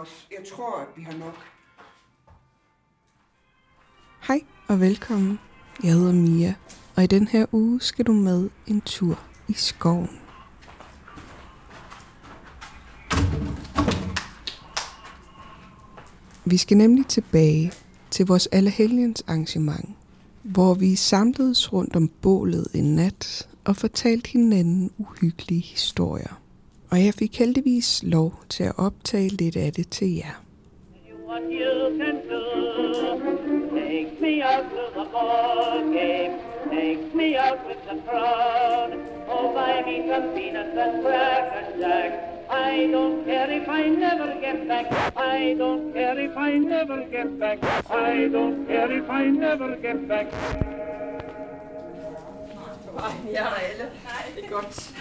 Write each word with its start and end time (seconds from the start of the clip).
os. 0.00 0.28
Jeg 0.30 0.46
tror, 0.52 0.80
at 0.80 0.88
vi 0.96 1.02
har 1.02 1.16
nok. 1.16 1.34
Hej 4.26 4.40
og 4.68 4.80
velkommen. 4.80 5.38
Jeg 5.82 5.92
hedder 5.92 6.12
Mia, 6.12 6.54
og 6.96 7.04
i 7.04 7.06
den 7.06 7.28
her 7.28 7.46
uge 7.52 7.80
skal 7.80 8.06
du 8.06 8.12
med 8.12 8.50
en 8.66 8.80
tur 8.80 9.18
i 9.48 9.52
skoven. 9.52 10.20
Vi 16.44 16.56
skal 16.56 16.76
nemlig 16.76 17.06
tilbage 17.06 17.72
til 18.10 18.26
vores 18.26 18.46
Allehelgens 18.46 19.22
arrangement, 19.26 19.96
hvor 20.42 20.74
vi 20.74 20.94
samledes 20.94 21.72
rundt 21.72 21.96
om 21.96 22.08
bålet 22.08 22.66
en 22.74 22.94
nat 22.94 23.48
og 23.64 23.76
fortalte 23.76 24.30
hinanden 24.30 24.90
uhyggelige 24.98 25.62
historier. 25.62 26.43
Og 26.90 27.04
jeg 27.04 27.14
fik 27.14 27.38
heldigvis 27.38 28.02
lov 28.02 28.34
til 28.48 28.64
at 28.64 28.72
optage 28.78 29.28
lidt 29.28 29.56
af 29.56 29.72
det 29.72 29.88
til 29.88 30.14
jer. 30.14 30.44
what. 31.26 33.04
Take 33.74 34.20
me 34.20 34.42
out 34.42 34.70
to 34.70 34.84
the 34.94 35.04
ball 35.10 35.92
game. 35.92 36.40
Take 36.70 37.14
me 37.14 37.36
out 37.36 37.66
with 37.66 37.82
the 37.84 38.00
crowd. 38.02 38.92
Oh, 39.28 39.54
buy 39.54 39.82
me 39.86 40.06
some 40.08 40.34
peanuts 40.34 40.76
and 40.76 41.02
cracker 41.02 41.78
jack. 41.78 42.12
I 42.50 42.86
don't 42.90 43.24
care 43.24 43.50
if 43.50 43.68
I 43.68 43.88
never 43.88 44.40
get 44.40 44.68
back. 44.68 44.86
I 45.16 45.54
don't 45.54 45.92
care 45.92 46.18
if 46.18 46.36
I 46.36 46.58
never 46.58 47.06
get 47.08 47.38
back. 47.38 47.64
I 47.90 48.28
don't 48.28 48.66
care 48.66 48.92
if 48.92 49.10
I 49.10 49.24
never 49.30 49.76
get 49.76 50.08
back. 50.08 50.26
Nej, 52.94 53.32
Jeg 53.32 53.42
er 53.42 53.54
alle. 53.54 53.90
Det 54.36 54.44
er 54.44 54.48
godt. 54.48 54.94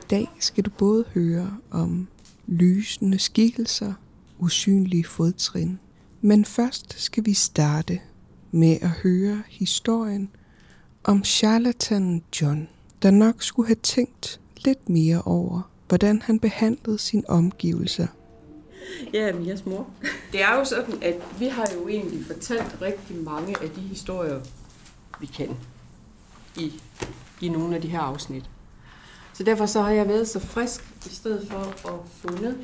I 0.00 0.10
dag 0.10 0.28
skal 0.38 0.64
du 0.64 0.70
både 0.70 1.04
høre 1.14 1.56
om 1.70 2.08
lysende 2.46 3.18
skikkelser, 3.18 3.92
usynlige 4.38 5.04
fodtrin. 5.04 5.78
Men 6.20 6.44
først 6.44 7.00
skal 7.00 7.26
vi 7.26 7.34
starte 7.34 8.00
med 8.50 8.78
at 8.82 8.90
høre 8.90 9.42
historien 9.48 10.30
om 11.04 11.24
charlatanen 11.24 12.22
John, 12.40 12.68
der 13.02 13.10
nok 13.10 13.42
skulle 13.42 13.66
have 13.66 13.76
tænkt 13.82 14.40
lidt 14.56 14.88
mere 14.88 15.22
over, 15.22 15.70
hvordan 15.88 16.22
han 16.22 16.40
behandlede 16.40 16.98
sine 16.98 17.30
omgivelser. 17.30 18.06
Ja, 19.12 19.32
Mias 19.32 19.66
mor. 19.66 19.86
Det 20.32 20.42
er 20.42 20.54
jo 20.54 20.64
sådan, 20.64 21.02
at 21.02 21.14
vi 21.38 21.48
har 21.48 21.66
jo 21.74 21.88
egentlig 21.88 22.26
fortalt 22.26 22.78
rigtig 22.82 23.16
mange 23.16 23.62
af 23.62 23.70
de 23.70 23.80
historier, 23.80 24.40
vi 25.20 25.26
kan 25.26 25.56
i, 26.56 26.80
i 27.40 27.48
nogle 27.48 27.76
af 27.76 27.82
de 27.82 27.88
her 27.88 28.00
afsnit. 28.00 28.44
Så 29.32 29.42
derfor 29.44 29.66
så 29.66 29.82
har 29.82 29.90
jeg 29.90 30.08
været 30.08 30.28
så 30.28 30.40
frisk, 30.40 30.84
i 31.06 31.08
stedet 31.08 31.48
for 31.50 31.88
at 31.88 32.00
fundet 32.20 32.56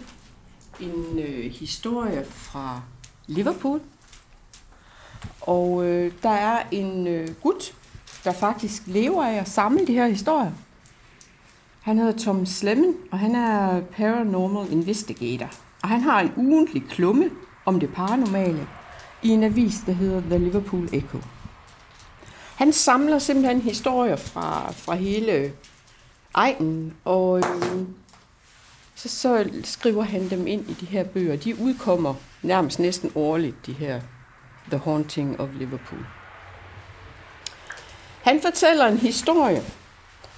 en 0.80 1.18
øh, 1.18 1.52
historie 1.52 2.24
fra 2.24 2.82
Liverpool. 3.26 3.80
Og 5.40 5.84
øh, 5.84 6.12
der 6.22 6.30
er 6.30 6.62
en 6.70 7.06
øh, 7.06 7.34
gut, 7.34 7.74
der 8.24 8.32
faktisk 8.32 8.82
lever 8.86 9.24
af 9.24 9.34
at 9.34 9.48
samle 9.48 9.86
de 9.86 9.92
her 9.92 10.06
historier. 10.06 10.52
Han 11.80 11.98
hedder 11.98 12.18
Tom 12.18 12.46
Slemmen, 12.46 12.94
og 13.10 13.18
han 13.18 13.34
er 13.34 13.80
paranormal 13.80 14.72
investigator. 14.72 15.50
Og 15.84 15.90
han 15.90 16.00
har 16.00 16.20
en 16.20 16.32
ugentlig 16.36 16.84
klumme 16.90 17.30
om 17.64 17.80
det 17.80 17.94
paranormale 17.94 18.68
i 19.22 19.28
en 19.28 19.42
avis, 19.42 19.74
der 19.86 19.92
hedder 19.92 20.20
The 20.20 20.38
Liverpool 20.38 20.88
Echo. 20.92 21.18
Han 22.56 22.72
samler 22.72 23.18
simpelthen 23.18 23.60
historier 23.60 24.16
fra, 24.16 24.72
fra 24.72 24.94
hele 24.94 25.52
egnen, 26.34 26.94
og 27.04 27.38
øh, 27.38 27.44
så, 28.94 29.08
så 29.08 29.50
skriver 29.64 30.02
han 30.02 30.30
dem 30.30 30.46
ind 30.46 30.70
i 30.70 30.72
de 30.72 30.86
her 30.86 31.04
bøger. 31.04 31.36
De 31.36 31.60
udkommer 31.60 32.14
nærmest 32.42 32.78
næsten 32.78 33.12
årligt, 33.14 33.66
de 33.66 33.72
her 33.72 34.00
The 34.70 34.78
Haunting 34.78 35.40
of 35.40 35.48
Liverpool. 35.54 36.06
Han 38.22 38.40
fortæller 38.42 38.86
en 38.86 38.98
historie, 38.98 39.62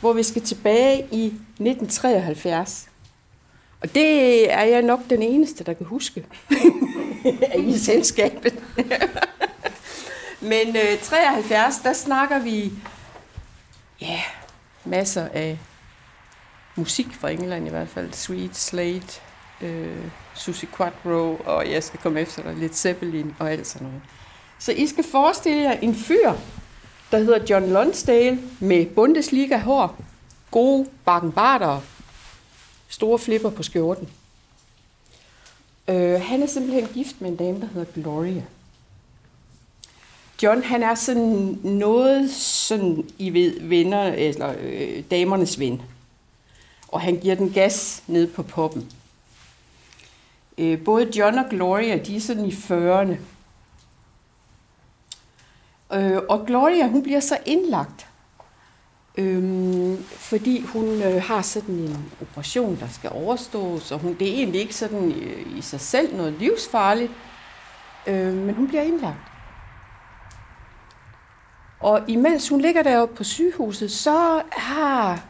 hvor 0.01 0.13
vi 0.13 0.23
skal 0.23 0.43
tilbage 0.43 1.09
i 1.13 1.27
1973. 1.27 2.89
Og 3.87 3.95
det 3.95 4.53
er 4.53 4.63
jeg 4.63 4.83
nok 4.83 5.01
den 5.11 5.23
eneste, 5.23 5.65
der 5.65 5.73
kan 5.73 5.87
huske 5.87 6.25
i 7.69 7.79
selskabet. 7.79 8.55
Men 10.41 10.77
øh, 10.77 10.99
73, 11.03 11.79
der 11.79 11.93
snakker 11.93 12.39
vi 12.39 12.73
ja, 14.01 14.21
masser 14.85 15.29
af 15.35 15.59
musik 16.77 17.07
fra 17.21 17.31
England 17.31 17.67
i 17.67 17.71
hvert 17.71 17.89
fald. 17.89 18.13
Sweet 18.13 18.57
Slate, 18.57 19.21
øh, 19.61 20.05
Susie 20.35 20.69
Quattro, 20.77 21.41
og 21.45 21.71
jeg 21.71 21.83
skal 21.83 22.01
komme 22.01 22.21
efter 22.21 22.43
dig 22.43 22.55
lidt 22.55 22.77
Zeppelin 22.77 23.35
og 23.39 23.53
alt 23.53 23.67
sådan 23.67 23.87
noget. 23.87 24.03
Så 24.59 24.73
I 24.73 24.87
skal 24.87 25.05
forestille 25.05 25.63
jer 25.63 25.73
en 25.73 25.95
fyr, 25.95 26.33
der 27.11 27.19
hedder 27.19 27.45
John 27.51 27.73
Lonsdale 27.73 28.39
med 28.61 28.87
Bundesliga-hår, 28.87 29.97
gode 30.51 30.87
bakkenbarter, 31.05 31.81
store 32.89 33.19
flipper 33.19 33.51
på 33.51 33.63
skjorten. 33.63 34.09
Øh, 35.89 36.21
han 36.21 36.43
er 36.43 36.47
simpelthen 36.47 36.89
gift 36.95 37.21
med 37.21 37.31
en 37.31 37.37
dame, 37.37 37.61
der 37.61 37.67
hedder 37.67 38.03
Gloria. 38.03 38.43
John, 40.43 40.63
han 40.63 40.83
er 40.83 40.95
sådan 40.95 41.59
noget 41.63 42.31
sådan, 42.31 43.09
I 43.19 43.31
ved, 43.31 43.61
venner, 43.61 44.03
eller 44.03 44.55
øh, 44.61 45.05
damernes 45.11 45.59
ven. 45.59 45.83
Og 46.89 47.01
han 47.01 47.17
giver 47.17 47.35
den 47.35 47.53
gas 47.53 48.03
ned 48.07 48.27
på 48.27 48.43
poppen. 48.43 48.93
Øh, 50.59 50.85
både 50.85 51.19
John 51.19 51.39
og 51.39 51.45
Gloria, 51.51 51.97
de 51.97 52.17
er 52.17 52.21
sådan 52.21 52.45
i 52.45 52.51
40'erne. 52.51 53.17
Øh, 55.97 56.23
og 56.29 56.47
Gloria, 56.47 56.89
hun 56.89 57.03
bliver 57.03 57.21
så 57.21 57.39
indlagt, 57.47 58.07
øh, 59.17 59.99
fordi 60.01 60.61
hun 60.61 61.03
øh, 61.03 61.23
har 61.23 61.43
sådan 61.43 61.75
en 61.75 62.13
operation, 62.23 62.77
der 62.81 62.89
skal 62.89 63.11
overstås, 63.13 63.93
og 63.93 63.99
hun, 63.99 64.15
det 64.15 64.29
er 64.29 64.33
egentlig 64.33 64.61
ikke 64.61 64.75
sådan 64.75 65.13
øh, 65.13 65.59
i 65.59 65.61
sig 65.61 65.81
selv 65.81 66.17
noget 66.17 66.33
livsfarligt, 66.33 67.13
øh, 68.07 68.35
men 68.35 68.55
hun 68.55 68.69
bliver 68.69 68.83
indlagt. 68.83 69.19
Og 71.81 72.01
imens 72.09 72.49
hun 72.49 72.61
ligger 72.61 72.83
deroppe 72.83 73.15
på 73.15 73.25
sygehuset, 73.25 73.91
så 73.91 74.43
har 74.53 75.25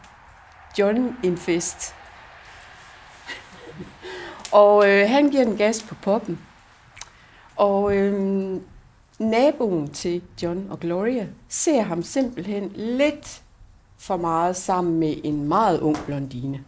John 0.78 1.16
en 1.22 1.36
fest. 1.36 1.94
og 4.52 4.90
øh, 4.90 5.08
han 5.08 5.30
giver 5.30 5.44
den 5.44 5.56
gas 5.56 5.82
på 5.82 5.94
poppen. 5.94 6.38
Og 7.56 7.96
øh, 7.96 8.60
naboen 9.18 9.90
til 9.90 10.22
John 10.42 10.66
og 10.70 10.80
Gloria 10.80 11.26
ser 11.48 11.82
ham 11.82 12.02
simpelthen 12.02 12.72
lidt 12.74 13.42
for 13.98 14.16
meget 14.16 14.56
sammen 14.56 14.98
med 14.98 15.16
en 15.24 15.48
meget 15.48 15.80
ung 15.80 15.96
blondine. 16.06 16.64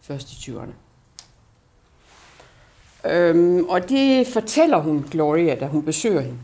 Først 0.00 0.32
i 0.32 0.50
20'erne. 0.50 0.72
Øhm, 3.10 3.64
og 3.64 3.88
det 3.88 4.26
fortæller 4.26 4.78
hun 4.78 5.06
Gloria, 5.10 5.54
da 5.54 5.66
hun 5.66 5.82
besøger 5.82 6.20
hende. 6.20 6.38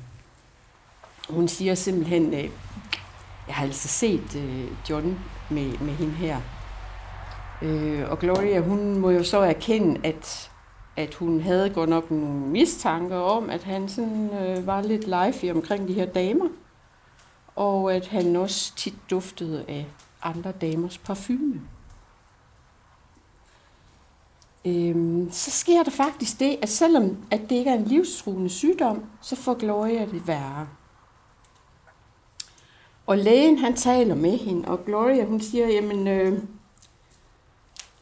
Hun 1.30 1.48
siger 1.48 1.74
simpelthen, 1.74 2.34
øh, 2.34 2.50
jeg 3.46 3.54
har 3.54 3.64
altså 3.64 3.88
set 3.88 4.36
øh, 4.36 4.64
John 4.90 5.18
med, 5.50 5.78
med 5.78 5.92
hende 5.92 6.12
her. 6.12 6.40
Øh, 7.62 8.10
og 8.10 8.18
Gloria, 8.18 8.60
hun 8.60 8.98
må 8.98 9.10
jo 9.10 9.24
så 9.24 9.38
erkende, 9.38 10.00
at, 10.04 10.50
at 10.96 11.14
hun 11.14 11.40
havde 11.40 11.70
godt 11.70 11.90
nok 11.90 12.10
nogle 12.10 12.28
mistanker 12.28 13.16
om, 13.16 13.50
at 13.50 13.62
han 13.62 13.88
sådan, 13.88 14.30
øh, 14.32 14.66
var 14.66 14.82
lidt 14.82 15.04
live 15.04 15.52
omkring 15.52 15.88
de 15.88 15.92
her 15.92 16.06
damer. 16.06 16.48
Og 17.58 17.94
at 17.94 18.06
han 18.06 18.36
også 18.36 18.74
tit 18.76 18.94
duftede 19.10 19.64
af 19.68 19.86
andre 20.22 20.52
damers 20.52 20.98
parfume. 20.98 21.60
Øhm, 24.64 25.28
så 25.32 25.50
sker 25.50 25.82
der 25.82 25.90
faktisk 25.90 26.40
det, 26.40 26.58
at 26.62 26.68
selvom 26.68 27.16
at 27.30 27.40
det 27.40 27.52
ikke 27.52 27.70
er 27.70 27.74
en 27.74 27.84
livstruende 27.84 28.50
sygdom, 28.50 29.04
så 29.20 29.36
får 29.36 29.54
Gloria 29.54 30.06
det 30.06 30.26
værre. 30.26 30.68
Og 33.06 33.18
lægen 33.18 33.58
han 33.58 33.76
taler 33.76 34.14
med 34.14 34.38
hende, 34.38 34.68
og 34.68 34.84
Gloria 34.84 35.24
hun 35.24 35.40
siger, 35.40 35.68
jamen 35.68 36.08
øh, 36.08 36.42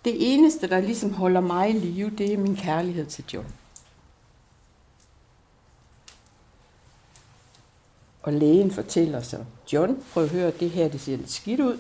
det 0.05 0.35
eneste, 0.35 0.69
der 0.69 0.81
ligesom 0.81 1.13
holder 1.13 1.41
mig 1.41 1.71
i 1.71 1.73
live, 1.73 2.11
det 2.11 2.33
er 2.33 2.39
min 2.39 2.57
kærlighed 2.57 3.07
til 3.07 3.25
John. 3.33 3.47
Og 8.27 8.33
lægen 8.33 8.71
fortæller 8.71 9.21
så, 9.21 9.45
John, 9.73 10.05
prøv 10.13 10.25
at 10.25 10.31
høre, 10.31 10.51
det 10.51 10.71
her 10.71 10.89
det 10.89 11.01
ser 11.01 11.17
lidt 11.17 11.31
skidt 11.31 11.61
ud. 11.61 11.79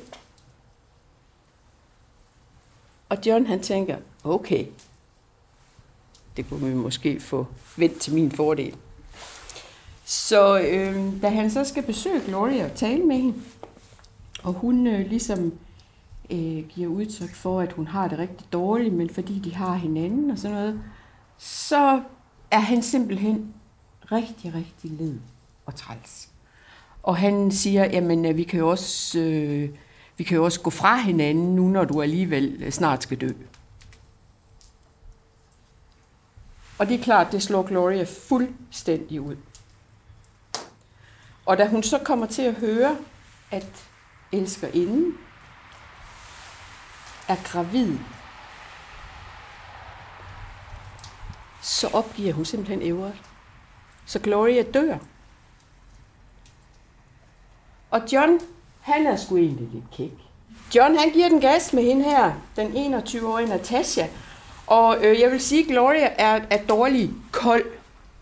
Og 3.08 3.19
John 3.26 3.46
han 3.46 3.62
tænker, 3.62 3.96
okay, 4.25 4.66
det 6.37 6.48
kunne 6.48 6.69
vi 6.69 6.75
måske 6.75 7.20
få 7.20 7.46
vendt 7.76 8.00
til 8.00 8.14
min 8.14 8.32
fordel. 8.32 8.76
Så 10.04 10.58
øh, 10.60 11.22
da 11.22 11.28
han 11.28 11.50
så 11.50 11.64
skal 11.64 11.82
besøge 11.82 12.20
Gloria 12.26 12.64
og 12.64 12.75
tale 12.75 13.04
med 13.04 13.16
hende, 13.16 13.34
Og 14.42 14.52
hun 14.52 14.87
øh, 14.87 15.06
ligesom 15.06 15.58
øh, 16.31 16.69
giver 16.69 16.88
udtryk 16.88 17.34
for, 17.34 17.60
at 17.60 17.72
hun 17.72 17.87
har 17.87 18.08
det 18.08 18.19
rigtig 18.19 18.52
dårligt, 18.52 18.94
men 18.94 19.10
fordi 19.10 19.38
de 19.38 19.54
har 19.54 19.75
hinanden 19.75 20.31
og 20.31 20.38
sådan 20.38 20.56
noget, 20.56 20.81
så 21.38 22.02
er 22.50 22.60
han 22.60 22.82
simpelthen 22.82 23.54
rigtig, 24.12 24.54
rigtig 24.54 24.90
led 24.90 25.19
og 25.66 25.75
træls. 25.75 26.35
Og 27.06 27.16
han 27.16 27.50
siger, 27.50 27.84
jamen 27.84 28.24
øh, 28.24 28.36
vi 28.36 28.44
kan 28.44 28.58
jo 28.58 28.68
også, 28.68 29.18
øh, 29.18 29.70
vi 30.16 30.24
kan 30.24 30.36
jo 30.36 30.44
også 30.44 30.60
gå 30.60 30.70
fra 30.70 30.96
hinanden 30.96 31.56
nu, 31.56 31.68
når 31.68 31.84
du 31.84 32.02
alligevel 32.02 32.62
øh, 32.62 32.72
snart 32.72 33.02
skal 33.02 33.20
dø. 33.20 33.30
Og 36.78 36.88
det 36.88 37.00
er 37.00 37.04
klart, 37.04 37.32
det 37.32 37.42
slår 37.42 37.62
Gloria 37.62 38.04
fuldstændig 38.28 39.20
ud. 39.20 39.36
Og 41.46 41.58
da 41.58 41.68
hun 41.68 41.82
så 41.82 41.98
kommer 41.98 42.26
til 42.26 42.42
at 42.42 42.54
høre, 42.54 42.96
at 43.50 43.84
elskerinden 44.32 45.18
er 47.28 47.36
gravid, 47.44 47.98
så 51.62 51.88
opgiver 51.92 52.32
hun 52.32 52.44
simpelthen 52.44 52.82
Everett. 52.82 53.22
Så 54.06 54.18
Gloria 54.18 54.62
dør. 54.62 54.98
Og 57.96 58.12
John, 58.12 58.40
han 58.81 59.06
er 59.06 59.16
sgu 59.16 59.37
egentlig 59.37 59.69
lidt 59.72 59.90
kæk. 59.93 60.12
John, 60.75 60.96
han 60.96 61.10
giver 61.10 61.28
den 61.28 61.40
gas 61.40 61.72
med 61.72 61.82
hende 61.82 62.04
her, 62.04 62.32
den 62.56 62.94
21-årige 62.94 63.48
Natasha. 63.48 64.06
Og 64.66 64.96
øh, 65.04 65.20
jeg 65.20 65.31
vil 65.31 65.40
sige, 65.40 65.62
at 65.62 65.69
Gloria 65.69 66.10
er, 66.19 66.40
er 66.50 66.62
dårlig 66.69 67.10
kold. 67.32 67.64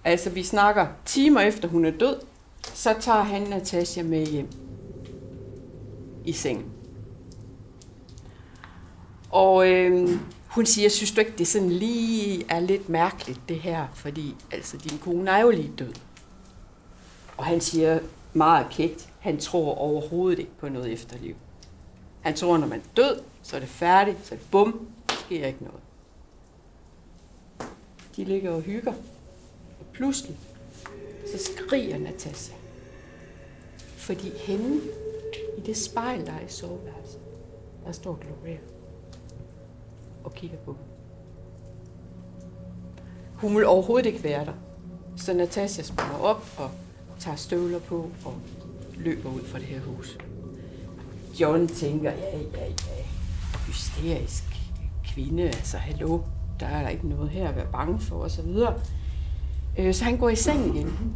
Altså, 0.05 0.31
vi 0.31 0.43
snakker 0.43 0.87
timer 1.05 1.41
efter 1.41 1.69
hun 1.69 1.85
er 1.85 1.91
død, 1.91 2.17
så 2.75 2.95
tager 3.01 3.23
han 3.23 3.43
Natasha 3.43 4.03
med 4.03 4.27
hjem 4.27 4.49
i 6.25 6.33
sengen. 6.33 6.73
Og 9.31 9.69
øh, 9.69 10.09
hun 10.47 10.67
siger, 10.67 10.89
synes 10.89 11.11
du 11.11 11.21
ikke, 11.21 11.35
det 11.39 11.47
sådan 11.47 11.71
lige 11.71 12.45
er 12.49 12.61
lidt 12.61 12.89
mærkeligt, 12.89 13.41
det 13.49 13.57
her? 13.57 13.87
Fordi 13.95 14.35
altså, 14.53 14.77
din 14.77 14.99
kone 14.99 15.31
er 15.31 15.39
jo 15.41 15.51
lige 15.51 15.73
død. 15.79 15.95
Og 17.37 17.45
han 17.45 17.61
siger 17.61 17.99
meget 18.33 18.67
kægt, 18.71 19.09
han 19.25 19.39
tror 19.39 19.75
overhovedet 19.75 20.39
ikke 20.39 20.57
på 20.59 20.69
noget 20.69 20.93
efterliv. 20.93 21.35
Han 22.21 22.35
tror, 22.35 22.57
når 22.57 22.67
man 22.67 22.79
er 22.79 22.85
død, 22.97 23.21
så 23.43 23.57
er 23.57 23.61
det 23.61 23.69
færdigt, 23.69 24.27
så 24.27 24.35
er 24.35 24.39
det 24.39 24.51
bum, 24.51 24.89
der 25.09 25.15
sker 25.15 25.47
ikke 25.47 25.65
noget. 25.65 25.81
De 28.17 28.25
ligger 28.25 28.51
og 28.51 28.61
hygger, 28.61 28.93
og 29.81 29.87
pludselig, 29.93 30.37
så 31.33 31.53
skriger 31.53 31.99
Natasha. 31.99 32.55
Fordi 33.97 34.31
hende, 34.39 34.81
i 35.59 35.61
det 35.61 35.77
spejl, 35.77 36.27
der 36.27 36.33
er 36.33 36.47
i 36.47 36.49
soveværelset, 36.49 37.21
der 37.87 37.93
står 37.93 38.15
Gloria 38.15 38.59
og 40.25 40.35
kigger 40.35 40.59
på. 40.59 40.77
Hun 43.35 43.57
vil 43.57 43.67
overhovedet 43.67 44.07
ikke 44.07 44.25
være 44.25 44.45
der. 44.45 44.55
Så 45.17 45.35
Natasha 45.35 45.83
springer 45.83 46.19
op 46.19 46.47
og 46.59 46.71
tager 47.21 47.37
støvler 47.37 47.79
på 47.79 48.11
og 48.25 48.35
løber 49.05 49.31
ud 49.31 49.45
fra 49.45 49.59
det 49.59 49.67
her 49.67 49.81
hus. 49.81 50.19
John 51.41 51.69
tænker, 51.69 52.11
ja, 52.11 52.39
ja, 52.39 52.67
ja, 52.67 53.05
hysterisk 53.67 54.45
kvinde, 55.05 55.43
altså 55.43 55.77
hallo, 55.77 56.21
der 56.61 56.67
er 56.67 56.83
der 56.83 56.89
ikke 56.89 57.09
noget 57.09 57.31
her 57.31 57.49
at 57.49 57.57
være 57.57 57.67
bange 57.73 58.01
for, 58.01 58.17
og 58.17 58.31
så 58.31 58.43
videre. 58.43 58.75
Øh, 59.79 59.95
så 59.95 60.05
han 60.05 60.17
går 60.17 60.29
i 60.29 60.37
seng 60.37 60.77
igen. 60.77 61.15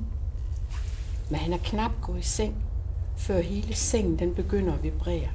Men 1.30 1.38
han 1.38 1.52
er 1.52 1.58
knap 1.64 1.90
gået 2.02 2.18
i 2.18 2.22
seng, 2.22 2.54
før 3.16 3.40
hele 3.40 3.74
sengen 3.74 4.18
den 4.18 4.34
begynder 4.34 4.74
at 4.74 4.82
vibrere. 4.82 5.28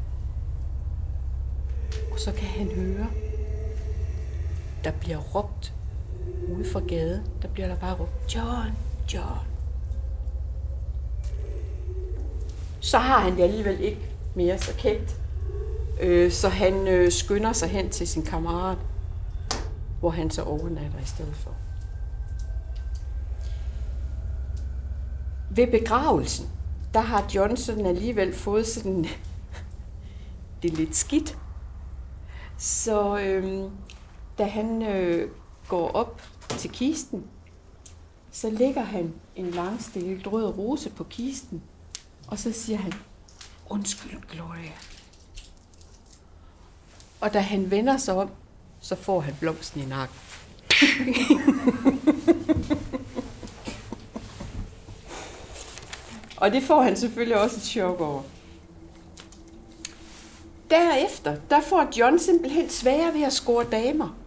Og 2.12 2.20
så 2.20 2.32
kan 2.32 2.48
han 2.48 2.68
høre, 2.76 3.08
der 4.84 4.92
bliver 4.92 5.18
råbt 5.18 5.74
ude 6.50 6.66
fra 6.66 6.80
gaden. 6.80 7.22
Der 7.42 7.48
bliver 7.48 7.68
der 7.68 7.76
bare 7.76 7.96
råbt, 7.96 8.36
John, 8.36 8.72
John. 9.14 9.53
Så 12.84 12.98
har 12.98 13.20
han 13.20 13.38
det 13.38 13.44
alligevel 13.44 13.80
ikke 13.80 14.10
mere 14.36 14.58
så 14.58 14.74
kægt. 14.78 15.16
Øh, 16.02 16.32
så 16.32 16.50
han 16.50 16.88
øh, 16.88 17.12
skynder 17.12 17.54
sig 17.54 17.70
hen 17.70 17.90
til 17.90 18.08
sin 18.08 18.24
kammerat, 18.24 18.78
hvor 20.00 20.10
han 20.10 20.32
så 20.32 20.44
overnatter 20.44 21.00
i 21.00 21.06
stedet 21.06 21.36
for. 21.36 21.52
Ved 25.50 25.68
begravelsen, 25.68 26.50
der 26.94 27.00
har 27.00 27.26
Johnson 27.36 27.86
alligevel 27.86 28.34
fået 28.34 28.68
sådan 28.68 29.06
det 30.62 30.72
er 30.72 30.76
lidt 30.76 30.96
skidt. 30.96 31.38
Så 32.58 33.20
øhm, 33.20 33.70
da 34.38 34.44
han 34.46 34.82
øh, 34.82 35.30
går 35.68 35.92
op 35.92 36.22
til 36.50 36.70
kisten, 36.70 37.24
så 38.32 38.50
lægger 38.50 38.82
han 38.82 39.14
en 39.36 39.52
langstillet 39.52 40.34
rød 40.34 40.58
rose 40.58 40.90
på 40.90 41.04
kisten, 41.04 41.64
og 42.34 42.40
så 42.40 42.52
siger 42.52 42.78
han, 42.78 42.94
undskyld 43.70 44.22
Gloria. 44.32 44.72
Og 47.22 47.34
da 47.34 47.40
han 47.40 47.72
vender 47.72 47.98
sig 47.98 48.14
om, 48.14 48.30
så 48.82 48.96
får 48.96 49.20
han 49.20 49.36
blomsten 49.40 49.82
i 49.82 49.86
nakken. 49.86 50.18
og 56.42 56.52
det 56.52 56.64
får 56.64 56.82
han 56.82 56.98
selvfølgelig 56.98 57.42
også 57.42 57.56
et 57.56 57.64
chok 57.64 58.02
over. 58.02 58.22
Derefter, 60.70 61.36
der 61.50 61.62
får 61.62 61.90
John 62.00 62.20
simpelthen 62.20 62.70
sværere 62.70 63.14
ved 63.14 63.24
at 63.24 63.34
score 63.34 63.66
damer. 63.72 64.18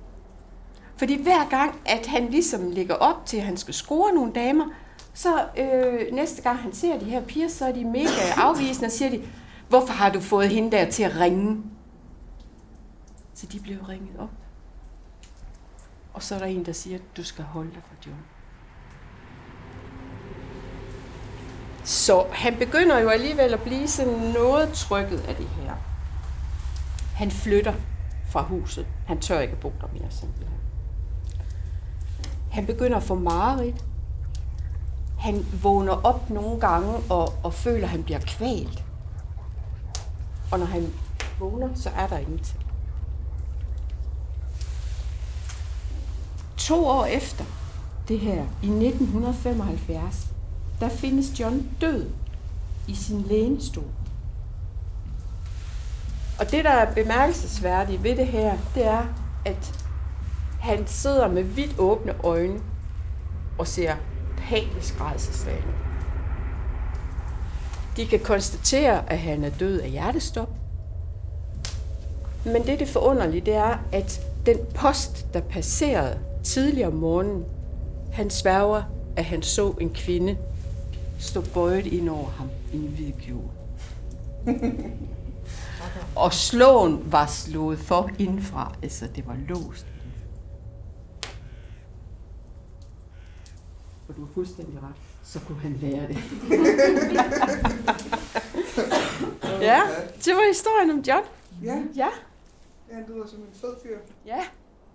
Fordi 0.97 1.23
hver 1.23 1.49
gang, 1.49 1.81
at 1.87 2.07
han 2.07 2.31
ligesom 2.31 2.71
ligger 2.71 2.95
op 2.95 3.27
til, 3.27 3.37
at 3.37 3.43
han 3.43 3.57
skal 3.57 3.75
score 3.75 4.15
nogle 4.15 4.33
damer, 4.33 4.67
så 5.17 5.49
øh, 5.59 6.15
næste 6.15 6.43
gang 6.43 6.59
han 6.59 6.73
ser 6.73 6.99
de 6.99 7.05
her 7.05 7.25
piger, 7.25 7.49
så 7.49 7.67
er 7.67 7.73
de 7.73 7.85
mega 7.85 8.31
afvisende 8.37 8.87
og 8.87 8.93
siger 8.93 9.11
de, 9.11 9.23
hvorfor 9.69 9.93
har 9.93 10.11
du 10.11 10.21
fået 10.21 10.49
hende 10.49 10.77
der 10.77 10.91
til 10.91 11.03
at 11.03 11.21
ringe? 11.21 11.63
Så 13.35 13.47
de 13.47 13.61
blev 13.61 13.79
ringet 13.79 14.19
op. 14.19 14.31
Og 16.15 16.23
så 16.23 16.35
er 16.35 16.39
der 16.39 16.47
en, 16.47 16.67
der 16.67 16.73
siger, 16.73 16.99
du 17.17 17.25
skal 17.25 17.45
holde 17.45 17.71
dig 17.71 17.83
for 17.87 17.95
John. 18.07 18.19
Så 21.85 22.27
han 22.33 22.57
begynder 22.57 22.99
jo 22.99 23.09
alligevel 23.09 23.55
at 23.55 23.63
blive 23.63 23.89
sådan 23.89 24.19
noget 24.19 24.73
trykket 24.73 25.21
af 25.29 25.37
det 25.37 25.49
her. 25.49 25.75
Han 27.15 27.31
flytter 27.31 27.75
fra 28.29 28.43
huset. 28.43 28.87
Han 29.07 29.21
tør 29.21 29.41
ikke 29.41 29.57
bo 29.57 29.73
der 29.81 29.87
mere 29.93 30.11
simpelthen. 30.11 30.59
Han 32.53 32.67
begynder 32.67 32.97
at 32.97 33.03
få 33.03 33.15
mareridt. 33.15 33.85
Han 35.19 35.47
vågner 35.63 35.93
op 35.93 36.31
nogle 36.31 36.61
gange 36.61 36.95
og, 37.11 37.33
og 37.43 37.55
føler, 37.55 37.85
at 37.85 37.91
han 37.91 38.03
bliver 38.03 38.21
kvalt. 38.21 38.85
Og 40.53 40.59
når 40.59 40.67
han 40.67 40.93
vågner, 41.39 41.69
så 41.75 41.91
er 41.97 42.07
der 42.07 42.19
ingenting. 42.19 42.67
To 46.57 46.87
år 46.87 47.05
efter 47.05 47.45
det 48.09 48.21
her, 48.21 48.43
i 48.63 48.69
1975, 48.69 50.27
der 50.81 50.89
findes 50.89 51.41
John 51.41 51.71
død 51.81 52.11
i 52.89 52.95
sin 52.95 53.23
lænestol. 53.23 53.85
Og 56.41 56.51
det, 56.51 56.65
der 56.65 56.71
er 56.71 56.95
bemærkelsesværdigt 56.95 58.03
ved 58.03 58.17
det 58.17 58.27
her, 58.27 58.59
det 58.75 58.87
er, 58.87 59.03
at 59.45 59.87
han 60.61 60.87
sidder 60.87 61.29
med 61.29 61.43
vidt 61.43 61.79
åbne 61.79 62.15
øjne 62.25 62.61
og 63.59 63.67
ser 63.67 63.95
panisk 64.49 65.01
rædselslagende. 65.01 65.73
De 67.97 68.07
kan 68.07 68.21
konstatere, 68.21 69.13
at 69.13 69.19
han 69.19 69.45
er 69.45 69.51
død 69.51 69.81
af 69.81 69.91
hjertestop. 69.91 70.51
Men 72.45 72.67
det, 72.67 72.79
det 72.79 72.89
forunderlige, 72.89 73.41
det 73.41 73.55
er, 73.55 73.79
at 73.93 74.21
den 74.47 74.57
post, 74.75 75.27
der 75.35 75.41
passerede 75.41 76.19
tidligere 76.45 76.89
om 76.89 76.95
morgenen, 76.95 77.45
han 78.13 78.31
sværger, 78.31 78.83
at 79.17 79.25
han 79.25 79.43
så 79.43 79.75
en 79.81 79.91
kvinde 79.91 80.37
stå 81.19 81.41
bøjet 81.41 81.87
ind 81.87 82.09
over 82.09 82.29
ham 82.29 82.49
i 82.73 82.77
en 82.77 82.93
hvid 82.97 83.13
kjole. 83.13 83.49
og 86.17 86.33
slåen 86.33 87.13
var 87.13 87.27
slået 87.27 87.79
for 87.79 88.11
indfra, 88.19 88.75
altså 88.83 89.07
det 89.17 89.27
var 89.27 89.37
låst. 89.49 89.87
Og 94.09 94.17
du 94.17 94.21
har 94.21 94.29
fuldstændig 94.35 94.75
ret, 94.83 94.95
så 95.25 95.41
kunne 95.41 95.59
han 95.61 95.79
lære 95.83 96.09
det. 96.09 96.17
ja, 99.71 99.81
det 100.25 100.35
var 100.35 100.49
historien 100.49 100.91
om 100.91 101.01
John. 101.09 101.25
Ja, 101.63 101.83
Ja, 101.97 102.09
han 102.93 103.05
lyder 103.09 103.27
som 103.27 103.39
en 103.39 103.45
fed 103.61 103.75
fyr. 103.83 103.97
ja. 104.27 104.41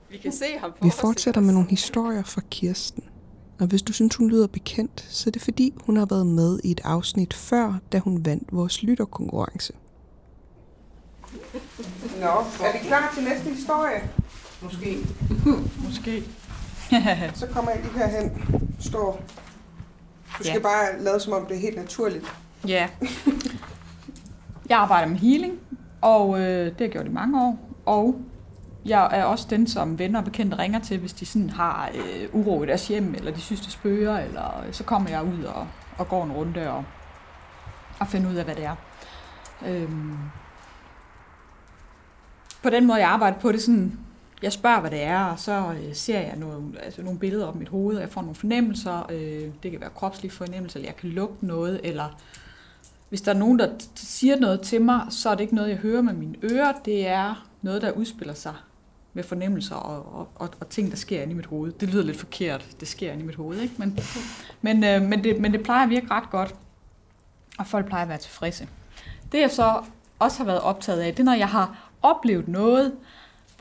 Vi 0.09 0.17
kan 0.17 0.31
se 0.31 0.45
ham 0.57 0.71
for 0.77 0.85
Vi 0.85 0.89
fortsætter 0.89 1.41
med 1.41 1.53
nogle 1.53 1.69
historier 1.69 2.23
fra 2.23 2.41
Kirsten. 2.49 3.03
Og 3.59 3.67
hvis 3.67 3.81
du 3.81 3.93
synes, 3.93 4.15
hun 4.15 4.29
lyder 4.29 4.47
bekendt, 4.47 5.05
så 5.09 5.29
er 5.29 5.31
det 5.31 5.41
fordi, 5.41 5.73
hun 5.85 5.97
har 5.97 6.05
været 6.05 6.27
med 6.27 6.59
i 6.63 6.71
et 6.71 6.81
afsnit 6.83 7.33
før, 7.33 7.73
da 7.91 7.99
hun 7.99 8.25
vandt 8.25 8.47
vores 8.51 8.83
lytterkonkurrence. 8.83 9.73
Nå, 12.19 12.27
er 12.65 12.71
vi 12.73 12.87
klar 12.87 13.11
til 13.15 13.23
næste 13.23 13.49
historie? 13.49 14.09
Måske. 14.61 14.97
Måske. 15.87 16.23
Så 17.33 17.47
kommer 17.53 17.71
jeg 17.71 17.81
lige 17.81 17.93
herhen. 17.93 18.31
Står. 18.79 19.21
Du 20.37 20.43
skal 20.43 20.53
Ja. 20.55 20.59
bare 20.59 21.03
lade 21.03 21.19
som 21.19 21.33
om 21.33 21.45
det 21.45 21.55
er 21.57 21.61
helt 21.61 21.77
naturligt. 21.77 22.35
Ja. 22.67 22.87
Jeg 24.69 24.77
arbejder 24.77 25.07
med 25.07 25.17
healing, 25.17 25.53
og 26.01 26.39
øh, 26.39 26.65
det 26.65 26.73
har 26.77 26.85
jeg 26.85 26.91
gjort 26.91 27.05
i 27.05 27.09
mange 27.09 27.41
år. 27.43 27.59
Og 27.85 28.21
jeg 28.85 29.09
er 29.11 29.23
også 29.23 29.47
den, 29.49 29.67
som 29.67 29.99
venner 29.99 30.19
og 30.19 30.25
bekendte 30.25 30.57
ringer 30.57 30.79
til, 30.79 30.99
hvis 30.99 31.13
de 31.13 31.25
sådan 31.25 31.49
har 31.49 31.89
øh, 31.93 32.27
uro 32.33 32.63
i 32.63 32.67
deres 32.67 32.87
hjem, 32.87 33.13
eller 33.17 33.31
de 33.31 33.41
synes, 33.41 33.61
det 33.61 33.71
spøger, 33.71 34.17
eller 34.19 34.63
øh, 34.67 34.73
så 34.73 34.83
kommer 34.83 35.09
jeg 35.09 35.23
ud 35.23 35.43
og, 35.43 35.67
og 35.97 36.07
går 36.07 36.23
en 36.23 36.31
runde 36.31 36.71
og, 36.71 36.83
og 37.99 38.07
finder 38.07 38.29
ud 38.29 38.35
af, 38.35 38.45
hvad 38.45 38.55
det 38.55 38.65
er. 38.65 38.75
Øhm. 39.67 40.17
På 42.63 42.69
den 42.69 42.87
måde, 42.87 42.99
jeg 42.99 43.09
arbejder 43.09 43.39
på 43.39 43.51
det 43.51 43.61
sådan, 43.61 43.99
jeg 44.41 44.53
spørger, 44.53 44.79
hvad 44.79 44.91
det 44.91 45.03
er, 45.03 45.23
og 45.23 45.39
så 45.39 45.73
øh, 45.73 45.95
ser 45.95 46.19
jeg 46.19 46.35
nogle, 46.37 46.63
altså 46.83 47.01
nogle 47.01 47.19
billeder 47.19 47.45
op 47.45 47.55
i 47.55 47.59
mit 47.59 47.69
hoved, 47.69 47.95
og 47.95 48.01
jeg 48.01 48.09
får 48.09 48.21
nogle 48.21 48.35
fornemmelser. 48.35 49.11
Øh, 49.11 49.49
det 49.63 49.71
kan 49.71 49.81
være 49.81 49.89
kropslige 49.89 50.31
fornemmelser, 50.31 50.79
eller 50.79 50.89
jeg 50.89 50.95
kan 50.95 51.09
lugte 51.09 51.45
noget, 51.45 51.81
eller 51.83 52.19
hvis 53.09 53.21
der 53.21 53.33
er 53.33 53.37
nogen, 53.37 53.59
der 53.59 53.67
t- 53.67 53.89
siger 53.95 54.39
noget 54.39 54.61
til 54.61 54.81
mig, 54.81 55.05
så 55.09 55.29
er 55.29 55.35
det 55.35 55.41
ikke 55.41 55.55
noget, 55.55 55.69
jeg 55.69 55.77
hører 55.77 56.01
med 56.01 56.13
mine 56.13 56.35
ører. 56.43 56.73
Det 56.85 57.07
er 57.07 57.47
noget, 57.61 57.81
der 57.81 57.91
udspiller 57.91 58.33
sig 58.33 58.53
med 59.13 59.23
fornemmelser 59.23 59.75
og, 59.75 60.19
og, 60.19 60.27
og, 60.35 60.49
og 60.59 60.69
ting, 60.69 60.91
der 60.91 60.97
sker 60.97 61.21
inde 61.21 61.33
i 61.33 61.35
mit 61.35 61.45
hoved. 61.45 61.71
Det 61.71 61.89
lyder 61.89 62.03
lidt 62.03 62.17
forkert, 62.17 62.67
det 62.79 62.87
sker 62.87 63.11
inde 63.11 63.23
i 63.23 63.25
mit 63.25 63.35
hoved, 63.35 63.59
ikke? 63.59 63.73
Men, 63.77 63.99
men, 64.61 64.83
øh, 64.83 65.01
men, 65.01 65.23
det, 65.23 65.41
men 65.41 65.53
det 65.53 65.63
plejer 65.63 65.83
at 65.83 65.89
virke 65.89 66.07
ret 66.11 66.29
godt, 66.31 66.55
og 67.59 67.67
folk 67.67 67.85
plejer 67.85 68.03
at 68.03 68.09
være 68.09 68.17
tilfredse. 68.17 68.67
Det 69.31 69.39
jeg 69.39 69.51
så 69.51 69.83
også 70.19 70.37
har 70.37 70.45
været 70.45 70.61
optaget 70.61 70.99
af, 70.99 71.11
det 71.13 71.19
er, 71.19 71.23
når 71.23 71.33
jeg 71.33 71.49
har 71.49 71.91
oplevet 72.01 72.47
noget, 72.47 72.91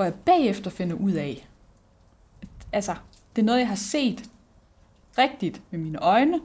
hvor 0.00 0.04
jeg 0.04 0.14
bagefter 0.14 0.70
finder 0.70 0.96
ud 0.96 1.12
af, 1.12 1.48
at, 2.42 2.48
altså, 2.72 2.94
det 3.36 3.42
er 3.42 3.46
noget, 3.46 3.58
jeg 3.58 3.68
har 3.68 3.74
set 3.74 4.30
rigtigt 5.18 5.62
med 5.70 5.80
mine 5.80 5.98
øjne, 5.98 6.40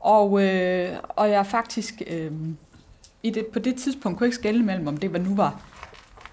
og, 0.00 0.42
øh, 0.42 0.96
og 1.08 1.30
jeg 1.30 1.46
faktisk 1.46 2.02
øh, 2.06 2.32
i 3.22 3.30
det, 3.30 3.46
på 3.46 3.58
det 3.58 3.76
tidspunkt 3.76 4.18
kunne 4.18 4.24
jeg 4.24 4.28
ikke 4.28 4.36
skelne 4.36 4.66
mellem, 4.66 4.86
om 4.86 4.96
det 4.96 5.12
var 5.12 5.18
nu 5.18 5.34
var 5.34 5.62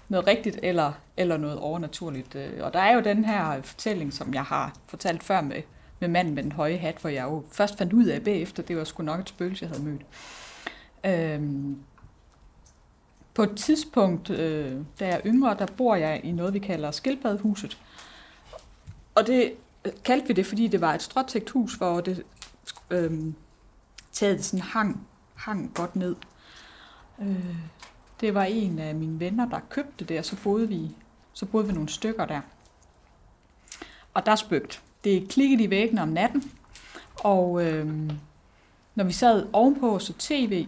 noget 0.08 0.26
rigtigt 0.26 0.58
eller, 0.62 0.92
eller 1.16 1.36
noget 1.36 1.58
overnaturligt. 1.58 2.34
Øh, 2.34 2.50
og 2.60 2.72
der 2.72 2.80
er 2.80 2.94
jo 2.94 3.00
den 3.00 3.24
her 3.24 3.62
fortælling, 3.62 4.12
som 4.12 4.34
jeg 4.34 4.44
har 4.44 4.74
fortalt 4.86 5.22
før 5.22 5.40
med, 5.40 5.62
med 6.00 6.08
manden 6.08 6.34
med 6.34 6.42
den 6.42 6.52
høje 6.52 6.76
hat, 6.76 6.96
hvor 7.00 7.10
jeg 7.10 7.24
jo 7.24 7.44
først 7.52 7.78
fandt 7.78 7.92
ud 7.92 8.04
af 8.04 8.22
bagefter, 8.22 8.62
det 8.62 8.76
var 8.76 8.84
sgu 8.84 9.02
nok 9.02 9.20
et 9.20 9.28
spøgelse, 9.28 9.64
jeg 9.64 9.70
havde 9.70 9.84
mødt. 9.84 10.02
Øhm, 11.06 11.78
på 13.38 13.42
et 13.42 13.56
tidspunkt, 13.56 14.30
øh, 14.30 14.76
da 15.00 15.06
jeg 15.06 15.14
er 15.14 15.20
yngre, 15.26 15.56
der 15.58 15.66
bor 15.66 15.94
jeg 15.94 16.20
i 16.24 16.32
noget, 16.32 16.54
vi 16.54 16.58
kalder 16.58 16.90
skildpaddehuset. 16.90 17.78
Og 19.14 19.26
det 19.26 19.52
øh, 19.84 19.92
kaldte 20.04 20.28
vi 20.28 20.34
det, 20.34 20.46
fordi 20.46 20.68
det 20.68 20.80
var 20.80 20.94
et 20.94 21.02
stråtægt 21.02 21.50
hus, 21.50 21.74
hvor 21.74 22.00
det 22.00 22.22
øh, 22.90 23.20
taget 24.12 24.44
sådan 24.44 24.60
hang, 24.60 25.06
hang 25.34 25.74
godt 25.74 25.96
ned. 25.96 26.16
Øh, 27.20 27.56
det 28.20 28.34
var 28.34 28.44
en 28.44 28.78
af 28.78 28.94
mine 28.94 29.20
venner, 29.20 29.48
der 29.48 29.60
købte 29.70 30.04
det, 30.04 30.18
og 30.18 30.24
så 30.24 30.36
boede 30.42 30.68
vi, 30.68 30.90
så 31.32 31.46
boede 31.46 31.66
vi 31.66 31.72
nogle 31.72 31.88
stykker 31.88 32.26
der. 32.26 32.40
Og 34.14 34.26
der 34.26 34.36
spøgt. 34.36 34.82
Det 35.04 35.28
klikkede 35.28 35.62
i 35.62 35.70
væggene 35.70 36.02
om 36.02 36.08
natten, 36.08 36.52
og 37.14 37.66
øh, 37.66 38.10
når 38.94 39.04
vi 39.04 39.12
sad 39.12 39.46
ovenpå 39.52 39.98
så 39.98 40.12
tv, 40.12 40.66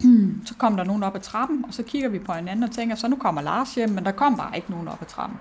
så 0.46 0.54
kom 0.58 0.76
der 0.76 0.84
nogen 0.84 1.02
op 1.02 1.16
ad 1.16 1.20
trappen, 1.20 1.64
og 1.68 1.74
så 1.74 1.82
kigger 1.82 2.08
vi 2.08 2.18
på 2.18 2.32
hinanden 2.32 2.62
og 2.62 2.70
tænker, 2.70 2.94
så 2.94 3.08
nu 3.08 3.16
kommer 3.16 3.42
Lars 3.42 3.74
hjem, 3.74 3.90
men 3.90 4.04
der 4.04 4.12
kom 4.12 4.36
bare 4.36 4.56
ikke 4.56 4.70
nogen 4.70 4.88
op 4.88 5.02
ad 5.02 5.06
trappen. 5.06 5.38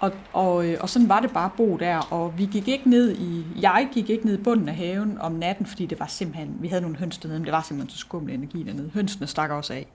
Og, 0.00 0.12
og, 0.32 0.66
øh, 0.66 0.76
og 0.80 0.88
sådan 0.88 1.08
var 1.08 1.20
det 1.20 1.30
bare 1.30 1.44
at 1.44 1.52
bo 1.52 1.76
der, 1.76 1.98
og 1.98 2.38
vi 2.38 2.48
gik 2.52 2.68
ikke 2.68 2.90
ned 2.90 3.16
i, 3.16 3.46
jeg 3.60 3.88
gik 3.92 4.10
ikke 4.10 4.26
ned 4.26 4.38
i 4.38 4.42
bunden 4.42 4.68
af 4.68 4.74
haven 4.74 5.18
om 5.20 5.32
natten, 5.32 5.66
fordi 5.66 5.86
det 5.86 6.00
var 6.00 6.06
simpelthen, 6.06 6.56
vi 6.60 6.68
havde 6.68 6.82
nogle 6.82 6.96
høns 6.96 7.18
dernede, 7.18 7.38
men 7.38 7.44
det 7.44 7.52
var 7.52 7.62
simpelthen 7.62 7.90
så 7.90 7.98
skummel 7.98 8.34
energi 8.34 8.62
dernede. 8.62 8.90
Hønsene 8.94 9.26
stak 9.26 9.50
også 9.50 9.72
af. 9.72 9.86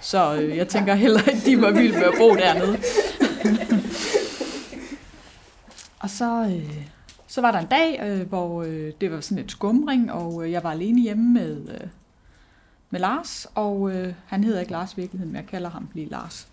Så 0.00 0.40
øh, 0.40 0.56
jeg 0.56 0.68
tænker 0.68 0.94
heller 0.94 1.20
ikke, 1.28 1.46
de 1.46 1.60
var 1.60 1.70
vilde 1.70 1.98
med 1.98 2.06
at 2.06 2.14
bo 2.18 2.34
dernede. 2.34 2.72
og 6.02 6.10
så, 6.10 6.42
øh, 6.42 6.76
så 7.26 7.40
var 7.40 7.50
der 7.50 7.58
en 7.58 7.66
dag, 7.66 8.00
øh, 8.02 8.28
hvor 8.28 8.62
øh, 8.62 8.92
det 9.00 9.12
var 9.12 9.20
sådan 9.20 9.44
et 9.44 9.50
skumring, 9.50 10.12
og 10.12 10.44
øh, 10.44 10.52
jeg 10.52 10.64
var 10.64 10.70
alene 10.70 11.00
hjemme 11.00 11.32
med, 11.32 11.68
øh, 11.68 11.86
med 12.90 13.00
Lars, 13.00 13.46
og 13.54 13.90
øh, 13.90 14.14
han 14.26 14.44
hedder 14.44 14.60
ikke 14.60 14.72
Lars 14.72 14.92
i 14.92 14.96
virkeligheden, 14.96 15.32
men 15.32 15.42
jeg 15.42 15.50
kalder 15.50 15.70
ham 15.70 15.88
lige 15.94 16.08
Lars. 16.08 16.48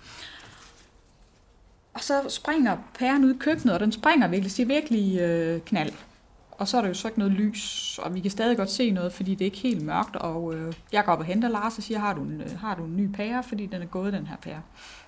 Og 1.94 2.02
så 2.02 2.22
springer 2.30 2.78
pæren 3.00 3.24
ud 3.24 3.34
i 3.34 3.38
køkkenet, 3.38 3.74
og 3.74 3.80
den 3.80 3.92
springer 3.92 4.28
virkelig, 4.28 4.58
det 4.58 4.64
er 4.64 4.68
virkelig 4.68 5.20
øh, 5.20 5.62
knald. 5.62 5.94
Og 6.52 6.68
så 6.68 6.78
er 6.78 6.82
der 6.82 6.88
jo 6.88 6.94
så 6.94 7.08
ikke 7.08 7.20
noget 7.20 7.34
lys, 7.34 8.00
og 8.04 8.16
vi 8.16 8.20
kan 8.20 8.32
stadig 8.32 8.58
godt 8.58 8.72
se 8.72 8.92
noget, 8.92 9.14
fordi 9.14 9.36
det 9.36 9.42
er 9.42 9.46
ikke 9.46 9.58
helt 9.58 9.82
mørkt. 9.82 10.16
Og 10.16 10.56
øh, 10.56 10.74
jeg 10.92 11.06
går 11.06 11.12
op 11.12 11.20
og 11.20 11.26
henter 11.26 11.50
Lars 11.50 11.78
og 11.78 11.84
siger, 11.84 12.00
har 12.00 12.14
du 12.14 12.22
en, 12.22 12.42
øh, 12.42 12.60
har 12.60 12.76
du 12.76 12.84
en 12.84 12.98
ny 12.98 13.12
pære, 13.12 13.44
fordi 13.44 13.66
den 13.66 13.82
er 13.82 13.86
gået, 13.86 14.14
den 14.14 14.28
her 14.28 14.36
pære. 14.36 14.62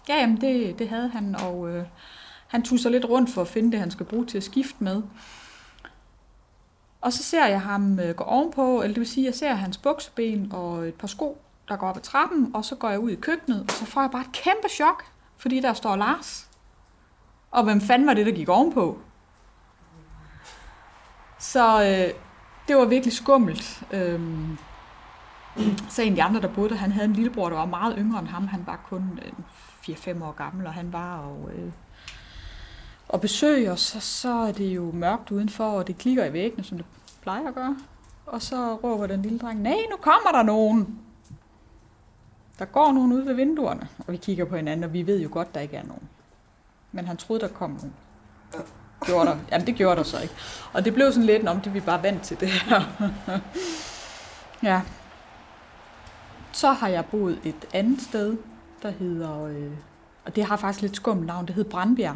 Ja, 0.10 0.16
jamen 0.16 0.42
det, 0.42 0.80
det 0.80 0.90
havde 0.90 1.10
han, 1.10 1.36
og 1.36 1.70
øh, 1.70 1.86
han 2.48 2.64
tusser 2.64 2.90
lidt 2.90 3.06
rundt 3.06 3.30
for 3.30 3.42
at 3.42 3.48
finde 3.48 3.72
det, 3.72 3.80
han 3.80 3.92
skal 3.92 4.06
bruge 4.06 4.26
til 4.26 4.38
at 4.38 4.44
skifte 4.44 4.84
med. 4.84 5.02
Og 7.06 7.14
så 7.14 7.24
ser 7.24 7.46
jeg 7.46 7.62
ham 7.62 8.00
øh, 8.00 8.16
gå 8.16 8.24
ovenpå, 8.24 8.82
eller 8.82 8.94
det 8.94 9.00
vil 9.00 9.08
sige, 9.08 9.26
jeg 9.26 9.34
ser 9.36 9.54
hans 9.54 9.78
bukseben 9.78 10.52
og 10.54 10.88
et 10.88 10.94
par 10.94 11.08
sko, 11.08 11.42
der 11.68 11.76
går 11.76 11.88
op 11.88 11.98
ad 11.98 12.02
trappen, 12.02 12.52
og 12.54 12.66
så 12.66 12.76
går 12.76 12.90
jeg 12.90 13.00
ud 13.00 13.10
i 13.10 13.16
køkkenet, 13.16 13.62
og 13.62 13.72
så 13.72 13.86
får 13.86 14.02
jeg 14.02 14.12
bare 14.12 14.22
et 14.22 14.32
kæmpe 14.32 14.70
chok, 14.70 15.04
fordi 15.38 15.60
der 15.60 15.74
står 15.74 15.96
Lars. 15.96 16.50
Og 17.52 17.64
hvem 17.64 17.82
fanden 17.82 18.08
var 18.08 18.14
det, 18.14 18.26
der 18.26 18.32
gik 18.32 18.50
ovenpå? 18.50 19.00
Så 21.40 21.84
øh, 21.84 22.14
det 22.68 22.76
var 22.76 22.86
virkelig 22.86 23.14
skummelt. 23.14 23.84
Øhm, 23.92 24.58
så 25.90 26.02
en 26.02 26.10
af 26.10 26.16
de 26.16 26.24
andre, 26.24 26.42
der 26.42 26.54
boede 26.54 26.70
der, 26.70 26.76
han 26.76 26.92
havde 26.92 27.06
en 27.08 27.14
lillebror, 27.14 27.50
der 27.50 27.56
var 27.56 27.66
meget 27.66 27.96
yngre 27.98 28.20
end 28.20 28.28
ham. 28.28 28.48
Han 28.48 28.64
var 28.66 28.80
kun 28.90 29.20
øh, 29.26 29.96
4-5 29.96 30.24
år 30.24 30.32
gammel, 30.32 30.68
og 30.68 30.74
han 30.74 30.94
var 30.94 31.18
og, 31.18 31.50
øh, 31.54 31.72
og 33.08 33.22
besøge 33.22 33.72
os, 33.72 33.80
så, 33.82 34.00
så 34.00 34.30
er 34.30 34.52
det 34.52 34.76
jo 34.76 34.92
mørkt 34.92 35.32
udenfor, 35.32 35.66
og 35.66 35.88
det 35.88 35.98
klikker 35.98 36.26
i 36.26 36.34
væggene, 36.34 36.64
som 36.64 36.78
det 36.78 36.86
plejer 37.22 37.48
at 37.48 37.56
gøre. 37.56 37.78
Og 38.26 38.42
så 38.42 38.76
råber 38.76 39.08
den 39.08 39.22
lille 39.22 39.40
dreng, 39.40 39.62
nej, 39.62 39.78
nu 39.92 39.98
kommer 40.02 40.32
der 40.32 40.44
nogen. 40.44 41.00
Der 42.60 42.66
går 42.66 42.92
nogen 42.92 43.14
ud 43.14 43.22
ved 43.22 43.34
vinduerne, 43.34 43.88
og 44.08 44.14
vi 44.14 44.18
kigger 44.18 44.46
på 44.46 44.56
hinanden, 44.56 44.84
og 44.84 44.94
vi 44.94 45.08
ved 45.08 45.20
jo 45.20 45.30
godt, 45.32 45.56
der 45.56 45.62
ikke 45.62 45.78
er 45.78 45.84
nogen. 45.84 46.10
Men 46.92 47.08
han 47.08 47.18
troede, 47.18 47.42
der 47.42 47.48
kom 47.48 47.70
nogen. 47.72 47.94
Gjorde 49.06 49.30
der. 49.30 49.38
Jamen, 49.52 49.68
det 49.68 49.76
gjorde 49.76 49.96
der 49.96 50.04
så 50.04 50.22
ikke. 50.22 50.34
Og 50.74 50.86
det 50.86 50.94
blev 50.94 51.12
sådan 51.12 51.26
lidt, 51.26 51.48
om 51.48 51.62
det 51.62 51.74
vi 51.74 51.80
bare 51.80 52.04
vant 52.04 52.22
til 52.22 52.40
det 52.40 52.48
her. 52.48 52.82
ja. 54.70 54.82
Så 56.52 56.72
har 56.72 56.88
jeg 56.88 57.06
boet 57.06 57.40
et 57.44 57.66
andet 57.74 58.02
sted, 58.02 58.38
der 58.82 58.90
hedder, 58.92 59.44
øh, 59.44 59.72
og 60.26 60.36
det 60.36 60.46
har 60.46 60.58
faktisk 60.58 60.82
lidt 60.82 60.96
skummelt 60.96 61.28
navn, 61.28 61.46
det 61.46 61.56
hedder 61.56 61.70
Brandbjerg. 61.70 62.16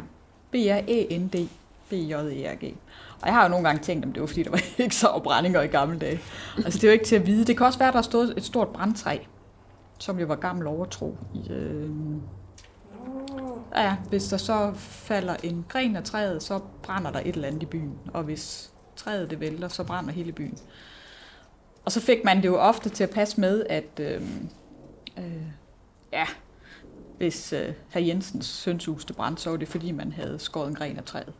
B-R-A-N-D. 0.50 1.48
B-J-E-R-G. 1.88 2.74
Og 3.20 3.26
jeg 3.26 3.34
har 3.34 3.42
jo 3.42 3.48
nogle 3.48 3.68
gange 3.68 3.82
tænkt, 3.82 4.04
om 4.04 4.12
det 4.12 4.20
var 4.20 4.26
fordi, 4.26 4.42
der 4.42 4.50
var 4.50 4.60
ikke 4.78 4.96
så 4.96 5.20
brændinger 5.24 5.62
i 5.62 5.66
gamle 5.66 5.98
dage. 5.98 6.20
Altså, 6.56 6.78
det 6.78 6.84
er 6.84 6.88
jo 6.88 6.92
ikke 6.92 7.04
til 7.04 7.16
at 7.16 7.26
vide. 7.26 7.44
Det 7.44 7.56
kan 7.56 7.66
også 7.66 7.78
være, 7.78 7.88
at 7.88 7.94
der 7.94 8.02
stod 8.02 8.34
et 8.36 8.44
stort 8.44 8.68
brandtræ, 8.68 9.18
som 9.98 10.18
jo 10.18 10.26
var 10.26 10.36
gammel 10.36 10.66
overtro. 10.66 11.16
I, 11.34 11.52
øh, 11.52 11.90
ja, 13.76 13.96
hvis 14.08 14.28
der 14.28 14.36
så 14.36 14.72
falder 14.76 15.36
en 15.42 15.66
gren 15.68 15.96
af 15.96 16.04
træet, 16.04 16.42
så 16.42 16.60
brænder 16.82 17.10
der 17.10 17.20
et 17.20 17.34
eller 17.34 17.48
andet 17.48 17.62
i 17.62 17.66
byen. 17.66 17.98
Og 18.12 18.22
hvis 18.22 18.70
træet 18.96 19.30
det 19.30 19.40
vælter, 19.40 19.68
så 19.68 19.84
brænder 19.84 20.12
hele 20.12 20.32
byen. 20.32 20.58
Og 21.84 21.92
så 21.92 22.00
fik 22.00 22.24
man 22.24 22.36
det 22.36 22.44
jo 22.44 22.58
ofte 22.58 22.88
til 22.88 23.04
at 23.04 23.10
passe 23.10 23.40
med, 23.40 23.66
at 23.70 24.00
øh, 24.00 24.22
øh, 25.18 25.42
ja, 26.12 26.26
hvis 27.20 27.52
øh, 27.52 27.72
herr 27.88 28.02
Jensens 28.02 28.64
hønshus 28.64 29.04
det 29.04 29.16
brændte, 29.16 29.42
så 29.42 29.50
var 29.50 29.56
det 29.56 29.68
fordi, 29.68 29.92
man 29.92 30.12
havde 30.12 30.38
skåret 30.38 30.68
en 30.68 30.74
gren 30.74 30.96
af 30.96 31.04
træet. 31.04 31.32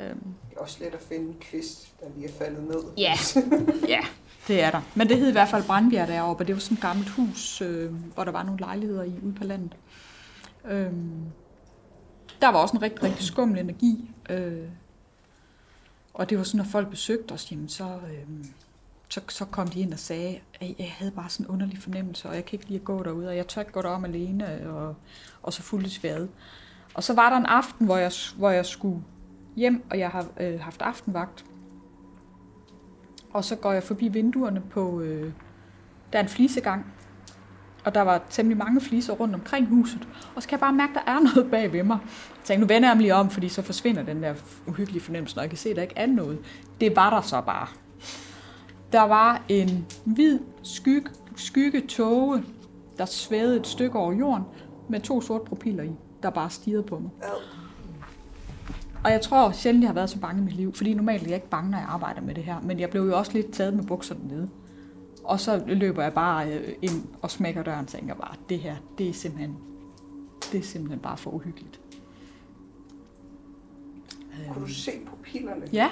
Øhm, 0.00 0.18
Det 0.50 0.56
er 0.56 0.60
også 0.60 0.76
let 0.84 0.94
at 0.94 1.00
finde 1.08 1.28
en 1.28 1.36
kvist, 1.40 2.00
der 2.00 2.06
lige 2.16 2.28
er 2.28 2.32
faldet 2.32 2.62
ned. 2.64 2.82
Ja, 2.96 3.12
ja, 3.94 4.00
det 4.48 4.62
er 4.62 4.70
der. 4.70 4.80
Men 4.94 5.08
det 5.08 5.16
hed 5.16 5.28
i 5.28 5.32
hvert 5.32 5.48
fald 5.48 5.64
Brandbjerg 5.64 6.08
deroppe, 6.08 6.42
og 6.42 6.46
det 6.46 6.54
var 6.54 6.60
sådan 6.60 6.76
et 6.76 6.82
gammelt 6.82 7.08
hus, 7.08 7.60
øh, 7.60 7.94
hvor 8.14 8.24
der 8.24 8.32
var 8.32 8.42
nogle 8.42 8.60
lejligheder 8.60 9.02
i 9.02 9.12
ude 9.22 9.34
på 9.34 9.44
landet. 9.44 9.76
Øhm, 10.64 11.22
der 12.40 12.48
var 12.48 12.58
også 12.58 12.76
en 12.76 12.82
rigtig, 12.82 13.02
rigtig 13.02 13.24
skummel 13.24 13.58
energi. 13.58 14.10
Øh, 14.30 14.68
og 16.14 16.30
det 16.30 16.38
var 16.38 16.44
sådan, 16.44 16.58
når 16.58 16.64
folk 16.64 16.90
besøgte 16.90 17.32
os, 17.32 17.52
jamen, 17.52 17.68
så, 17.68 17.84
øh, 17.84 18.44
så, 19.12 19.20
så 19.28 19.44
kom 19.44 19.68
de 19.68 19.80
ind 19.80 19.92
og 19.92 19.98
sagde, 19.98 20.38
at 20.60 20.74
jeg 20.78 20.92
havde 20.98 21.12
bare 21.12 21.28
sådan 21.28 21.46
en 21.46 21.50
underlig 21.50 21.78
fornemmelse, 21.78 22.28
og 22.28 22.34
jeg 22.34 22.44
kan 22.44 22.58
ikke 22.58 22.70
lide 22.70 22.84
gå 22.84 23.02
derude, 23.02 23.28
og 23.28 23.36
jeg 23.36 23.46
tør 23.46 23.60
ikke 23.60 23.72
gå 23.72 23.82
derom 23.82 24.04
alene, 24.04 24.70
og, 24.70 24.96
og 25.42 25.52
så 25.52 25.62
fuldt 25.62 25.90
sværet. 25.90 26.28
Og 26.94 27.02
så 27.02 27.14
var 27.14 27.30
der 27.30 27.36
en 27.36 27.46
aften, 27.46 27.86
hvor 27.86 27.96
jeg, 27.96 28.12
hvor 28.36 28.50
jeg 28.50 28.66
skulle 28.66 29.02
hjem, 29.56 29.84
og 29.90 29.98
jeg 29.98 30.10
har 30.10 30.26
øh, 30.40 30.60
haft 30.60 30.82
aftenvagt. 30.82 31.44
Og 33.32 33.44
så 33.44 33.56
går 33.56 33.72
jeg 33.72 33.82
forbi 33.82 34.08
vinduerne 34.08 34.62
på, 34.70 35.00
øh, 35.00 35.32
der 36.12 36.18
er 36.18 36.22
en 36.22 36.28
flisegang. 36.28 36.86
Og 37.84 37.94
der 37.94 38.02
var 38.02 38.22
temmelig 38.30 38.58
mange 38.58 38.80
fliser 38.80 39.12
rundt 39.12 39.34
omkring 39.34 39.66
huset. 39.66 40.08
Og 40.34 40.42
så 40.42 40.48
kan 40.48 40.56
jeg 40.56 40.60
bare 40.60 40.72
mærke, 40.72 40.90
at 40.90 41.02
der 41.06 41.12
er 41.12 41.20
noget 41.34 41.50
bag 41.50 41.72
ved 41.72 41.82
mig. 41.82 41.98
Jeg 42.02 42.44
tænkte, 42.44 42.60
nu 42.60 42.74
vender 42.74 42.88
jeg 42.88 42.96
mig 42.96 43.02
lige 43.02 43.14
om, 43.14 43.30
fordi 43.30 43.48
så 43.48 43.62
forsvinder 43.62 44.02
den 44.02 44.22
der 44.22 44.34
uhyggelige 44.66 45.02
fornemmelse, 45.02 45.36
når 45.36 45.42
jeg 45.42 45.50
kan 45.50 45.58
se, 45.58 45.70
at 45.70 45.76
der 45.76 45.82
ikke 45.82 45.96
er 45.96 46.06
noget. 46.06 46.38
Det 46.80 46.96
var 46.96 47.10
der 47.10 47.20
så 47.20 47.40
bare. 47.40 47.81
Der 48.92 49.02
var 49.02 49.44
en 49.48 49.86
hvid 50.04 50.38
skygge, 50.62 51.10
skygge 51.36 51.80
tåge, 51.80 52.44
der 52.98 53.04
svævede 53.04 53.56
et 53.56 53.66
stykke 53.66 53.98
over 53.98 54.12
jorden, 54.12 54.44
med 54.88 55.00
to 55.00 55.20
sorte 55.20 55.44
propiller 55.44 55.82
i, 55.82 55.92
der 56.22 56.30
bare 56.30 56.50
stirrede 56.50 56.82
på 56.82 56.98
mig. 56.98 57.10
Og 59.04 59.10
jeg 59.10 59.20
tror 59.20 59.52
sjældent, 59.52 59.82
jeg 59.82 59.88
har 59.88 59.94
været 59.94 60.10
så 60.10 60.20
bange 60.20 60.42
i 60.42 60.44
mit 60.44 60.54
liv, 60.56 60.74
fordi 60.74 60.94
normalt 60.94 61.22
er 61.22 61.26
jeg 61.26 61.34
ikke 61.34 61.48
bange, 61.48 61.70
når 61.70 61.78
jeg 61.78 61.86
arbejder 61.88 62.20
med 62.20 62.34
det 62.34 62.44
her. 62.44 62.60
Men 62.60 62.80
jeg 62.80 62.90
blev 62.90 63.02
jo 63.02 63.18
også 63.18 63.32
lidt 63.32 63.52
taget 63.52 63.74
med 63.74 63.84
bukserne 63.84 64.28
nede. 64.28 64.48
Og 65.24 65.40
så 65.40 65.64
løber 65.66 66.02
jeg 66.02 66.12
bare 66.12 66.52
øh, 66.52 66.74
ind 66.82 67.04
og 67.22 67.30
smækker 67.30 67.62
døren 67.62 67.80
og 67.80 67.86
tænker 67.86 68.14
bare, 68.14 68.34
det 68.48 68.58
her, 68.58 68.76
det 68.98 69.08
er 69.08 69.12
simpelthen, 69.12 69.56
det 70.52 70.60
er 70.60 70.64
simpelthen 70.64 71.00
bare 71.00 71.16
for 71.16 71.30
uhyggeligt. 71.30 71.80
Kunne 74.52 74.66
du 74.66 74.72
se 74.72 74.90
pupillerne? 75.06 75.66
Ja, 75.72 75.90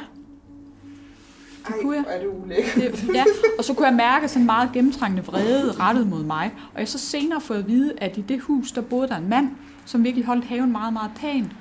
Ej, 1.66 1.72
kunne 1.82 1.96
jeg. 1.96 2.04
er 2.08 2.20
det 2.20 2.28
ulækkert. 2.42 2.74
det, 2.74 3.14
ja, 3.14 3.24
og 3.58 3.64
så 3.64 3.74
kunne 3.74 3.86
jeg 3.86 3.96
mærke 3.96 4.28
sådan 4.28 4.46
meget 4.46 4.72
gennemtrængende 4.72 5.24
vrede 5.24 5.72
rettet 5.72 6.06
mod 6.06 6.22
mig. 6.22 6.52
Og 6.74 6.80
jeg 6.80 6.88
så 6.88 6.98
senere 6.98 7.40
fået 7.40 7.58
at 7.58 7.68
vide, 7.68 7.92
at 7.98 8.18
i 8.18 8.20
det 8.20 8.40
hus, 8.40 8.72
der 8.72 8.80
boede 8.80 9.08
der 9.08 9.16
en 9.16 9.28
mand, 9.28 9.50
som 9.84 10.04
virkelig 10.04 10.26
holdt 10.26 10.44
haven 10.44 10.72
meget, 10.72 10.92
meget 10.92 11.10
pænt, 11.16 11.52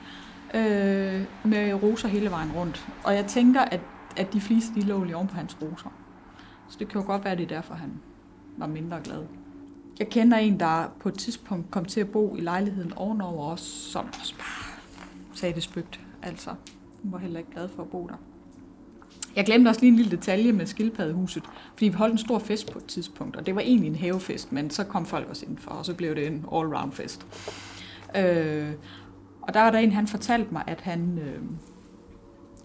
øh, 0.53 1.25
med 1.43 1.73
roser 1.83 2.07
hele 2.07 2.31
vejen 2.31 2.51
rundt. 2.51 2.87
Og 3.03 3.15
jeg 3.15 3.25
tænker, 3.25 3.61
at, 3.61 3.79
at 4.17 4.33
de 4.33 4.41
fliser, 4.41 4.73
de 4.73 4.81
lå 4.81 5.03
lige 5.03 5.15
oven 5.15 5.27
på 5.27 5.35
hans 5.35 5.57
roser. 5.61 5.89
Så 6.69 6.75
det 6.79 6.87
kan 6.89 7.01
jo 7.01 7.07
godt 7.07 7.23
være, 7.23 7.31
at 7.31 7.37
det 7.37 7.51
er 7.51 7.55
derfor, 7.55 7.73
han 7.73 7.91
var 8.57 8.67
mindre 8.67 8.99
glad. 9.03 9.23
Jeg 9.99 10.09
kender 10.09 10.37
en, 10.37 10.59
der 10.59 10.83
på 10.99 11.09
et 11.09 11.15
tidspunkt 11.15 11.71
kom 11.71 11.85
til 11.85 11.99
at 11.99 12.09
bo 12.09 12.35
i 12.35 12.39
lejligheden 12.39 12.93
ovenover 12.93 13.51
os, 13.51 13.61
som 13.61 14.05
også 14.19 14.35
bare 14.35 14.79
sagde 15.33 15.55
det 15.55 15.63
spøgt. 15.63 15.99
Altså, 16.23 16.49
hun 17.03 17.11
var 17.11 17.17
heller 17.17 17.39
ikke 17.39 17.51
glad 17.51 17.69
for 17.69 17.83
at 17.83 17.89
bo 17.89 18.07
der. 18.07 18.15
Jeg 19.39 19.45
glemte 19.45 19.69
også 19.69 19.81
lige 19.81 19.89
en 19.89 19.95
lille 19.95 20.11
detalje 20.11 20.51
med 20.51 20.65
skildpaddehuset, 20.65 21.43
fordi 21.73 21.85
vi 21.85 21.93
holdt 21.93 22.11
en 22.11 22.17
stor 22.17 22.39
fest 22.39 22.71
på 22.71 22.79
et 22.79 22.85
tidspunkt, 22.85 23.35
og 23.35 23.45
det 23.45 23.55
var 23.55 23.61
egentlig 23.61 23.87
en 23.87 23.95
havefest, 23.95 24.51
men 24.51 24.69
så 24.69 24.83
kom 24.83 25.05
folk 25.05 25.29
også 25.29 25.45
indenfor, 25.45 25.71
og 25.71 25.85
så 25.85 25.93
blev 25.93 26.15
det 26.15 26.27
en 26.27 26.45
all-round 26.51 26.91
fest. 26.91 27.25
Øh, 28.15 28.71
og 29.41 29.53
der 29.53 29.61
var 29.61 29.71
der 29.71 29.79
en, 29.79 29.91
han 29.91 30.07
fortalte 30.07 30.53
mig, 30.53 30.63
at 30.67 30.81
han 30.81 31.19
øh, 31.21 31.41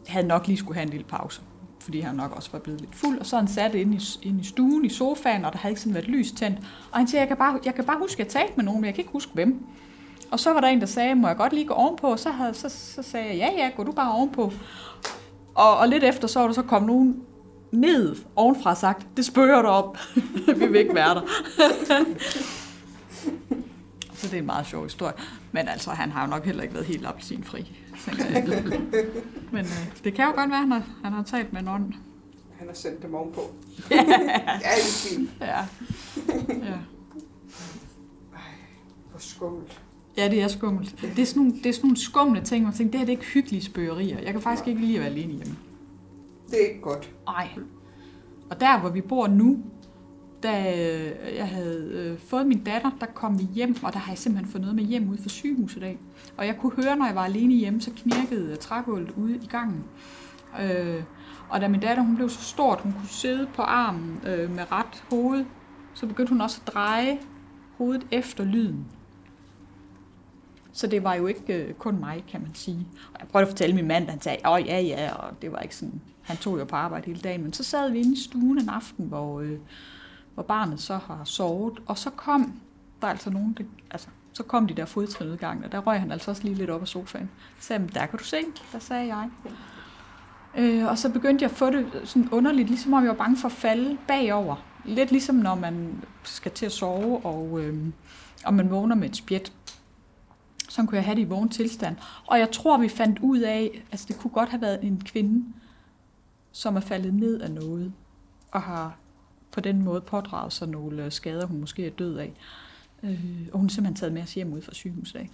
havde 0.07 0.27
nok 0.27 0.47
lige 0.47 0.57
skulle 0.57 0.75
have 0.75 0.83
en 0.83 0.91
lille 0.91 1.07
pause, 1.07 1.41
fordi 1.81 2.01
han 2.01 2.17
nok 2.17 2.37
også 2.37 2.51
var 2.53 2.59
blevet 2.59 2.81
lidt 2.81 2.95
fuld, 2.95 3.19
og 3.19 3.27
så 3.27 3.37
han 3.37 3.49
sat 3.49 3.75
inde 3.75 3.97
i, 3.97 4.29
inde 4.29 4.41
i 4.41 4.45
stuen 4.45 4.85
i 4.85 4.89
sofaen, 4.89 5.45
og 5.45 5.53
der 5.53 5.59
havde 5.59 5.73
ikke 5.73 5.81
sådan 5.81 5.95
været 5.95 6.09
lys 6.09 6.33
tændt, 6.33 6.59
og 6.93 6.99
han 6.99 7.09
siger, 7.09 7.21
jeg 7.21 7.29
kan 7.29 7.37
bare, 7.37 7.59
jeg 7.65 7.75
kan 7.75 7.85
bare 7.85 7.99
huske, 7.99 8.21
at 8.21 8.27
jeg 8.27 8.29
talte 8.29 8.53
med 8.57 8.65
nogen, 8.65 8.81
men 8.81 8.87
jeg 8.87 8.95
kan 8.95 9.01
ikke 9.01 9.13
huske 9.13 9.33
hvem. 9.35 9.67
Og 10.31 10.41
så 10.41 10.53
var 10.53 10.61
der 10.61 10.69
en, 10.69 10.81
der 10.81 10.87
sagde, 10.87 11.15
må 11.15 11.27
jeg 11.27 11.37
godt 11.37 11.53
lige 11.53 11.67
gå 11.67 11.75
ovenpå? 11.75 12.07
Og 12.07 12.19
så, 12.19 12.31
havde, 12.31 12.55
så, 12.55 12.69
så 12.69 13.03
sagde 13.03 13.27
jeg, 13.27 13.37
ja, 13.37 13.65
ja, 13.65 13.71
gå 13.77 13.85
du 13.85 13.93
bare 13.93 14.13
ovenpå. 14.13 14.53
Og, 15.55 15.77
og 15.77 15.89
lidt 15.89 16.05
efter, 16.05 16.29
så 16.29 16.39
var 16.39 16.47
der 16.47 16.55
så 16.55 16.63
kommet 16.63 16.87
nogen 16.87 17.23
ned 17.73 18.17
ovenfra 18.37 18.71
og 18.71 18.77
sagt, 18.77 19.07
det 19.17 19.25
spørger 19.25 19.63
du 19.63 19.69
op. 19.69 19.99
Vi 20.59 20.67
vil 20.67 20.77
ikke 20.77 20.95
være 20.95 21.15
der. 21.15 21.21
så 24.15 24.27
det 24.27 24.35
er 24.35 24.39
en 24.39 24.47
meget 24.47 24.67
sjov 24.67 24.83
historie. 24.83 25.15
Men 25.53 25.69
altså, 25.69 25.91
han 25.91 26.11
har 26.11 26.25
jo 26.25 26.31
nok 26.31 26.45
heller 26.45 26.63
ikke 26.63 26.75
været 26.75 26.87
helt 26.87 27.07
appelsinfri. 27.07 27.79
Men 29.53 29.65
øh, 29.65 30.05
det 30.05 30.15
kan 30.15 30.25
jo 30.25 30.31
godt 30.31 30.51
være, 30.51 30.59
at 30.59 30.69
han 30.69 30.73
har, 30.73 30.83
han 31.05 31.13
har 31.13 31.23
talt 31.23 31.53
med 31.53 31.61
en 31.61 31.69
ånd. 31.69 31.93
Han 32.59 32.67
har 32.67 32.75
sendt 32.75 33.03
dem 33.03 33.15
ovenpå. 33.15 33.41
ja, 33.91 33.97
det 33.97 34.65
er 34.65 35.09
fint. 35.09 35.31
Ja. 35.41 35.59
ja. 36.49 36.79
Hvor 39.11 39.19
skummelt. 39.19 39.81
Ja, 40.17 40.29
det 40.29 40.43
er 40.43 40.49
skummelt. 40.49 41.01
Det 41.17 41.23
er 41.23 41.27
sådan 41.27 41.43
nogle, 41.43 41.59
det 41.59 41.67
er 41.67 41.73
sådan 41.73 41.87
nogle 41.87 41.97
skumle 41.97 42.41
ting, 42.41 42.65
man 42.65 42.73
tænker, 42.73 42.91
det 42.91 43.01
her 43.01 43.07
det 43.07 43.13
er 43.13 43.19
ikke 43.19 43.33
hyggelige 43.33 43.63
spøgerier. 43.63 44.19
Jeg 44.19 44.33
kan 44.33 44.43
faktisk 44.43 44.69
ikke 44.69 44.81
lide 44.81 44.95
at 44.95 45.01
være 45.01 45.11
alene 45.11 45.33
hjemme. 45.33 45.57
Det 46.51 46.63
er 46.63 46.69
ikke 46.69 46.81
godt. 46.81 47.11
Nej. 47.27 47.49
Og 48.51 48.61
der, 48.61 48.81
hvor 48.81 48.89
vi 48.89 49.01
bor 49.01 49.27
nu, 49.27 49.59
da 50.43 50.73
øh, 50.73 51.37
jeg 51.37 51.49
havde 51.49 51.91
øh, 51.95 52.19
fået 52.19 52.47
min 52.47 52.65
datter, 52.65 52.91
der 53.01 53.07
kom 53.07 53.39
vi 53.39 53.45
hjem, 53.55 53.77
og 53.83 53.93
der 53.93 53.99
har 53.99 54.13
jeg 54.13 54.19
simpelthen 54.19 54.53
fået 54.53 54.61
noget 54.61 54.77
med 54.77 54.85
hjem 54.85 55.09
ude 55.09 55.23
fra 55.23 55.29
sygehuset 55.29 55.77
i 55.77 55.81
dag. 55.81 55.99
Og 56.37 56.47
jeg 56.47 56.57
kunne 56.57 56.73
høre, 56.85 56.97
når 56.97 57.07
jeg 57.07 57.15
var 57.15 57.25
alene 57.25 57.55
hjemme, 57.55 57.81
så 57.81 57.91
knirkede 57.97 58.57
trægulvet 58.57 59.11
ude 59.17 59.37
i 59.37 59.47
gangen. 59.47 59.85
Øh, 60.63 61.03
og 61.49 61.61
da 61.61 61.69
min 61.69 61.81
datter 61.81 62.03
hun 62.03 62.17
blev 62.17 62.29
så 62.29 62.43
stort, 62.43 62.81
hun 62.81 62.93
kunne 62.93 63.09
sidde 63.09 63.49
på 63.55 63.63
armen 63.63 64.21
øh, 64.27 64.51
med 64.51 64.73
ret 64.73 65.05
hoved, 65.11 65.45
så 65.95 66.07
begyndte 66.07 66.31
hun 66.31 66.41
også 66.41 66.61
at 66.67 66.73
dreje 66.73 67.19
hovedet 67.79 68.07
efter 68.11 68.45
lyden. 68.45 68.87
Så 70.75 70.87
det 70.87 71.05
var 71.05 71.15
jo 71.15 71.27
ikke 71.27 71.55
øh, 71.55 71.75
kun 71.75 72.01
mig, 72.01 72.25
kan 72.29 72.41
man 72.41 72.51
sige. 72.55 72.87
Og 73.15 73.21
jeg 73.21 73.29
prøvede 73.29 73.47
at 73.47 73.53
fortælle 73.53 73.77
min 73.77 73.89
mand, 73.89 74.09
han 74.09 74.21
sagde, 74.21 74.39
åh 74.49 74.67
ja, 74.67 74.81
ja, 74.81 75.15
og 75.15 75.43
det 75.43 75.53
var 75.53 75.59
ikke 75.59 75.77
sådan, 75.77 76.01
han 76.23 76.37
tog 76.37 76.59
jo 76.59 76.65
på 76.65 76.77
arbejde 76.77 77.07
hele 77.07 77.21
dagen. 77.21 77.43
Men 77.43 77.53
så 77.53 77.65
sad 77.65 77.91
vi 77.91 77.99
inde 77.99 78.13
i 78.13 78.21
stuen 78.21 78.59
en 78.59 78.69
aften, 78.69 79.07
hvor, 79.07 79.41
øh, 79.41 79.59
hvor 80.35 80.43
barnet 80.43 80.81
så 80.81 80.97
har 80.97 81.21
sovet, 81.25 81.79
og 81.87 81.99
så 81.99 82.11
kom 82.11 82.61
der 83.01 83.07
altså 83.07 83.31
nogen, 83.31 83.55
der, 83.59 83.65
altså, 83.91 84.09
så 84.33 84.43
kom 84.43 84.67
de 84.67 84.75
der 84.75 84.85
fodtrinudgangen, 84.85 85.65
og 85.65 85.73
der 85.73 85.79
røg 85.79 86.01
han 86.01 86.13
altså 86.13 86.31
også 86.31 86.43
lige 86.43 86.55
lidt 86.55 86.71
op 86.71 86.83
af 86.83 86.89
sofaen. 86.89 87.31
Så 87.61 87.67
sagde 87.67 87.89
der 87.95 88.07
kan 88.07 88.19
du 88.19 88.25
se, 88.25 88.37
der 88.73 88.79
sagde 88.79 89.15
jeg. 89.15 89.29
Øh, 90.57 90.87
og 90.87 90.99
så 90.99 91.11
begyndte 91.11 91.43
jeg 91.43 91.51
at 91.51 91.57
få 91.57 91.71
det 91.71 91.87
sådan 92.05 92.29
underligt, 92.33 92.69
ligesom 92.69 92.93
om 92.93 93.03
jeg 93.03 93.09
var 93.09 93.17
bange 93.17 93.37
for 93.37 93.49
at 93.49 93.53
falde 93.53 93.99
bagover. 94.09 94.57
Lidt 94.85 95.11
ligesom 95.11 95.35
når 95.35 95.55
man 95.55 96.05
skal 96.25 96.53
til 96.53 96.67
at 96.67 96.73
sove, 96.73 97.27
og, 97.27 97.61
øh, 97.61 97.77
og 98.45 98.55
man 98.55 98.71
vågner 98.71 98.95
med 98.95 99.09
et 99.09 99.17
spjæt. 99.17 99.53
Sådan 100.75 100.87
kunne 100.87 100.97
jeg 100.97 101.05
have 101.05 101.15
det 101.15 101.23
i 101.23 101.29
vågen 101.29 101.49
tilstand. 101.49 101.97
Og 102.27 102.39
jeg 102.39 102.51
tror, 102.53 102.79
vi 102.79 102.89
fandt 102.89 103.19
ud 103.19 103.39
af, 103.39 103.83
altså 103.93 104.07
det 104.09 104.19
kunne 104.19 104.31
godt 104.31 104.49
have 104.49 104.61
været 104.61 104.85
en 104.85 105.01
kvinde, 105.05 105.53
som 106.53 106.77
er 106.77 106.81
faldet 106.81 107.15
ned 107.15 107.41
af 107.41 107.51
noget, 107.51 107.93
og 108.51 108.63
har 108.63 108.97
på 109.53 109.61
den 109.61 109.83
måde 109.83 110.01
pådraget 110.01 110.53
sig 110.53 110.69
nogle 110.69 111.11
skader, 111.11 111.47
hun 111.47 111.61
måske 111.61 111.87
er 111.87 111.91
død 111.91 112.17
af. 112.17 112.33
Øh, 113.03 113.49
og 113.53 113.59
hun 113.59 113.67
er 113.67 113.71
simpelthen 113.71 113.97
taget 113.97 114.13
med 114.13 114.23
os 114.23 114.35
hjem 114.35 114.53
ud 114.53 114.63
fra 114.63 114.75
sygehuset 114.75 115.19
af. 115.19 115.31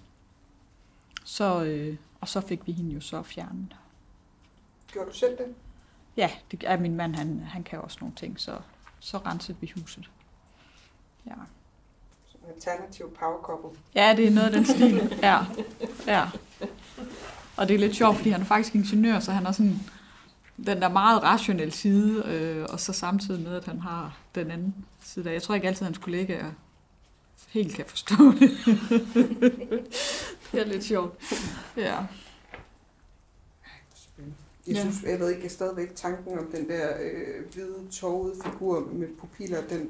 Så, 1.25 1.65
øh, 1.65 1.97
og 2.21 2.29
så 2.29 2.41
fik 2.41 2.67
vi 2.67 2.73
hende 2.73 2.95
jo 2.95 3.01
så 3.01 3.23
fjernet. 3.23 3.77
Gjorde 4.93 5.11
du 5.11 5.15
selv 5.15 5.39
det? 5.39 5.55
Ja, 6.17 6.31
det 6.51 6.65
er 6.67 6.79
min 6.79 6.97
mand, 6.97 7.15
han, 7.15 7.41
han 7.41 7.63
kan 7.63 7.81
også 7.81 7.99
nogle 8.01 8.15
ting, 8.15 8.41
så, 8.41 8.59
så 8.99 9.19
rensede 9.19 9.59
vi 9.61 9.73
huset. 9.77 10.11
Ja. 11.27 11.35
Alternativ 12.49 13.11
power 13.21 13.43
couple. 13.43 13.79
ja, 13.95 14.15
det 14.17 14.27
er 14.27 14.31
noget 14.31 14.47
af 14.47 14.53
den 14.53 14.65
stil. 14.67 15.19
Ja, 15.23 15.39
ja. 16.07 16.29
Og 17.57 17.69
det 17.69 17.75
er 17.75 17.79
lidt 17.79 17.97
sjovt, 17.97 18.17
fordi 18.17 18.31
han 18.31 18.41
er 18.41 18.45
faktisk 18.45 18.75
ingeniør, 18.75 19.21
så 19.21 19.33
han 19.33 19.45
har 19.47 19.53
sådan 19.53 19.81
den 20.67 20.83
der 20.83 20.89
meget 20.89 21.23
rationelle 21.23 21.73
side, 21.73 22.25
øh, 22.27 22.67
og 22.73 22.81
så 22.81 22.93
samtidig 22.93 23.43
med, 23.43 23.57
at 23.57 23.65
han 23.65 23.79
har 23.81 24.17
den 24.35 24.51
anden 24.51 24.75
side 25.05 25.25
der. 25.25 25.31
Jeg 25.31 25.43
tror 25.43 25.55
ikke 25.55 25.69
altid, 25.69 25.85
hans 25.85 25.99
kollega 25.99 26.39
helt 27.49 27.75
kan 27.75 27.85
forstå 27.89 28.15
det. 28.41 28.51
det 30.53 30.61
er 30.61 30.65
lidt 30.65 30.85
sjovt. 30.85 31.15
Ja. 31.77 31.97
Jeg 34.67 34.75
Ja. 34.77 34.81
synes, 34.81 35.03
jeg 35.03 35.21
ved 35.21 35.31
ikke, 35.31 35.43
jeg 35.43 35.51
stadigvæk 35.51 35.95
tanken 35.95 36.39
om 36.39 36.47
den 36.55 36.69
der 36.69 36.89
øh, 37.01 37.53
hvide, 37.53 37.75
tårede 37.93 38.35
figur 38.45 38.89
med 38.93 39.09
pupiller, 39.21 39.61
den, 39.71 39.89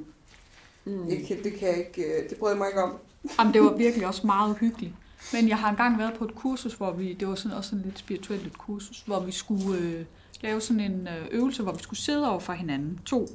mm. 0.84 1.08
jeg 1.08 1.24
kan, 1.28 1.42
det 1.44 1.52
kan 1.54 1.68
jeg 1.68 1.78
ikke, 1.78 2.02
øh, 2.02 2.30
det 2.30 2.38
bryder 2.38 2.54
jeg 2.54 2.58
mig 2.58 2.68
ikke 2.68 2.82
om. 2.82 2.96
Jamen, 3.38 3.54
det 3.54 3.62
var 3.62 3.76
virkelig 3.86 4.06
også 4.06 4.26
meget 4.26 4.56
hyggeligt. 4.56 4.92
Men 5.32 5.48
jeg 5.48 5.58
har 5.58 5.70
engang 5.70 5.98
været 5.98 6.14
på 6.14 6.24
et 6.24 6.34
kursus, 6.34 6.74
hvor 6.74 6.92
vi, 6.92 7.12
det 7.12 7.28
var 7.28 7.34
sådan 7.34 7.56
også 7.56 7.70
sådan 7.70 7.84
lidt 7.84 7.98
spirituelt 7.98 8.46
et 8.46 8.58
kursus, 8.58 9.02
hvor 9.06 9.20
vi 9.20 9.32
skulle 9.32 9.78
øh, 9.78 10.04
lave 10.40 10.60
sådan 10.60 10.80
en 10.80 11.08
øh, 11.08 11.26
øvelse, 11.30 11.62
hvor 11.62 11.72
vi 11.72 11.82
skulle 11.82 12.00
sidde 12.00 12.30
over 12.30 12.40
for 12.40 12.52
hinanden, 12.52 13.00
to. 13.04 13.26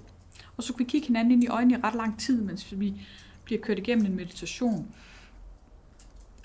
Og 0.58 0.64
så 0.64 0.74
kunne 0.74 0.86
vi 0.86 0.90
kigge 0.90 1.08
hinanden 1.08 1.32
ind 1.32 1.44
i 1.44 1.48
øjnene 1.48 1.74
i 1.74 1.82
ret 1.84 1.96
lang 1.96 2.20
tid, 2.20 2.42
mens 2.42 2.80
vi 2.80 2.94
bliver 3.44 3.62
kørt 3.62 3.78
igennem 3.78 4.06
en 4.06 4.16
meditation. 4.16 4.88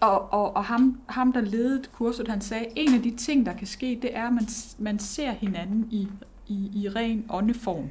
Og, 0.00 0.32
og, 0.32 0.56
og 0.56 0.64
ham, 0.64 1.00
ham, 1.08 1.32
der 1.32 1.40
ledede 1.40 1.82
kurset, 1.92 2.28
han 2.28 2.40
sagde, 2.40 2.66
en 2.76 2.94
af 2.94 3.02
de 3.02 3.16
ting, 3.16 3.46
der 3.46 3.52
kan 3.56 3.66
ske, 3.66 3.98
det 4.02 4.16
er, 4.16 4.26
at 4.26 4.32
man, 4.32 4.46
man 4.78 4.98
ser 4.98 5.32
hinanden 5.32 5.88
i, 5.90 6.08
i, 6.48 6.70
i 6.74 6.88
ren 6.88 7.24
åndeform. 7.30 7.90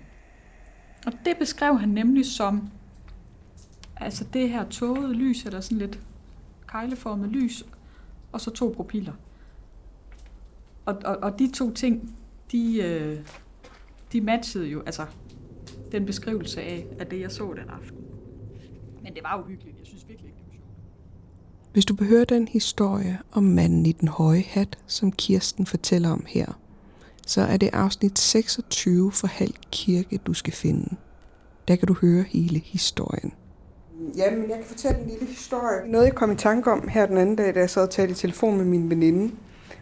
Og 1.06 1.14
det 1.26 1.38
beskrev 1.38 1.80
han 1.80 1.90
nemlig 1.90 2.26
som, 2.26 2.70
altså 4.00 4.26
det 4.34 4.50
her 4.50 4.70
tågede 4.70 5.14
lys, 5.14 5.46
eller 5.46 5.62
sådan 5.62 5.78
lidt 5.78 6.00
kejleformet 6.68 7.30
lys, 7.30 7.66
og 8.32 8.42
så 8.42 8.52
to 8.52 8.74
profiler. 8.76 9.14
Og, 10.86 10.96
og, 11.06 11.18
og 11.18 11.40
de 11.40 11.52
to 11.52 11.74
ting, 11.74 12.16
de, 12.52 12.82
øh, 12.82 13.20
de 14.12 14.22
matchede 14.22 14.68
jo, 14.68 14.82
altså 14.82 15.06
den 15.92 16.06
beskrivelse 16.06 16.62
af, 16.62 16.86
af 17.00 17.08
det, 17.08 17.20
jeg 17.20 17.32
så 17.32 17.54
den 17.54 17.70
aften. 17.70 17.98
Men 19.04 19.14
det 19.14 19.24
var 19.24 19.42
uhyggeligt. 19.44 19.78
Jeg 19.78 19.88
synes 19.88 20.08
virkelig 20.08 20.28
ikke, 20.28 20.38
det 20.38 20.46
var 20.48 20.54
sjovt. 20.54 21.72
Hvis 21.74 21.86
du 21.86 21.96
behøver 21.96 22.26
den 22.26 22.48
historie 22.48 23.20
om 23.32 23.44
manden 23.44 23.86
i 23.86 23.92
den 23.92 24.08
høje 24.08 24.42
hat, 24.42 24.80
som 24.88 25.12
Kirsten 25.12 25.66
fortæller 25.66 26.10
om 26.10 26.26
her, 26.28 26.60
så 27.28 27.42
er 27.42 27.58
det 27.58 27.70
afsnit 27.74 28.20
26 28.20 29.12
for 29.12 29.28
Halv 29.28 29.54
Kirke, 29.72 30.18
du 30.18 30.34
skal 30.34 30.54
finde. 30.54 30.96
Der 31.68 31.76
kan 31.76 31.88
du 31.88 31.94
høre 31.94 32.24
hele 32.24 32.60
historien. 32.60 33.34
Jamen, 34.16 34.50
jeg 34.50 34.58
kan 34.58 34.66
fortælle 34.66 35.00
en 35.02 35.10
lille 35.10 35.26
historie. 35.26 35.88
Noget, 35.88 36.06
jeg 36.06 36.16
kom 36.16 36.32
i 36.32 36.36
tanke 36.36 36.72
om 36.72 36.88
her 36.88 37.06
den 37.06 37.18
anden 37.18 37.36
dag, 37.36 37.56
da 37.56 37.60
jeg 37.60 37.70
sad 37.70 37.84
og 37.84 37.90
talte 37.90 38.12
i 38.12 38.16
telefon 38.16 38.58
med 38.58 38.66
min 38.66 38.90
veninde. 38.90 39.36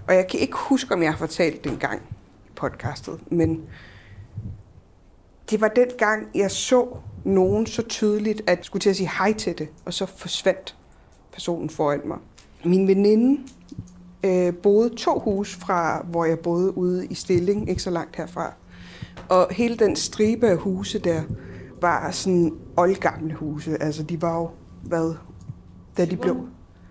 Og 0.07 0.15
jeg 0.15 0.27
kan 0.27 0.39
ikke 0.39 0.57
huske, 0.57 0.93
om 0.93 1.03
jeg 1.03 1.11
har 1.11 1.17
fortalt 1.17 1.63
den 1.63 1.77
gang 1.77 2.01
i 2.47 2.51
podcastet, 2.55 3.31
men 3.31 3.61
det 5.49 5.61
var 5.61 5.67
den 5.67 5.87
gang, 5.97 6.27
jeg 6.35 6.51
så 6.51 6.87
nogen 7.23 7.65
så 7.65 7.81
tydeligt, 7.81 8.41
at 8.47 8.57
jeg 8.57 8.65
skulle 8.65 8.81
til 8.81 8.89
at 8.89 8.95
sige 8.95 9.11
hej 9.17 9.33
til 9.33 9.57
det, 9.57 9.67
og 9.85 9.93
så 9.93 10.05
forsvandt 10.05 10.75
personen 11.33 11.69
foran 11.69 12.01
mig. 12.05 12.17
Min 12.65 12.87
veninde 12.87 13.41
øh, 14.23 14.53
boede 14.53 14.95
to 14.95 15.19
hus 15.19 15.55
fra, 15.55 16.05
hvor 16.05 16.25
jeg 16.25 16.39
boede 16.39 16.77
ude 16.77 17.05
i 17.05 17.13
Stilling, 17.13 17.69
ikke 17.69 17.81
så 17.81 17.89
langt 17.89 18.15
herfra. 18.15 18.53
Og 19.29 19.47
hele 19.51 19.75
den 19.75 19.95
stribe 19.95 20.47
af 20.47 20.57
huse 20.57 20.99
der, 20.99 21.21
var 21.81 22.11
sådan 22.11 22.53
oldgamle 22.77 23.33
huse. 23.33 23.83
Altså, 23.83 24.03
de 24.03 24.21
var 24.21 24.37
jo, 24.37 24.49
hvad, 24.83 25.15
da 25.97 26.05
de 26.05 26.17
blev... 26.17 26.47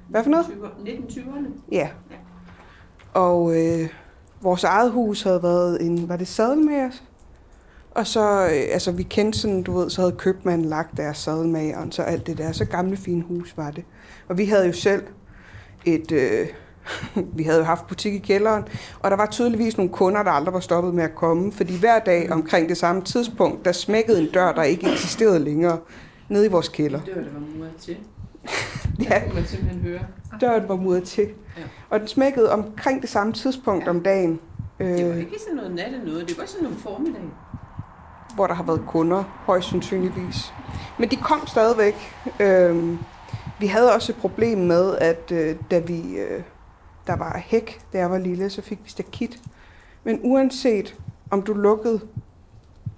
Hvad 0.09 0.23
for 0.23 0.31
noget? 0.31 0.47
1920'erne. 0.47 1.49
Ja. 1.73 1.89
Og 3.15 3.57
øh, 3.57 3.89
vores 4.41 4.65
eget 4.65 4.91
hus 4.91 5.23
havde 5.23 5.43
været 5.43 5.87
en, 5.87 6.09
var 6.09 6.17
det 6.17 6.29
sadelmager? 6.29 6.91
Og 7.91 8.07
så, 8.07 8.45
øh, 8.45 8.73
altså 8.73 8.93
vi 8.93 9.03
kendte 9.03 9.39
sådan, 9.39 9.63
du 9.63 9.79
ved, 9.79 9.91
så 9.91 10.01
havde 10.01 10.17
købmanden 10.17 10.69
lagt 10.69 10.97
deres 10.97 11.19
sadelmageren, 11.19 11.93
så 11.93 12.03
alt 12.03 12.27
det 12.27 12.39
der. 12.39 12.53
Så 12.53 12.65
gamle 12.65 12.97
fine 12.97 13.23
hus 13.23 13.57
var 13.57 13.71
det. 13.71 13.85
Og 14.29 14.39
vi 14.39 14.45
havde 14.45 14.67
jo 14.67 14.73
selv 14.73 15.03
et, 15.85 16.13
øh, 16.13 16.49
vi 17.37 17.43
havde 17.43 17.59
jo 17.59 17.65
haft 17.65 17.87
butik 17.87 18.15
i 18.15 18.19
kælderen, 18.19 18.65
og 19.01 19.11
der 19.11 19.17
var 19.17 19.27
tydeligvis 19.27 19.77
nogle 19.77 19.93
kunder, 19.93 20.23
der 20.23 20.31
aldrig 20.31 20.55
var 20.55 20.61
stoppet 20.61 20.95
med 20.95 21.05
at 21.05 21.15
komme, 21.15 21.53
fordi 21.53 21.79
hver 21.79 21.99
dag 21.99 22.33
omkring 22.33 22.69
det 22.69 22.77
samme 22.77 23.03
tidspunkt, 23.03 23.65
der 23.65 23.73
smækkede 23.73 24.21
en 24.21 24.31
dør, 24.31 24.53
der 24.53 24.63
ikke 24.63 24.93
eksisterede 24.93 25.39
længere, 25.39 25.79
nede 26.29 26.47
i 26.47 26.49
vores 26.49 26.69
kælder. 26.69 26.99
Var 26.99 27.23
der 27.23 27.31
var 27.33 27.41
muret 27.59 27.73
til. 27.81 27.97
Ja, 29.11 29.15
Det 29.15 29.23
kunne 29.25 29.35
man 29.35 29.47
simpelthen 29.47 29.81
høre. 29.83 30.01
døren 30.41 30.69
var 30.69 30.77
muret 30.77 31.03
til. 31.03 31.23
Ja. 31.57 31.63
Og 31.91 32.01
den 32.01 32.09
smækkede 32.09 32.53
omkring 32.53 33.01
det 33.03 33.11
samme 33.11 33.33
tidspunkt 33.33 33.89
om 33.89 34.01
dagen, 34.01 34.41
Det 34.79 35.07
var 35.07 35.13
øh, 35.13 35.19
ikke 35.19 35.37
sådan 35.41 35.57
noget 35.57 35.75
natte 35.75 35.99
noget, 36.07 36.29
det 36.29 36.39
var 36.39 36.47
sådan 36.47 36.63
nogle 36.65 36.79
formiddag. 36.79 37.21
hvor 38.35 38.47
der 38.47 38.55
har 38.55 38.63
været 38.63 38.81
kunder, 38.89 39.23
højst 39.47 39.69
sandsynligvis. 39.71 40.53
Men 40.99 41.11
de 41.11 41.17
kom 41.17 41.47
stadigvæk. 41.47 41.95
Øh, 42.41 42.97
vi 43.61 43.67
havde 43.67 43.95
også 43.95 44.13
et 44.13 44.17
problem 44.17 44.59
med, 44.59 44.95
at 44.99 45.33
øh, 45.33 45.57
da 45.71 45.79
vi, 45.79 46.01
øh, 46.01 46.43
der 47.07 47.17
var 47.17 47.43
hæk, 47.47 47.81
da 47.93 47.99
jeg 47.99 48.11
var 48.11 48.19
lille, 48.19 48.51
så 48.51 48.63
fik 48.63 48.79
vi 48.85 48.91
stakit. 48.91 49.41
Men 50.05 50.21
uanset 50.23 50.95
om 51.31 51.43
du 51.43 51.53
lukkede 51.53 52.01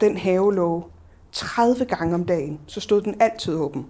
den 0.00 0.16
havelåge 0.16 0.82
30 1.32 1.84
gange 1.84 2.14
om 2.14 2.24
dagen, 2.24 2.60
så 2.66 2.80
stod 2.80 3.02
den 3.02 3.20
altid 3.20 3.54
åben. 3.54 3.86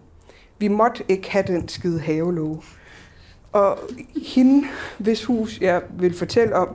Vi 0.59 0.69
måtte 0.69 1.05
ikke 1.09 1.31
have 1.31 1.45
den 1.47 1.69
skide 1.69 2.01
havelåge. 2.01 2.63
Og 3.53 3.79
hende, 4.35 4.69
hvis 4.99 5.25
hus 5.25 5.61
jeg 5.61 5.83
vil 5.99 6.15
fortælle 6.15 6.57
om, 6.57 6.69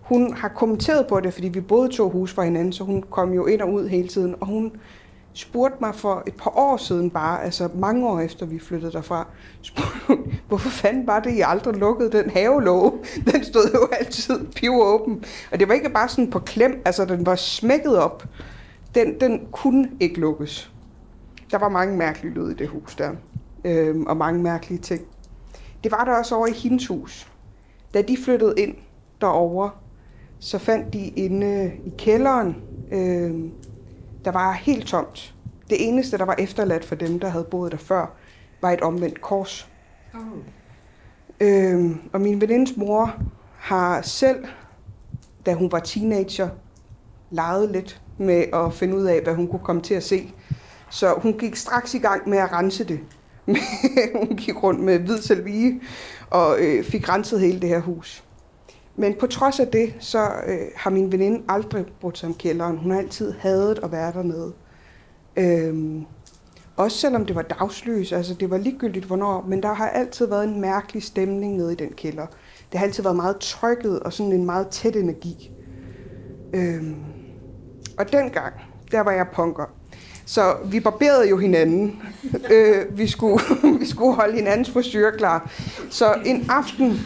hun 0.00 0.34
har 0.34 0.48
kommenteret 0.48 1.06
på 1.06 1.20
det, 1.20 1.34
fordi 1.34 1.48
vi 1.48 1.60
boede 1.60 1.92
to 1.92 2.10
hus 2.10 2.32
fra 2.32 2.44
hinanden, 2.44 2.72
så 2.72 2.84
hun 2.84 3.02
kom 3.02 3.32
jo 3.32 3.46
ind 3.46 3.60
og 3.60 3.72
ud 3.72 3.88
hele 3.88 4.08
tiden. 4.08 4.34
Og 4.40 4.46
hun 4.46 4.72
spurgte 5.36 5.76
mig 5.80 5.94
for 5.94 6.22
et 6.26 6.34
par 6.34 6.58
år 6.58 6.76
siden 6.76 7.10
bare, 7.10 7.44
altså 7.44 7.68
mange 7.74 8.08
år 8.08 8.20
efter 8.20 8.46
vi 8.46 8.58
flyttede 8.58 8.92
derfra, 8.92 9.26
spurgte 9.62 9.98
hun, 10.06 10.32
hvorfor 10.48 10.70
fanden 10.70 11.06
var 11.06 11.20
det, 11.20 11.32
I 11.34 11.40
aldrig 11.40 11.74
lukkede 11.74 12.12
den 12.12 12.30
havelåge? 12.30 12.92
Den 13.32 13.44
stod 13.44 13.70
jo 13.74 13.88
altid 14.00 14.46
pivåben. 14.46 15.24
Og 15.52 15.60
det 15.60 15.68
var 15.68 15.74
ikke 15.74 15.90
bare 15.90 16.08
sådan 16.08 16.30
på 16.30 16.38
klem, 16.38 16.82
altså 16.84 17.04
den 17.04 17.26
var 17.26 17.34
smækket 17.34 17.98
op. 17.98 18.24
Den, 18.94 19.20
den 19.20 19.46
kunne 19.52 19.90
ikke 20.00 20.20
lukkes. 20.20 20.72
Der 21.50 21.58
var 21.58 21.68
mange 21.68 21.96
mærkelige 21.96 22.34
lyde 22.34 22.52
i 22.52 22.54
det 22.54 22.68
hus 22.68 22.96
der, 22.96 23.10
øhm, 23.64 24.06
og 24.06 24.16
mange 24.16 24.42
mærkelige 24.42 24.78
ting. 24.78 25.02
Det 25.84 25.92
var 25.92 26.04
der 26.04 26.12
også 26.12 26.36
over 26.36 26.46
i 26.46 26.52
hendes 26.52 26.86
hus. 26.86 27.28
Da 27.94 28.02
de 28.02 28.16
flyttede 28.24 28.54
ind 28.56 28.74
derover, 29.20 29.70
så 30.38 30.58
fandt 30.58 30.92
de 30.92 31.08
inde 31.08 31.72
i 31.84 31.92
kælderen, 31.98 32.56
øh, 32.92 33.50
der 34.26 34.32
var 34.32 34.52
helt 34.52 34.86
tomt. 34.86 35.34
Det 35.70 35.88
eneste, 35.88 36.18
der 36.18 36.24
var 36.24 36.34
efterladt 36.38 36.84
for 36.84 36.94
dem, 36.94 37.20
der 37.20 37.28
havde 37.28 37.44
boet 37.44 37.72
der 37.72 37.78
før, 37.78 38.06
var 38.62 38.70
et 38.70 38.80
omvendt 38.80 39.20
kors. 39.20 39.68
Oh. 40.14 40.20
Øh, 41.40 41.96
og 42.12 42.20
min 42.20 42.40
venindes 42.40 42.76
mor 42.76 43.14
har 43.56 44.02
selv, 44.02 44.44
da 45.46 45.54
hun 45.54 45.72
var 45.72 45.78
teenager, 45.78 46.48
leget 47.30 47.70
lidt 47.70 48.00
med 48.18 48.44
at 48.52 48.74
finde 48.74 48.96
ud 48.96 49.04
af, 49.04 49.22
hvad 49.22 49.34
hun 49.34 49.48
kunne 49.48 49.64
komme 49.64 49.82
til 49.82 49.94
at 49.94 50.02
se. 50.02 50.32
Så 50.90 51.14
hun 51.22 51.38
gik 51.38 51.56
straks 51.56 51.94
i 51.94 51.98
gang 51.98 52.28
med 52.28 52.38
at 52.38 52.52
rense 52.52 52.84
det. 52.84 53.00
hun 54.28 54.36
gik 54.36 54.62
rundt 54.62 54.80
med 54.80 54.98
hvid 54.98 55.18
salvie 55.18 55.80
og 56.30 56.56
øh, 56.60 56.84
fik 56.84 57.08
renset 57.08 57.40
hele 57.40 57.60
det 57.60 57.68
her 57.68 57.80
hus. 57.80 58.24
Men 58.96 59.14
på 59.14 59.26
trods 59.26 59.60
af 59.60 59.68
det, 59.68 59.94
så 59.98 60.18
øh, 60.46 60.58
har 60.76 60.90
min 60.90 61.12
veninde 61.12 61.42
aldrig 61.48 61.84
brugt 62.00 62.18
sig 62.18 62.26
om 62.26 62.34
kælderen. 62.34 62.76
Hun 62.78 62.90
har 62.90 62.98
altid 62.98 63.32
hadet 63.32 63.78
at 63.82 63.92
være 63.92 64.12
dernede. 64.12 64.52
Øhm, 65.36 66.06
også 66.76 66.98
selvom 66.98 67.26
det 67.26 67.36
var 67.36 67.42
dagslys, 67.42 68.12
altså 68.12 68.34
det 68.34 68.50
var 68.50 68.58
ligegyldigt 68.58 69.04
hvornår, 69.04 69.44
men 69.48 69.62
der 69.62 69.72
har 69.72 69.88
altid 69.88 70.26
været 70.26 70.44
en 70.44 70.60
mærkelig 70.60 71.02
stemning 71.02 71.56
nede 71.56 71.72
i 71.72 71.76
den 71.76 71.92
kælder. 71.92 72.26
Det 72.72 72.78
har 72.78 72.86
altid 72.86 73.02
været 73.02 73.16
meget 73.16 73.36
trykket 73.38 74.00
og 74.00 74.12
sådan 74.12 74.32
en 74.32 74.46
meget 74.46 74.68
tæt 74.68 74.96
energi. 74.96 75.50
Øhm, 76.54 76.96
og 77.98 78.12
dengang, 78.12 78.54
der 78.92 79.00
var 79.00 79.12
jeg 79.12 79.26
punker. 79.34 79.64
Så 80.26 80.56
vi 80.64 80.80
barberede 80.80 81.28
jo 81.28 81.38
hinanden. 81.38 82.02
øh, 82.50 82.98
vi, 82.98 83.06
skulle, 83.06 83.38
vi 83.80 83.86
skulle 83.86 84.14
holde 84.14 84.34
hinandens 84.34 84.70
frisyr 84.70 85.10
klar. 85.10 85.50
Så 85.90 86.14
en 86.24 86.46
aften, 86.48 86.98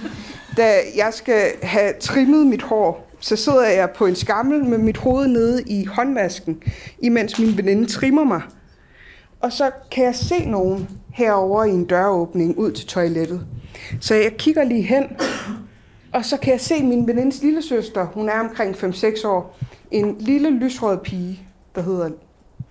da 0.56 0.78
jeg 0.96 1.14
skal 1.14 1.42
have 1.62 1.92
trimmet 2.00 2.46
mit 2.46 2.62
hår, 2.62 3.10
så 3.20 3.36
sidder 3.36 3.68
jeg 3.68 3.90
på 3.90 4.06
en 4.06 4.14
skammel 4.14 4.64
med 4.64 4.78
mit 4.78 4.96
hoved 4.96 5.28
nede 5.28 5.62
i 5.66 5.84
håndvasken, 5.84 6.62
imens 7.02 7.38
min 7.38 7.56
veninde 7.56 7.86
trimmer 7.86 8.24
mig. 8.24 8.42
Og 9.40 9.52
så 9.52 9.70
kan 9.90 10.04
jeg 10.04 10.14
se 10.14 10.44
nogen 10.44 10.88
herover 11.14 11.64
i 11.64 11.70
en 11.70 11.84
døråbning 11.84 12.58
ud 12.58 12.72
til 12.72 12.86
toilettet. 12.86 13.46
Så 14.00 14.14
jeg 14.14 14.36
kigger 14.36 14.64
lige 14.64 14.82
hen, 14.82 15.04
og 16.12 16.24
så 16.24 16.36
kan 16.36 16.52
jeg 16.52 16.60
se 16.60 16.82
min 16.82 17.06
venindes 17.06 17.42
lille 17.42 17.62
søster. 17.62 18.04
Hun 18.04 18.28
er 18.28 18.40
omkring 18.40 18.74
5-6 18.74 19.26
år. 19.26 19.58
En 19.90 20.16
lille 20.18 20.50
lysrød 20.50 20.98
pige, 20.98 21.42
der 21.74 21.82
hedder, 21.82 22.10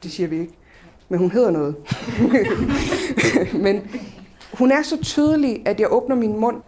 det 0.04 0.12
siger 0.12 0.28
vi 0.28 0.40
ikke, 0.40 0.54
men 1.10 1.20
hun 1.20 1.32
hedder 1.32 1.52
noget. 1.52 1.76
men 3.66 3.82
hun 4.60 4.72
er 4.72 4.82
så 4.82 4.98
tydelig, 5.04 5.62
at 5.66 5.80
jeg 5.80 5.88
åbner 5.92 6.16
min 6.16 6.40
mund. 6.40 6.62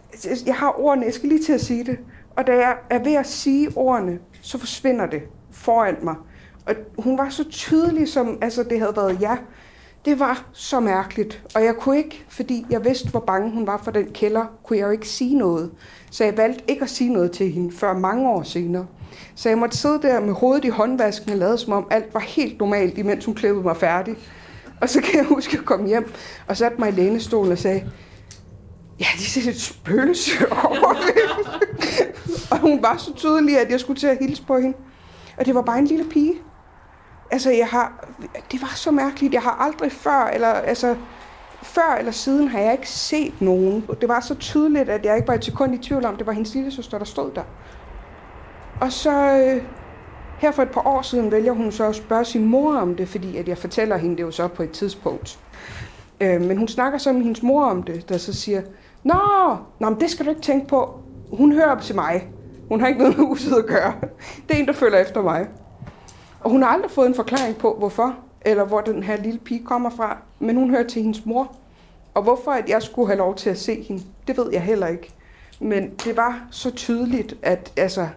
Jeg 0.46 0.54
har 0.54 0.80
ordene, 0.80 1.06
jeg 1.06 1.14
skal 1.14 1.28
lige 1.28 1.42
til 1.42 1.52
at 1.52 1.60
sige 1.60 1.84
det. 1.84 1.98
Og 2.36 2.46
da 2.46 2.52
jeg 2.52 2.76
er 2.90 2.98
ved 2.98 3.14
at 3.14 3.26
sige 3.26 3.68
ordene, 3.76 4.18
så 4.42 4.58
forsvinder 4.58 5.06
det 5.06 5.22
foran 5.50 5.96
mig. 6.02 6.14
Og 6.66 6.74
hun 6.98 7.18
var 7.18 7.28
så 7.28 7.44
tydelig, 7.50 8.08
som 8.08 8.38
altså, 8.40 8.62
det 8.62 8.78
havde 8.78 8.92
været 8.96 9.20
ja. 9.20 9.36
Det 10.04 10.18
var 10.18 10.46
så 10.52 10.80
mærkeligt. 10.80 11.42
Og 11.54 11.64
jeg 11.64 11.74
kunne 11.76 11.96
ikke, 11.96 12.24
fordi 12.28 12.66
jeg 12.70 12.84
vidste, 12.84 13.10
hvor 13.10 13.20
bange 13.20 13.50
hun 13.50 13.66
var 13.66 13.80
for 13.84 13.90
den 13.90 14.06
kælder, 14.12 14.46
kunne 14.64 14.78
jeg 14.78 14.86
jo 14.86 14.90
ikke 14.90 15.08
sige 15.08 15.34
noget. 15.34 15.70
Så 16.10 16.24
jeg 16.24 16.36
valgte 16.36 16.64
ikke 16.68 16.82
at 16.82 16.90
sige 16.90 17.12
noget 17.12 17.32
til 17.32 17.50
hende 17.50 17.72
før 17.72 17.98
mange 17.98 18.28
år 18.28 18.42
senere. 18.42 18.86
Så 19.34 19.48
jeg 19.48 19.58
måtte 19.58 19.76
sidde 19.76 20.02
der 20.02 20.20
med 20.20 20.32
hovedet 20.32 20.64
i 20.64 20.68
håndvasken 20.68 21.32
og 21.32 21.38
lade 21.38 21.58
som 21.58 21.72
om 21.72 21.86
alt 21.90 22.14
var 22.14 22.20
helt 22.20 22.58
normalt, 22.58 22.98
imens 22.98 23.24
hun 23.24 23.34
klippede 23.34 23.64
mig 23.64 23.76
færdig. 23.76 24.16
Og 24.82 24.88
så 24.88 25.00
kan 25.00 25.14
jeg 25.14 25.24
huske 25.24 25.58
at 25.58 25.64
komme 25.64 25.86
hjem 25.88 26.12
og 26.48 26.56
satte 26.56 26.76
mig 26.78 26.88
i 26.88 26.92
lænestolen 26.92 27.52
og 27.52 27.58
sagde, 27.58 27.90
ja, 29.00 29.06
de 29.16 29.24
ser 29.24 29.50
et 29.50 29.60
spøgelse 29.60 30.52
over 30.52 30.94
Og 32.50 32.58
hun 32.58 32.82
var 32.82 32.96
så 32.96 33.14
tydelig, 33.14 33.58
at 33.58 33.70
jeg 33.70 33.80
skulle 33.80 34.00
til 34.00 34.06
at 34.06 34.18
hilse 34.20 34.42
på 34.42 34.58
hende. 34.58 34.76
Og 35.36 35.46
det 35.46 35.54
var 35.54 35.62
bare 35.62 35.78
en 35.78 35.86
lille 35.86 36.04
pige. 36.04 36.34
Altså, 37.30 37.50
jeg 37.50 37.66
har, 37.66 38.08
det 38.52 38.62
var 38.62 38.72
så 38.76 38.90
mærkeligt. 38.90 39.34
Jeg 39.34 39.42
har 39.42 39.56
aldrig 39.60 39.92
før, 39.92 40.24
eller 40.24 40.48
altså, 40.48 40.96
før 41.62 41.96
eller 41.98 42.12
siden 42.12 42.48
har 42.48 42.58
jeg 42.58 42.72
ikke 42.72 42.90
set 42.90 43.40
nogen. 43.40 43.84
Det 44.00 44.08
var 44.08 44.20
så 44.20 44.34
tydeligt, 44.34 44.88
at 44.88 45.04
jeg 45.04 45.16
ikke 45.16 45.28
var 45.28 45.34
et 45.34 45.44
sekund 45.44 45.74
i 45.74 45.78
tvivl 45.78 46.04
om, 46.04 46.16
det 46.16 46.26
var 46.26 46.32
hendes 46.32 46.54
lille 46.54 46.70
søster, 46.70 46.98
der 46.98 47.04
stod 47.04 47.30
der. 47.34 47.44
Og 48.80 48.92
så 48.92 49.12
øh, 49.12 49.62
her 50.42 50.50
for 50.50 50.62
et 50.62 50.70
par 50.70 50.86
år 50.86 51.02
siden 51.02 51.30
vælger 51.30 51.52
hun 51.52 51.72
så 51.72 51.84
at 51.84 51.94
spørge 51.94 52.24
sin 52.24 52.44
mor 52.44 52.76
om 52.76 52.94
det, 52.94 53.08
fordi 53.08 53.36
at 53.36 53.48
jeg 53.48 53.58
fortæller 53.58 53.96
hende 53.96 54.16
det 54.16 54.22
jo 54.22 54.30
så 54.30 54.48
på 54.48 54.62
et 54.62 54.70
tidspunkt. 54.70 55.38
Øh, 56.20 56.40
men 56.40 56.56
hun 56.56 56.68
snakker 56.68 56.98
så 56.98 57.12
med 57.12 57.22
hendes 57.22 57.42
mor 57.42 57.64
om 57.64 57.82
det, 57.82 58.08
der 58.08 58.18
så 58.18 58.32
siger, 58.32 58.62
Nå, 59.04 59.14
nå 59.78 59.90
men 59.90 60.00
det 60.00 60.10
skal 60.10 60.26
du 60.26 60.30
ikke 60.30 60.42
tænke 60.42 60.66
på. 60.66 61.00
Hun 61.32 61.52
hører 61.52 61.70
op 61.70 61.80
til 61.80 61.94
mig. 61.94 62.28
Hun 62.68 62.80
har 62.80 62.88
ikke 62.88 63.00
noget 63.00 63.18
med 63.18 63.26
huset 63.26 63.56
at 63.56 63.66
gøre. 63.66 63.94
Det 64.48 64.56
er 64.56 64.60
en, 64.60 64.66
der 64.66 64.72
følger 64.72 64.98
efter 64.98 65.22
mig. 65.22 65.48
Og 66.40 66.50
hun 66.50 66.62
har 66.62 66.68
aldrig 66.68 66.90
fået 66.90 67.06
en 67.06 67.14
forklaring 67.14 67.56
på, 67.56 67.74
hvorfor, 67.78 68.16
eller 68.40 68.64
hvor 68.64 68.80
den 68.80 69.02
her 69.02 69.16
lille 69.16 69.38
pige 69.38 69.64
kommer 69.64 69.90
fra, 69.90 70.18
men 70.38 70.56
hun 70.56 70.70
hører 70.70 70.86
til 70.86 71.02
hendes 71.02 71.26
mor. 71.26 71.56
Og 72.14 72.22
hvorfor 72.22 72.50
at 72.50 72.68
jeg 72.68 72.82
skulle 72.82 73.08
have 73.08 73.18
lov 73.18 73.34
til 73.34 73.50
at 73.50 73.58
se 73.58 73.82
hende, 73.82 74.02
det 74.26 74.36
ved 74.36 74.52
jeg 74.52 74.62
heller 74.62 74.86
ikke. 74.86 75.10
Men 75.60 75.90
det 76.04 76.16
var 76.16 76.46
så 76.50 76.70
tydeligt, 76.70 77.36
at 77.42 77.72
altså, 77.76 78.08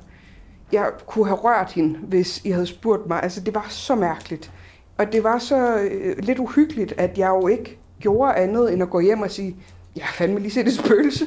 jeg 0.76 0.92
kunne 1.06 1.26
have 1.26 1.38
rørt 1.38 1.72
hende, 1.72 2.00
hvis 2.00 2.42
I 2.44 2.50
havde 2.50 2.66
spurgt 2.66 3.08
mig. 3.08 3.24
Altså, 3.24 3.42
det 3.42 3.56
var 3.56 3.66
så 3.70 3.96
mærkeligt. 3.96 4.52
Og 4.98 5.12
det 5.12 5.24
var 5.24 5.38
så 5.38 5.80
øh, 5.80 6.16
lidt 6.20 6.40
uhyggeligt, 6.40 6.94
at 6.98 7.18
jeg 7.18 7.30
jo 7.30 7.48
ikke 7.48 7.80
gjorde 8.00 8.34
andet 8.34 8.74
end 8.74 8.84
at 8.84 8.90
gå 8.90 9.00
hjem 9.00 9.22
og 9.22 9.32
sige, 9.32 9.56
jeg 9.96 10.04
har 10.04 10.14
fandme 10.14 10.40
lige 10.40 10.52
set 10.52 10.68
et 10.68 10.74
spøgelse. 10.74 11.26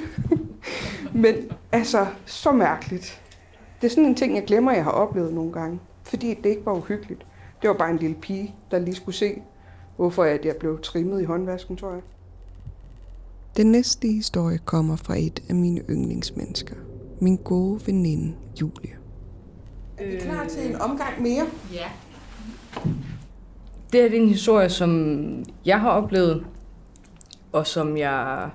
Men 1.22 1.34
altså, 1.72 2.06
så 2.24 2.52
mærkeligt. 2.52 3.20
Det 3.80 3.86
er 3.86 3.90
sådan 3.90 4.04
en 4.04 4.14
ting, 4.14 4.34
jeg 4.34 4.44
glemmer, 4.44 4.72
jeg 4.72 4.84
har 4.84 4.90
oplevet 4.90 5.34
nogle 5.34 5.52
gange. 5.52 5.80
Fordi 6.02 6.34
det 6.34 6.50
ikke 6.50 6.66
var 6.66 6.72
uhyggeligt. 6.72 7.26
Det 7.62 7.70
var 7.70 7.76
bare 7.76 7.90
en 7.90 7.96
lille 7.96 8.16
pige, 8.16 8.54
der 8.70 8.78
lige 8.78 8.94
skulle 8.94 9.14
se, 9.14 9.42
hvorfor 9.96 10.24
at 10.24 10.44
jeg 10.44 10.56
blev 10.56 10.80
trimmet 10.82 11.20
i 11.20 11.24
håndvasken, 11.24 11.76
tror 11.76 11.92
jeg. 11.92 12.02
Den 13.56 13.72
næste 13.72 14.08
historie 14.08 14.58
kommer 14.58 14.96
fra 14.96 15.18
et 15.18 15.42
af 15.48 15.54
mine 15.54 15.80
yndlingsmennesker. 15.90 16.74
Min 17.20 17.36
gode 17.36 17.86
veninde, 17.86 18.34
Julie. 18.60 18.97
Er 19.98 20.06
vi 20.06 20.16
klar 20.16 20.48
til 20.48 20.66
en 20.66 20.76
omgang 20.76 21.22
mere? 21.22 21.46
Ja. 21.72 21.86
Det 23.92 24.00
her 24.00 24.08
det 24.08 24.18
er 24.18 24.22
en 24.22 24.28
historie, 24.28 24.70
som 24.70 25.44
jeg 25.64 25.80
har 25.80 25.90
oplevet, 25.90 26.46
og 27.52 27.66
som 27.66 27.96
jeg 27.96 28.50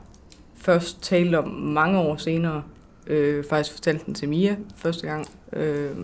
først 0.55 1.01
talte 1.01 1.39
om 1.39 1.47
mange 1.49 1.99
år 1.99 2.15
senere. 2.15 2.63
Øh, 3.07 3.43
faktisk 3.49 3.73
fortalte 3.73 4.05
den 4.05 4.13
til 4.13 4.29
Mia 4.29 4.55
første 4.75 5.07
gang. 5.07 5.27
Øh, 5.53 5.97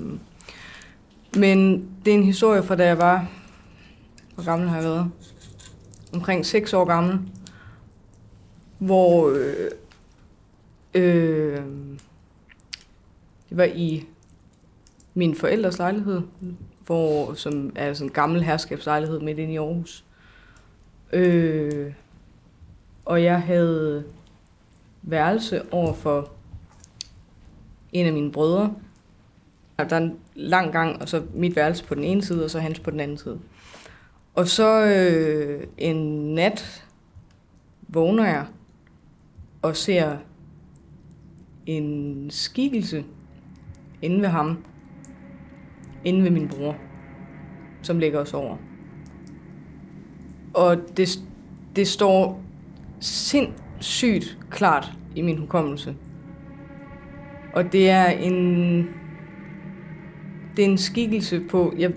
men 1.37 1.89
det 2.05 2.11
er 2.11 2.17
en 2.17 2.23
historie 2.23 2.63
fra 2.63 2.75
da 2.75 2.85
jeg 2.85 2.97
var... 2.97 3.27
Hvor 4.35 4.45
gammel 4.45 4.69
har 4.69 4.75
jeg 4.75 4.85
været? 4.85 5.11
Omkring 6.13 6.45
6 6.45 6.73
år 6.73 6.85
gammel. 6.85 7.19
Hvor... 8.79 9.29
Øh, 9.29 9.71
øh, 10.93 11.61
det 13.49 13.57
var 13.57 13.63
i 13.63 14.05
min 15.13 15.35
forældres 15.35 15.77
lejlighed, 15.77 16.21
hvor, 16.85 17.33
som 17.33 17.71
er 17.75 17.93
sådan 17.93 18.07
en 18.07 18.13
gammel 18.13 18.43
herskabslejlighed 18.43 19.19
midt 19.19 19.39
inde 19.39 19.53
i 19.53 19.57
Aarhus. 19.57 20.05
Øh, 21.13 21.93
og 23.05 23.23
jeg 23.23 23.41
havde 23.41 24.03
værelse 25.01 25.73
over 25.73 25.93
for 25.93 26.31
en 27.91 28.05
af 28.05 28.13
mine 28.13 28.31
brødre. 28.31 28.73
Der 29.77 29.95
er 29.95 30.01
en 30.01 30.19
lang 30.35 30.71
gang, 30.71 31.01
og 31.01 31.09
så 31.09 31.23
mit 31.33 31.55
værelse 31.55 31.85
på 31.85 31.95
den 31.95 32.03
ene 32.03 32.21
side, 32.21 32.43
og 32.43 32.49
så 32.49 32.59
hans 32.59 32.79
på 32.79 32.91
den 32.91 32.99
anden 32.99 33.17
side. 33.17 33.39
Og 34.35 34.47
så 34.47 34.85
øh, 34.85 35.67
en 35.77 36.33
nat 36.35 36.85
vågner 37.87 38.25
jeg 38.25 38.45
og 39.61 39.75
ser 39.75 40.17
en 41.65 42.27
skikkelse 42.29 43.05
inde 44.01 44.21
ved 44.21 44.27
ham, 44.27 44.63
inde 46.03 46.23
ved 46.23 46.31
min 46.31 46.47
bror, 46.47 46.75
som 47.81 47.99
ligger 47.99 48.19
os 48.19 48.33
over. 48.33 48.57
Og 50.53 50.77
det, 50.97 51.19
det 51.75 51.87
står 51.87 52.41
sindssygt 52.99 54.37
klart 54.51 54.91
i 55.15 55.21
min 55.21 55.37
hukommelse. 55.37 55.95
Og 57.53 57.71
det 57.71 57.89
er 57.89 58.05
en 58.05 58.87
det 60.57 60.65
er 60.65 60.69
en 60.69 60.77
skikkelse 60.77 61.41
på, 61.49 61.73
jeg 61.77 61.91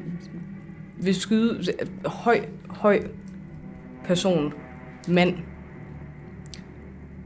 vil 0.96 1.14
skyde, 1.14 1.72
høj, 2.06 2.40
høj 2.68 3.00
person, 4.04 4.52
mand. 5.08 5.34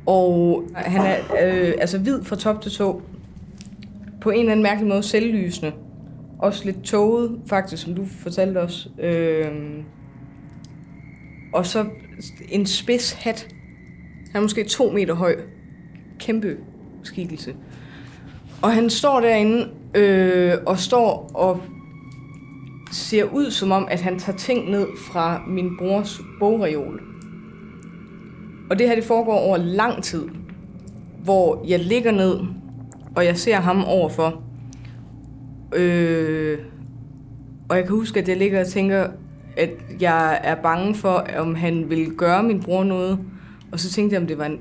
Og 0.07 0.65
han 0.75 1.01
er 1.01 1.17
øh, 1.43 1.75
altså 1.79 1.99
hvid 1.99 2.23
fra 2.23 2.37
top 2.37 2.61
til 2.61 2.73
tå. 2.73 3.03
På 4.21 4.31
en 4.31 4.39
eller 4.39 4.53
anden 4.53 4.63
mærkelig 4.63 4.89
måde 4.89 5.03
selvlysende. 5.03 5.73
Også 6.39 6.65
lidt 6.65 6.83
tåget, 6.83 7.41
faktisk, 7.47 7.83
som 7.83 7.95
du 7.95 8.05
fortalte 8.07 8.59
os. 8.59 8.89
Øh, 9.01 9.47
og 11.53 11.67
så 11.67 11.85
en 12.49 12.67
spids 12.67 13.13
hat. 13.13 13.49
Han 14.33 14.39
er 14.39 14.43
måske 14.43 14.65
to 14.65 14.91
meter 14.91 15.15
høj. 15.15 15.37
Kæmpe 16.19 16.57
skikkelse. 17.03 17.55
Og 18.63 18.73
han 18.73 18.91
står 18.91 19.21
derinde 19.21 19.69
øh, 19.95 20.53
og 20.67 20.79
står 20.79 21.31
og 21.35 21.63
ser 22.93 23.25
ud 23.25 23.51
som 23.51 23.73
om, 23.73 23.89
at 23.91 24.01
han 24.01 24.19
tager 24.19 24.39
ting 24.39 24.71
ned 24.71 24.87
fra 25.09 25.43
min 25.47 25.77
brors 25.79 26.21
bogreol. 26.39 27.01
Og 28.71 28.79
det 28.79 28.89
her, 28.89 28.95
det 28.95 29.05
foregår 29.05 29.39
over 29.39 29.57
lang 29.57 30.03
tid, 30.03 30.29
hvor 31.25 31.65
jeg 31.69 31.79
ligger 31.79 32.13
ned, 32.13 32.39
og 33.17 33.25
jeg 33.25 33.37
ser 33.37 33.57
ham 33.57 33.85
overfor. 33.85 34.43
Øh, 35.75 36.59
og 37.69 37.77
jeg 37.77 37.85
kan 37.85 37.95
huske, 37.95 38.21
at 38.21 38.29
jeg 38.29 38.37
ligger 38.37 38.61
og 38.61 38.67
tænker, 38.67 39.09
at 39.57 39.71
jeg 40.01 40.41
er 40.45 40.55
bange 40.55 40.95
for, 40.95 41.27
om 41.39 41.55
han 41.55 41.91
vil 41.91 42.11
gøre 42.11 42.43
min 42.43 42.61
bror 42.63 42.85
noget. 42.85 43.19
Og 43.73 43.81
så 43.81 43.91
tænkte 43.91 44.15
jeg, 44.15 44.21
om 44.21 44.27
det 44.27 44.39
var 44.39 44.47
en, 44.47 44.61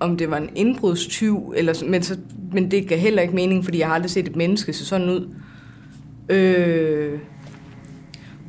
om 0.00 0.16
det 0.16 0.30
var 0.30 0.36
en 0.36 0.50
indbrudstyv, 0.54 1.54
eller, 1.56 1.84
men, 1.88 2.02
så, 2.02 2.18
men 2.52 2.70
det 2.70 2.88
gav 2.88 2.98
heller 2.98 3.22
ikke 3.22 3.34
mening, 3.34 3.64
fordi 3.64 3.78
jeg 3.78 3.86
har 3.86 3.94
aldrig 3.94 4.10
set 4.10 4.28
et 4.28 4.36
menneske 4.36 4.72
se 4.72 4.84
sådan 4.84 5.08
ud. 5.08 5.28
Øh, 6.28 7.18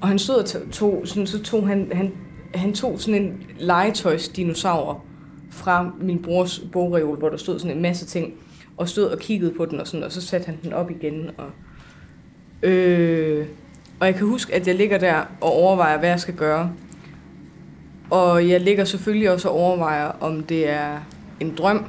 og 0.01 0.07
han 0.07 0.19
stod 0.19 0.35
og 0.35 0.71
tog, 0.71 1.01
sådan, 1.05 1.27
så 1.27 1.43
tog 1.43 1.67
han, 1.67 1.91
han, 1.91 2.11
han 2.55 2.73
tog 2.73 2.99
sådan 2.99 3.21
en 3.21 3.43
legetøjsdinosaur 3.59 5.05
fra 5.49 5.91
min 6.01 6.21
brors 6.21 6.59
bogreol, 6.71 7.17
hvor 7.17 7.29
der 7.29 7.37
stod 7.37 7.59
sådan 7.59 7.75
en 7.75 7.81
masse 7.81 8.05
ting, 8.05 8.33
og 8.77 8.89
stod 8.89 9.03
og 9.03 9.19
kiggede 9.19 9.53
på 9.57 9.65
den, 9.65 9.79
og, 9.79 9.87
sådan, 9.87 10.03
og 10.03 10.11
så 10.11 10.21
satte 10.21 10.45
han 10.45 10.57
den 10.63 10.73
op 10.73 10.91
igen. 10.91 11.29
Og, 11.37 11.49
øh, 12.69 13.45
og 13.99 14.07
jeg 14.07 14.15
kan 14.15 14.27
huske, 14.27 14.53
at 14.53 14.67
jeg 14.67 14.75
ligger 14.75 14.97
der 14.97 15.15
og 15.41 15.51
overvejer, 15.51 15.99
hvad 15.99 16.09
jeg 16.09 16.19
skal 16.19 16.35
gøre. 16.35 16.71
Og 18.09 18.49
jeg 18.49 18.61
ligger 18.61 18.85
selvfølgelig 18.85 19.31
også 19.31 19.49
og 19.49 19.55
overvejer, 19.55 20.05
om 20.05 20.43
det 20.43 20.69
er 20.69 20.99
en 21.39 21.55
drøm. 21.55 21.85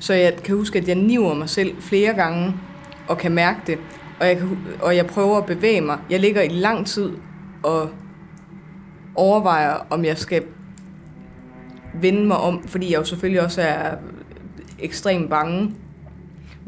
Så 0.00 0.14
jeg 0.14 0.36
kan 0.36 0.56
huske, 0.56 0.78
at 0.78 0.88
jeg 0.88 0.96
niver 0.96 1.34
mig 1.34 1.48
selv 1.48 1.76
flere 1.80 2.14
gange 2.14 2.54
og 3.08 3.18
kan 3.18 3.32
mærke 3.32 3.58
det. 3.66 3.78
Og 4.20 4.26
jeg, 4.26 4.36
kan, 4.36 4.58
og 4.82 4.96
jeg 4.96 5.06
prøver 5.06 5.36
at 5.36 5.46
bevæge 5.46 5.80
mig. 5.80 5.98
Jeg 6.10 6.20
ligger 6.20 6.42
i 6.42 6.48
lang 6.48 6.86
tid 6.86 7.10
og 7.62 7.90
overvejer, 9.14 9.86
om 9.90 10.04
jeg 10.04 10.18
skal 10.18 10.42
vende 11.94 12.26
mig 12.26 12.36
om, 12.36 12.62
fordi 12.68 12.92
jeg 12.92 12.98
jo 12.98 13.04
selvfølgelig 13.04 13.42
også 13.42 13.62
er 13.62 13.96
ekstremt 14.78 15.30
bange. 15.30 15.74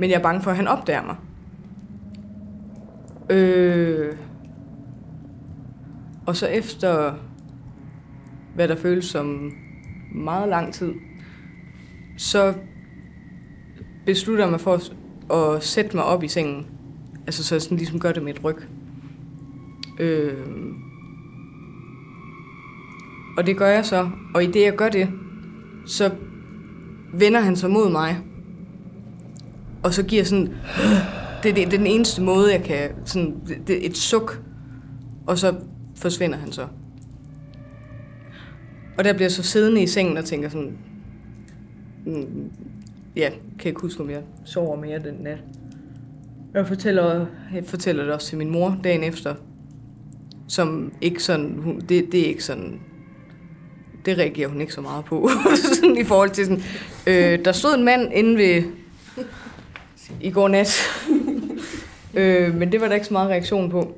Men 0.01 0.11
jeg 0.11 0.17
er 0.17 0.23
bange 0.23 0.43
for, 0.43 0.51
at 0.51 0.57
han 0.57 0.69
opdager 0.69 1.03
mig. 1.03 1.17
Øh, 3.31 4.17
og 6.27 6.37
så 6.37 6.47
efter, 6.47 7.15
hvad 8.55 8.69
der 8.69 8.77
føles 8.77 9.05
som 9.05 9.53
meget 10.15 10.49
lang 10.49 10.75
tid, 10.75 10.93
så 12.19 12.55
beslutter 14.07 14.45
jeg 14.45 14.51
mig 14.51 14.61
for 14.61 14.75
at, 14.75 14.93
at 15.37 15.63
sætte 15.63 15.97
mig 15.97 16.05
op 16.05 16.23
i 16.23 16.29
sengen. 16.29 16.67
Altså 17.27 17.45
så 17.45 17.55
jeg 17.55 17.63
sådan 17.63 17.79
ligesom 17.79 18.01
gør 18.01 18.13
det 18.13 18.23
med 18.23 18.35
et 18.35 18.45
ryg. 18.45 18.57
Øh, 19.99 20.47
og 23.37 23.47
det 23.47 23.57
gør 23.57 23.69
jeg 23.69 23.85
så. 23.85 24.11
Og 24.35 24.45
i 24.45 24.47
det 24.47 24.63
jeg 24.63 24.77
gør 24.77 24.89
det, 24.89 25.09
så 25.87 26.15
vender 27.15 27.41
han 27.41 27.57
sig 27.57 27.71
mod 27.71 27.91
mig. 27.91 28.30
Og 29.83 29.95
så 29.95 30.03
giver 30.03 30.25
sådan... 30.25 30.55
Det, 31.43 31.57
det, 31.57 31.57
det 31.57 31.75
er 31.75 31.79
den 31.79 31.87
eneste 31.87 32.23
måde, 32.23 32.53
jeg 32.53 32.63
kan... 32.63 32.91
Sådan, 33.05 33.37
det, 33.49 33.57
det, 33.67 33.87
et 33.87 33.97
suk. 33.97 34.43
Og 35.27 35.39
så 35.39 35.55
forsvinder 35.97 36.39
han 36.39 36.53
så. 36.53 36.67
Og 38.99 39.05
der 39.05 39.13
bliver 39.13 39.25
jeg 39.25 39.33
så 39.33 39.43
siddende 39.43 39.83
i 39.83 39.87
sengen 39.87 40.17
og 40.17 40.25
tænker 40.25 40.49
sådan... 40.49 40.79
Mm, 42.07 42.51
ja, 43.17 43.31
kan 43.59 43.69
ikke 43.69 43.81
huske, 43.81 44.03
om 44.03 44.11
jeg 44.11 44.23
sover 44.45 44.77
mere 44.77 44.99
den 44.99 45.15
nat. 45.21 45.39
Jeg 46.55 46.67
fortæller, 46.67 47.27
jeg 47.55 47.65
fortæller 47.65 48.05
det 48.05 48.13
også 48.13 48.27
til 48.27 48.39
min 48.39 48.51
mor 48.51 48.79
dagen 48.85 49.05
efter. 49.05 49.35
Som 50.49 50.93
ikke 51.01 51.23
sådan... 51.23 51.59
Hun, 51.63 51.81
det, 51.81 52.13
det 52.13 52.21
er 52.21 52.27
ikke 52.27 52.45
sådan... 52.45 52.81
Det 54.05 54.19
reagerer 54.19 54.49
hun 54.49 54.61
ikke 54.61 54.73
så 54.73 54.81
meget 54.81 55.05
på. 55.05 55.29
sådan 55.75 55.97
i 55.97 56.05
forhold 56.05 56.31
til 56.31 56.45
sådan... 56.45 56.63
Øh, 57.07 57.45
der 57.45 57.53
stod 57.53 57.75
en 57.75 57.85
mand 57.85 58.13
inde 58.15 58.37
ved... 58.37 58.63
I 60.21 60.31
går 60.31 60.49
nat. 60.49 60.81
øh, 62.15 62.55
men 62.55 62.73
det 62.73 62.81
var 62.81 62.89
der 62.89 62.95
ikke 62.95 63.07
så 63.07 63.13
meget 63.13 63.31
reaktion 63.31 63.71
på. 63.71 63.97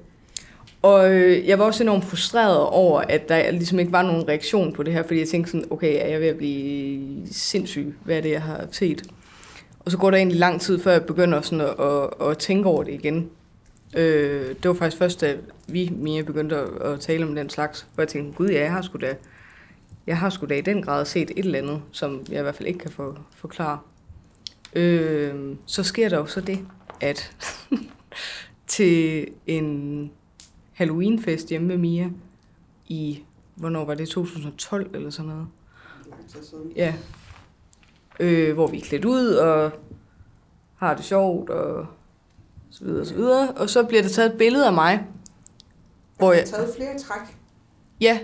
Og 0.83 1.14
øh, 1.14 1.48
jeg 1.48 1.59
var 1.59 1.64
også 1.64 1.83
enormt 1.83 2.05
frustreret 2.05 2.59
over, 2.59 3.01
at 3.01 3.29
der 3.29 3.51
ligesom 3.51 3.79
ikke 3.79 3.92
var 3.92 4.03
nogen 4.03 4.29
reaktion 4.29 4.72
på 4.72 4.83
det 4.83 4.92
her, 4.92 5.03
fordi 5.03 5.20
jeg 5.20 5.29
tænkte 5.29 5.51
sådan, 5.51 5.66
okay, 5.70 5.96
er 6.01 6.09
jeg 6.09 6.20
ved 6.20 6.29
at 6.29 6.37
blive 6.37 7.27
sindssyg? 7.31 7.94
Hvad 8.05 8.16
er 8.16 8.20
det, 8.20 8.31
jeg 8.31 8.42
har 8.42 8.66
set? 8.72 9.03
Og 9.81 9.90
så 9.90 9.98
går 9.98 10.11
der 10.11 10.16
egentlig 10.16 10.38
lang 10.38 10.61
tid, 10.61 10.81
før 10.81 10.92
jeg 10.92 11.05
begynder 11.05 11.40
sådan 11.40 11.61
at, 11.61 11.75
at, 11.81 12.29
at 12.31 12.38
tænke 12.38 12.68
over 12.68 12.83
det 12.83 12.92
igen. 12.92 13.31
Øh, 13.96 14.48
det 14.48 14.68
var 14.68 14.75
faktisk 14.75 14.98
først, 14.98 15.20
da 15.20 15.37
vi, 15.66 15.92
Mia, 15.96 16.22
begyndte 16.22 16.57
at, 16.57 16.92
at 16.92 17.01
tale 17.01 17.25
om 17.25 17.35
den 17.35 17.51
slags, 17.51 17.87
hvor 17.94 18.03
jeg 18.03 18.09
tænkte, 18.09 18.37
gud 18.37 18.48
ja, 18.48 18.61
jeg 18.61 18.72
har 18.72 18.83
sgu 18.83 18.98
da, 18.98 19.14
jeg 20.07 20.18
har 20.18 20.31
sgu 20.31 20.46
da 20.46 20.55
i 20.55 20.61
den 20.61 20.83
grad 20.83 21.05
set 21.05 21.31
et 21.31 21.44
eller 21.44 21.59
andet, 21.59 21.83
som 21.92 22.27
jeg 22.31 22.38
i 22.38 22.42
hvert 22.42 22.55
fald 22.55 22.68
ikke 22.68 22.79
kan 22.79 22.90
for, 22.90 23.18
forklare. 23.37 23.79
Øh, 24.72 25.56
så 25.66 25.82
sker 25.82 26.08
der 26.08 26.16
jo 26.18 26.26
så 26.26 26.40
det, 26.40 26.66
at 27.00 27.37
til 28.66 29.28
en 29.46 30.11
Halloweenfest 30.72 31.48
hjemme 31.48 31.68
med 31.68 31.78
Mia 31.78 32.11
i 32.87 33.22
hvornår 33.54 33.85
var 33.85 33.94
det, 33.94 34.08
2012 34.08 34.94
eller 34.94 35.11
sådan 35.11 35.30
noget. 35.30 35.46
Ja. 36.76 36.94
Øh, 38.20 38.54
hvor 38.54 38.66
vi 38.66 38.76
er 38.78 38.82
klædt 38.82 39.04
ud 39.04 39.26
og 39.26 39.70
har 40.76 40.94
det 40.94 41.04
sjovt 41.04 41.50
og 41.50 41.87
så 42.70 42.85
videre 42.85 43.00
og 43.00 43.06
så 43.06 43.14
videre. 43.14 43.52
Og 43.52 43.70
så 43.70 43.85
bliver 43.85 44.02
der 44.02 44.08
taget 44.08 44.32
et 44.32 44.38
billede 44.38 44.66
af 44.66 44.72
mig, 44.72 45.06
hvor 46.16 46.32
Jeg 46.32 46.46
taget 46.46 46.74
flere 46.76 46.98
træk. 46.98 47.37
ja, 48.00 48.18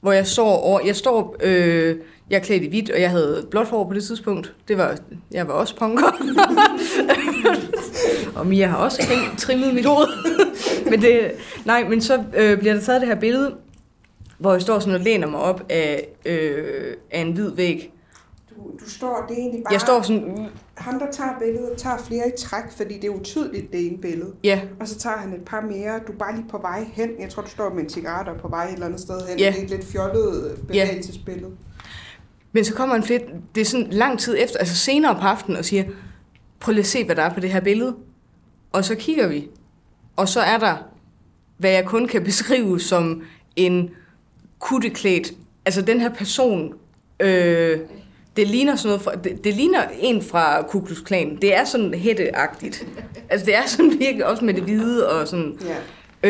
hvor 0.00 0.12
jeg 0.12 0.26
står 0.26 0.56
over, 0.56 0.80
jeg 0.84 0.96
står, 0.96 1.36
øh, 1.40 1.96
jeg 2.30 2.36
er 2.36 2.40
klædt 2.40 2.62
i 2.62 2.68
hvidt, 2.68 2.90
og 2.90 3.00
jeg 3.00 3.10
havde 3.10 3.46
blåt 3.50 3.66
hår 3.66 3.84
på 3.88 3.94
det 3.94 4.04
tidspunkt. 4.04 4.54
Det 4.68 4.78
var, 4.78 4.96
jeg 5.30 5.48
var 5.48 5.54
også 5.54 5.76
punker. 5.76 6.04
og 8.36 8.46
Mia 8.46 8.66
har 8.66 8.76
også 8.76 9.02
trim, 9.02 9.36
trimmet 9.36 9.74
mit 9.74 9.84
hoved. 9.86 10.06
men 10.90 11.02
det, 11.02 11.32
nej, 11.64 11.88
men 11.88 12.00
så 12.00 12.24
øh, 12.36 12.58
bliver 12.58 12.74
der 12.74 12.80
taget 12.80 13.00
det 13.00 13.08
her 13.08 13.20
billede, 13.20 13.54
hvor 14.38 14.52
jeg 14.52 14.62
står 14.62 14.78
sådan 14.78 14.94
og 14.94 15.00
læner 15.00 15.26
mig 15.26 15.40
op 15.40 15.62
af, 15.68 16.08
øh, 16.24 16.94
af 17.10 17.20
en 17.20 17.32
hvid 17.32 17.50
væg. 17.50 17.92
Du, 18.50 18.54
du 18.84 18.90
står, 18.90 19.24
det 19.28 19.36
er 19.36 19.40
egentlig 19.40 19.62
bare... 19.64 19.72
Jeg 19.72 19.80
står 19.80 20.02
sådan, 20.02 20.46
Ham, 20.74 20.98
der 20.98 21.06
tager 21.12 21.30
billedet, 21.38 21.72
tager 21.76 21.98
flere 21.98 22.28
i 22.28 22.32
træk, 22.38 22.62
fordi 22.76 22.94
det 22.94 23.04
er 23.04 23.10
utydeligt, 23.10 23.72
det 23.72 23.86
ene 23.86 23.98
billede. 23.98 24.32
ja, 24.44 24.60
Og 24.80 24.88
så 24.88 24.98
tager 24.98 25.16
han 25.16 25.32
et 25.32 25.44
par 25.46 25.60
mere. 25.60 26.00
Du 26.06 26.12
er 26.12 26.16
bare 26.16 26.36
lige 26.36 26.46
på 26.50 26.58
vej 26.58 26.84
hen. 26.92 27.10
Jeg 27.20 27.30
tror, 27.30 27.42
du 27.42 27.50
står 27.50 27.74
med 27.74 27.82
en 27.82 27.88
cigaret 27.88 28.28
og 28.28 28.36
på 28.40 28.48
vej 28.48 28.64
et 28.64 28.72
eller 28.72 28.86
andet 28.86 29.00
sted 29.00 29.20
hen. 29.28 29.38
Ja. 29.38 29.50
Det 29.50 29.58
er 29.58 29.62
et 29.64 29.70
lidt 29.70 29.84
fjollet 29.84 30.58
bevægelsesbillede. 30.68 31.50
Men 32.52 32.64
så 32.64 32.74
kommer 32.74 32.94
en 32.94 33.02
fedt, 33.02 33.22
det 33.54 33.60
er 33.60 33.64
sådan 33.64 33.86
lang 33.90 34.18
tid 34.18 34.36
efter, 34.38 34.58
altså 34.58 34.76
senere 34.76 35.14
på 35.14 35.20
aftenen, 35.20 35.56
og 35.58 35.64
siger, 35.64 35.84
prøv 36.60 36.72
lige 36.72 36.80
at 36.80 36.86
se, 36.86 37.04
hvad 37.04 37.16
der 37.16 37.22
er 37.22 37.34
på 37.34 37.40
det 37.40 37.50
her 37.50 37.60
billede. 37.60 37.96
Og 38.72 38.84
så 38.84 38.94
kigger 38.94 39.28
vi, 39.28 39.48
og 40.16 40.28
så 40.28 40.40
er 40.40 40.58
der, 40.58 40.76
hvad 41.58 41.70
jeg 41.70 41.84
kun 41.84 42.08
kan 42.08 42.24
beskrive 42.24 42.80
som 42.80 43.22
en 43.56 43.90
kutteklædt, 44.58 45.32
altså 45.64 45.82
den 45.82 46.00
her 46.00 46.14
person, 46.14 46.74
øh, 47.20 47.78
det 48.36 48.48
ligner 48.48 48.76
sådan 48.76 48.88
noget 48.88 49.02
fra, 49.02 49.14
det, 49.14 49.44
det 49.44 49.54
ligner 49.54 49.82
en 50.00 50.22
fra 50.22 50.62
Ku 50.62 50.80
Klux 50.80 51.02
Klan. 51.04 51.38
Det 51.42 51.56
er 51.56 51.64
sådan 51.64 51.94
hætteagtigt. 51.94 52.86
Altså 53.28 53.46
det 53.46 53.56
er 53.56 53.66
sådan 53.66 53.90
virkelig 53.98 54.26
også 54.26 54.44
med 54.44 54.54
det 54.54 54.62
hvide 54.62 55.10
og 55.10 55.28
sådan. 55.28 55.58
Ja. 55.64 55.76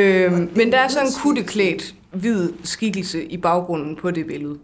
Øh, 0.00 0.33
det 0.33 0.56
men 0.56 0.72
der 0.72 0.78
er 0.78 0.85
er 0.85 0.88
så 0.88 1.00
en 1.00 1.12
kutteklædt 1.22 1.94
hvid 2.12 2.48
skikkelse 2.64 3.24
i 3.24 3.37
baggrunden 3.37 3.96
på 3.96 4.11
det 4.11 4.26
billede. 4.26 4.59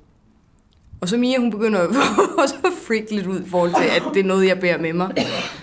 Og 1.01 1.09
så 1.09 1.17
Mia, 1.17 1.39
hun 1.39 1.51
begynder 1.51 1.81
også 2.43 2.55
at 2.65 2.71
freak 2.87 3.11
lidt 3.11 3.27
ud 3.27 3.41
i 3.41 3.49
forhold 3.49 3.71
til, 3.83 3.85
at 3.97 4.03
det 4.15 4.21
er 4.21 4.25
noget, 4.25 4.47
jeg 4.47 4.61
bærer 4.61 4.79
med 4.79 4.93
mig. 4.93 5.13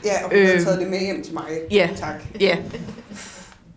Ja, 0.06 0.24
og 0.26 0.30
hun 0.32 0.46
har 0.46 0.54
Øh, 0.54 0.62
taget 0.62 0.80
det 0.80 0.88
med 0.90 1.00
hjem 1.00 1.24
til 1.24 1.34
mig. 1.34 1.44
ja. 1.72 1.90
Tak. 1.96 2.16
Ja. 2.40 2.58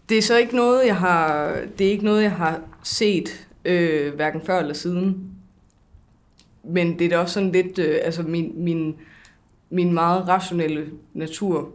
Det 0.08 0.18
er 0.18 0.22
så 0.22 0.36
ikke 0.36 0.56
noget, 0.56 0.86
jeg 0.86 0.96
har, 0.96 1.54
det 1.78 1.86
er 1.86 1.90
ikke 1.90 2.04
noget, 2.04 2.22
jeg 2.22 2.30
har 2.32 2.60
set, 2.82 3.46
øh, 3.64 4.14
hverken 4.14 4.40
før 4.46 4.58
eller 4.60 4.74
siden. 4.74 5.16
Men 6.64 6.98
det 6.98 7.04
er 7.04 7.08
da 7.08 7.18
også 7.18 7.34
sådan 7.34 7.52
lidt, 7.52 7.78
øh, 7.78 7.98
altså 8.02 8.22
min, 8.22 8.52
min, 8.56 8.94
min 9.70 9.92
meget 9.94 10.28
rationelle 10.28 10.86
natur 11.14 11.68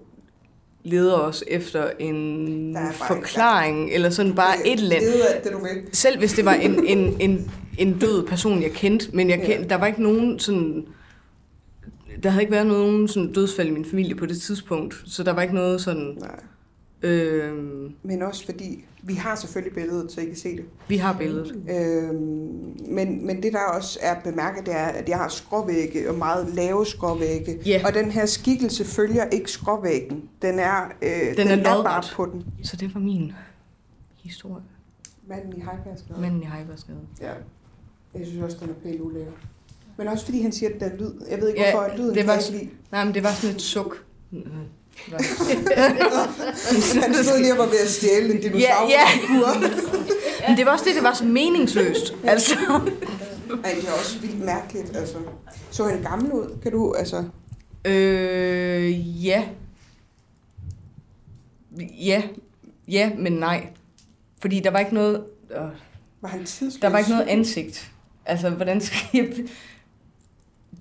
leder 0.83 1.13
os 1.13 1.43
efter 1.47 1.89
en 1.99 2.77
forklaring, 3.07 3.89
eller 3.93 4.09
sådan 4.09 4.35
bare 4.35 4.67
et 4.67 4.79
eller 4.79 4.95
andet. 4.95 5.13
Det, 5.43 5.51
du 5.51 5.57
vil. 5.59 5.69
Selv 5.93 6.19
hvis 6.19 6.33
det 6.33 6.45
var 6.45 6.53
en, 6.53 6.85
en, 6.87 7.15
en, 7.19 7.51
en 7.81 7.99
død 7.99 8.27
person, 8.27 8.61
jeg 8.61 8.71
kendte, 8.71 9.15
men 9.15 9.29
jeg 9.29 9.37
kendte, 9.37 9.61
Ja. 9.61 9.67
der 9.67 9.75
var 9.75 9.85
ikke 9.87 10.03
nogen 10.03 10.39
sådan... 10.39 10.85
Der 12.23 12.29
havde 12.29 12.43
ikke 12.43 12.51
været 12.51 12.67
nogen 12.67 13.07
sådan 13.07 13.33
dødsfald 13.33 13.67
i 13.67 13.71
min 13.71 13.85
familie 13.85 14.15
på 14.15 14.25
det 14.25 14.41
tidspunkt, 14.41 15.03
så 15.05 15.23
der 15.23 15.33
var 15.33 15.41
ikke 15.41 15.55
noget 15.55 15.81
sådan... 15.81 16.17
Nej. 16.19 16.39
Øh, 17.03 17.53
Men 18.03 18.21
også 18.21 18.45
fordi, 18.45 18.85
vi 19.03 19.13
har 19.13 19.35
selvfølgelig 19.35 19.75
billedet, 19.75 20.11
så 20.11 20.21
I 20.21 20.25
kan 20.25 20.35
se 20.35 20.55
det. 20.57 20.65
vi 20.87 20.97
har 20.97 21.17
billedet. 21.17 21.55
Øhm, 21.69 22.93
men, 22.93 23.25
men 23.25 23.43
det 23.43 23.53
der 23.53 23.59
også 23.77 23.99
er 24.01 24.15
bemærket, 24.23 24.65
det 24.65 24.73
er, 24.75 24.85
at 24.85 25.09
jeg 25.09 25.17
har 25.17 25.27
skråvægge 25.27 26.09
og 26.09 26.15
meget 26.17 26.53
lave 26.55 26.85
skråvægge. 26.85 27.59
Ja. 27.65 27.81
Og 27.85 27.93
den 27.93 28.11
her 28.11 28.25
skikkelse 28.25 28.85
følger 28.85 29.25
ikke 29.25 29.51
skråvæggen. 29.51 30.23
Den 30.41 30.59
er, 30.59 30.81
øh, 31.01 31.37
Den 31.37 31.47
er 31.47 31.57
er 31.57 31.83
bare 31.83 32.03
på 32.15 32.25
den. 32.25 32.43
Så 32.63 32.75
det 32.77 32.93
var 32.93 32.99
min 33.01 33.31
historie. 34.23 34.63
Manden 35.27 35.53
i 35.57 35.59
Heibergsgade. 35.59 36.21
Manden 36.21 36.43
i 36.43 36.45
Heibergsgade. 36.45 36.99
Ja. 37.21 37.31
Jeg 38.15 38.27
synes 38.27 38.43
også, 38.43 38.57
den 38.59 38.69
er 38.69 38.73
pænt 38.83 39.01
ulækker. 39.01 39.31
Men 39.97 40.07
også 40.07 40.25
fordi 40.25 40.41
han 40.41 40.51
siger, 40.51 40.69
at 40.73 40.79
der 40.79 40.85
er 40.85 40.95
lyd. 40.97 41.11
Jeg 41.29 41.41
ved 41.41 41.47
ikke, 41.49 41.61
Ja, 41.61 41.71
hvorfor 41.71 41.97
lyden 41.97 42.15
det 42.15 42.27
var 42.27 42.53
ikke. 42.53 42.69
Nej, 42.91 43.05
men 43.05 43.13
det 43.13 43.23
var 43.23 43.31
sådan 43.33 43.55
et 43.55 43.61
suk. 43.61 44.03
Han 47.03 47.13
stod 47.23 47.39
lige 47.39 47.51
og 47.53 47.57
var 47.57 47.65
ved 47.65 47.79
at 47.83 47.89
stjæle 47.89 48.33
en 48.35 48.41
dinosaur. 48.41 48.89
Ja, 48.89 49.05
Men 50.47 50.57
det 50.57 50.65
var 50.65 50.71
også 50.71 50.85
det, 50.87 50.95
det 50.95 51.03
var 51.03 51.13
så 51.13 51.25
meningsløst. 51.25 52.13
Altså. 52.23 52.55
Ej, 53.63 53.71
det 53.75 53.87
er 53.87 53.91
også 53.91 54.19
vildt 54.21 54.45
mærkeligt. 54.45 54.97
Altså. 54.97 55.17
Så 55.71 55.83
han 55.83 56.01
gammel 56.01 56.31
ud? 56.31 56.57
Kan 56.63 56.71
du, 56.71 56.93
altså... 56.93 57.23
Øh, 57.85 59.25
ja. 59.25 59.43
Ja. 61.99 62.23
Ja, 62.87 63.11
men 63.17 63.33
nej. 63.33 63.67
Fordi 64.41 64.59
der 64.59 64.71
var 64.71 64.79
ikke 64.79 64.93
noget... 64.93 65.23
Øh, 65.51 65.57
Var 66.21 66.29
han 66.29 66.45
tidsløs? 66.45 66.81
Der 66.81 66.89
var 66.89 66.97
ikke 66.97 67.11
noget 67.11 67.27
ansigt. 67.27 67.90
Altså, 68.25 68.49
hvordan 68.49 68.81
skal 68.81 68.99
jeg... 69.13 69.33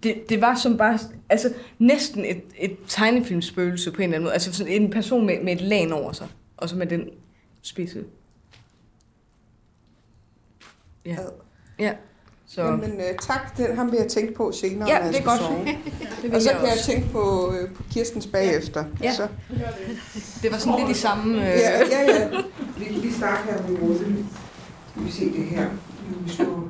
Det, 0.03 0.29
det 0.29 0.41
var 0.41 0.55
som 0.55 0.77
bare, 0.77 0.99
altså 1.29 1.53
næsten 1.79 2.25
et, 2.25 2.43
et 2.59 2.77
tegnefilmspøgelse 2.89 3.91
på 3.91 3.97
en 3.97 4.03
eller 4.03 4.15
anden 4.15 4.25
måde. 4.25 4.33
Altså 4.33 4.53
sådan 4.53 4.73
en 4.73 4.91
person 4.91 5.27
med, 5.27 5.43
med 5.45 5.53
et 5.53 5.61
lag 5.61 5.93
over 5.93 6.13
sig. 6.13 6.29
Og 6.57 6.69
så 6.69 6.77
med 6.77 6.87
den 6.87 7.09
spidse. 7.63 8.05
Ja. 11.07 11.17
Ja. 11.79 11.93
Så. 12.47 12.63
Jamen, 12.65 12.91
øh, 13.01 13.19
tak. 13.23 13.57
Den, 13.57 13.77
ham 13.77 13.91
vil 13.93 13.99
jeg 13.99 14.09
tænke 14.09 14.35
på 14.35 14.53
senere, 14.53 14.89
Ja, 14.89 14.99
når 14.99 15.05
jeg 15.05 15.13
det 15.15 15.19
er 15.19 15.23
skal 15.23 15.25
godt. 15.25 15.41
sove. 15.41 15.65
Det, 16.23 16.35
Og 16.35 16.43
så 16.43 16.51
kan 16.51 16.63
jeg 16.63 16.73
også. 16.73 16.85
tænke 16.87 17.09
på, 17.13 17.53
øh, 17.61 17.75
på 17.75 17.83
Kirstens 17.91 18.27
bagefter. 18.27 18.85
Ja. 19.03 19.15
Så, 19.15 19.29
det 20.43 20.53
var 20.53 20.59
sådan 20.59 20.79
lidt 20.87 20.97
i 20.97 21.01
samme... 21.01 21.35
Øh, 21.53 21.59
ja, 21.59 21.79
ja, 21.79 22.01
ja. 22.21 22.29
Vi 22.79 22.85
kan 22.85 22.95
lige 22.95 23.15
starte 23.15 23.43
her 23.53 23.69
med 23.69 23.83
Rose. 23.83 24.05
Skal 24.91 25.05
vi 25.05 25.11
se 25.11 25.25
det 25.25 25.45
her. 25.45 25.71
Vi 26.25 26.31
står. 26.31 26.69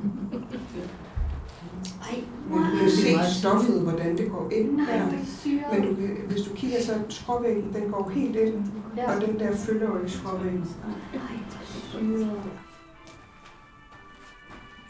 Men 2.50 2.58
du 2.58 2.78
kan 2.78 2.90
se 2.90 3.40
stoffet, 3.40 3.82
hvordan 3.82 4.18
det 4.18 4.30
går 4.30 4.50
ind 4.52 4.80
her. 4.80 5.06
Men 5.72 5.82
du 5.88 5.94
kan, 5.94 6.16
hvis 6.28 6.42
du 6.42 6.54
kigger, 6.54 6.82
så 6.82 7.00
skråvæggen, 7.08 7.72
den 7.74 7.90
går 7.90 8.10
helt 8.14 8.36
ind. 8.36 8.54
Og 9.06 9.26
den 9.26 9.38
der 9.38 9.56
følger 9.56 9.86
jo 9.86 9.98
ikke 9.98 10.12
skråvæggen. 10.12 10.66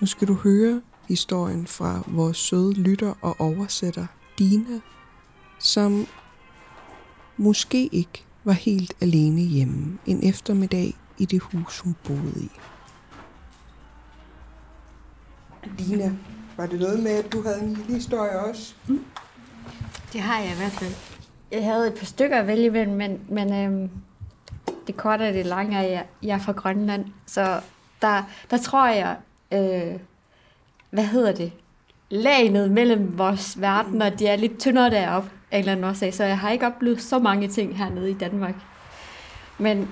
Nu 0.01 0.07
skal 0.07 0.29
du 0.29 0.35
høre 0.35 0.83
historien 1.09 1.67
fra 1.67 2.03
vores 2.07 2.37
søde 2.37 2.73
lytter 2.73 3.15
og 3.21 3.37
oversætter, 3.41 4.07
Dina, 4.39 4.81
som 5.59 6.07
måske 7.37 7.87
ikke 7.87 8.25
var 8.45 8.53
helt 8.53 8.95
alene 9.01 9.41
hjemme 9.41 9.99
en 10.07 10.29
eftermiddag 10.29 10.95
i 11.19 11.25
det 11.25 11.43
hus, 11.43 11.81
hun 11.81 11.97
boede 12.05 12.33
i. 12.37 12.51
Dina, 15.79 16.13
var 16.61 16.67
det 16.67 16.81
noget 16.81 17.03
med, 17.03 17.11
at 17.11 17.33
du 17.33 17.43
havde 17.43 17.61
en 17.61 17.75
lille 17.75 17.95
historie 17.95 18.39
også? 18.39 18.75
Mm. 18.89 19.05
Det 20.13 20.21
har 20.21 20.41
jeg 20.41 20.53
i 20.53 20.57
hvert 20.57 20.73
fald. 20.73 20.93
Jeg 21.53 21.65
havde 21.65 21.87
et 21.87 21.95
par 21.95 22.05
stykker 22.07 22.39
at 22.39 22.47
vælge 22.47 22.65
imellem, 22.65 22.97
men, 22.97 23.21
men 23.29 23.55
øhm, 23.55 23.91
det 24.87 24.97
korte 24.97 25.29
og 25.29 25.35
det 25.35 25.47
lange 25.47 25.77
er, 25.77 25.83
at 25.83 25.91
jeg, 25.91 26.07
jeg 26.23 26.35
er 26.35 26.39
fra 26.39 26.53
Grønland. 26.53 27.05
Så 27.27 27.61
der, 28.03 28.23
der 28.51 28.57
tror 28.57 28.89
jeg, 28.89 29.17
øh, 29.53 30.01
hvad 30.91 31.05
hedder 31.05 31.33
det, 31.33 31.53
lagenet 32.11 32.71
mellem 32.71 33.19
vores 33.19 33.61
verdener, 33.61 34.11
de 34.11 34.27
er 34.27 34.37
lidt 34.37 34.59
tyndere 34.59 34.91
deroppe 34.91 35.31
af 35.51 35.57
en 35.57 35.61
eller 35.61 35.73
anden 35.73 35.85
årsag, 35.85 36.15
så 36.15 36.25
jeg 36.25 36.39
har 36.39 36.51
ikke 36.51 36.67
oplevet 36.67 37.03
så 37.03 37.19
mange 37.19 37.49
ting 37.49 37.77
hernede 37.77 38.11
i 38.11 38.15
Danmark. 38.15 38.55
Men, 39.59 39.89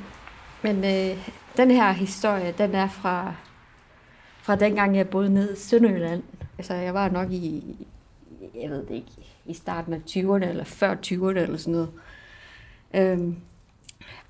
men 0.62 0.76
øh, 0.84 1.28
den 1.56 1.70
her 1.70 1.92
historie, 1.92 2.54
den 2.58 2.74
er 2.74 2.88
fra, 2.88 3.34
fra 4.42 4.56
dengang, 4.56 4.96
jeg 4.96 5.08
boede 5.08 5.34
nede 5.34 5.52
i 5.52 5.56
Sønderjylland. 5.56 6.22
Altså, 6.58 6.74
jeg 6.74 6.94
var 6.94 7.08
nok 7.08 7.32
i, 7.32 7.76
jeg 8.54 8.70
ved 8.70 8.86
det 8.86 8.94
ikke, 8.94 9.12
i 9.46 9.54
starten 9.54 9.92
af 9.92 10.00
20'erne, 10.10 10.48
eller 10.48 10.64
før 10.64 10.94
20'erne, 11.06 11.38
eller 11.38 11.56
sådan 11.56 11.72
noget. 11.72 11.90
Øhm, 12.94 13.36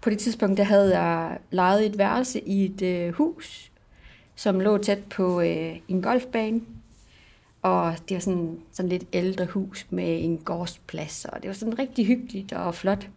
på 0.01 0.11
det 0.11 0.19
tidspunkt, 0.19 0.59
der 0.59 0.65
havde 0.65 0.99
jeg 0.99 1.39
lejet 1.51 1.87
et 1.87 1.99
værelse 1.99 2.41
i 2.41 2.65
et 2.65 2.83
øh, 2.83 3.13
hus, 3.13 3.73
som 4.35 4.61
lå 4.61 4.79
tæt 4.79 5.05
på 5.05 5.41
øh, 5.41 5.77
en 5.89 6.03
golfbane. 6.03 6.61
Og 7.63 7.95
det 8.09 8.15
var 8.15 8.21
sådan, 8.21 8.59
sådan 8.73 8.89
lidt 8.89 9.05
ældre 9.13 9.47
hus 9.47 9.87
med 9.91 10.25
en 10.25 10.39
gårdsplads, 10.39 11.25
og 11.25 11.43
det 11.43 11.49
var 11.49 11.55
sådan 11.55 11.79
rigtig 11.79 12.07
hyggeligt 12.07 12.53
og 12.53 12.75
flot. 12.75 13.09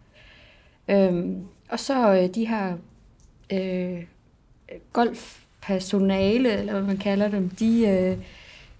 Øhm, 0.88 1.46
og 1.68 1.80
så 1.80 2.14
øh, 2.14 2.34
de 2.34 2.46
her 2.46 2.76
øh, 3.52 4.04
golfpersonale, 4.92 6.52
eller 6.52 6.72
hvad 6.72 6.82
man 6.82 6.96
kalder 6.96 7.28
dem, 7.28 7.48
de, 7.48 7.88
øh, 7.88 8.18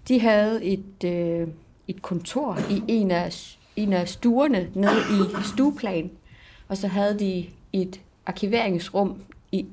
de 0.09 0.21
havde 0.21 0.65
et, 0.65 1.05
øh, 1.05 1.49
et 1.89 2.03
kontor 2.03 2.59
i 2.71 2.83
en 2.89 3.11
af, 3.11 3.57
en 3.77 3.93
af 3.93 4.09
stuerne 4.09 4.71
nede 4.75 5.01
i 5.11 5.43
stueplan, 5.45 6.11
og 6.69 6.77
så 6.77 6.89
havde 6.89 7.19
de 7.19 7.47
et 7.73 8.01
arkiveringsrum 8.27 9.23
i 9.53 9.67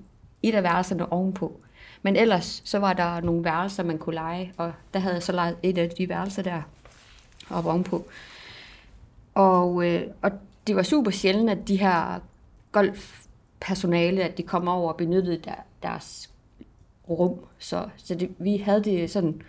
et 0.44 0.56
af 0.56 0.64
værelserne 0.64 1.12
ovenpå. 1.12 1.60
Men 2.02 2.16
ellers, 2.16 2.62
så 2.66 2.80
var 2.80 2.94
der 2.94 3.22
nogle 3.22 3.44
værelser, 3.44 3.84
man 3.84 3.98
kunne 3.98 4.16
lege, 4.16 4.54
og 4.58 4.74
der 4.94 5.00
havde 5.00 5.16
jeg 5.16 5.24
så 5.24 5.32
lejet 5.32 5.58
et 5.64 5.78
af 5.78 5.90
de 5.90 6.10
værelser 6.10 6.42
der 6.42 6.62
op 7.50 7.66
ovenpå. 7.66 8.06
Og, 9.34 9.86
øh, 9.86 10.02
og 10.22 10.32
det 10.68 10.76
var 10.76 10.84
super 10.84 11.12
sjældent, 11.12 11.50
at 11.50 11.68
de 11.68 11.78
her 11.78 12.20
golfpersonale, 12.72 14.24
at 14.24 14.38
de 14.38 14.44
kom 14.44 14.68
over 14.68 14.92
og 14.92 14.98
benyttede 14.98 15.38
der, 15.38 15.56
deres 15.84 16.30
rum. 17.10 17.40
Så, 17.60 17.90
så 17.98 18.16
det, 18.16 18.30
vi 18.38 18.58
havde 18.58 18.84
det 18.84 19.12
sådan 19.12 19.42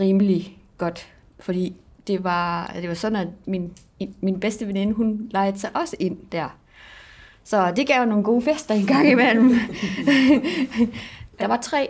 rimelig 0.00 0.58
godt, 0.78 1.12
fordi 1.40 1.74
det 2.06 2.24
var, 2.24 2.72
det 2.80 2.88
var 2.88 2.94
sådan, 2.94 3.16
at 3.16 3.28
min, 3.46 3.72
min 4.20 4.40
bedste 4.40 4.66
veninde, 4.66 4.92
hun 4.92 5.28
lejede 5.30 5.58
sig 5.58 5.70
også 5.74 5.96
ind 5.98 6.18
der. 6.32 6.58
Så 7.44 7.72
det 7.76 7.86
gav 7.86 8.04
nogle 8.04 8.24
gode 8.24 8.42
fester 8.42 8.74
en 8.74 8.86
gang 8.86 9.10
imellem. 9.10 9.50
der 11.40 11.46
var 11.46 11.56
tre, 11.56 11.88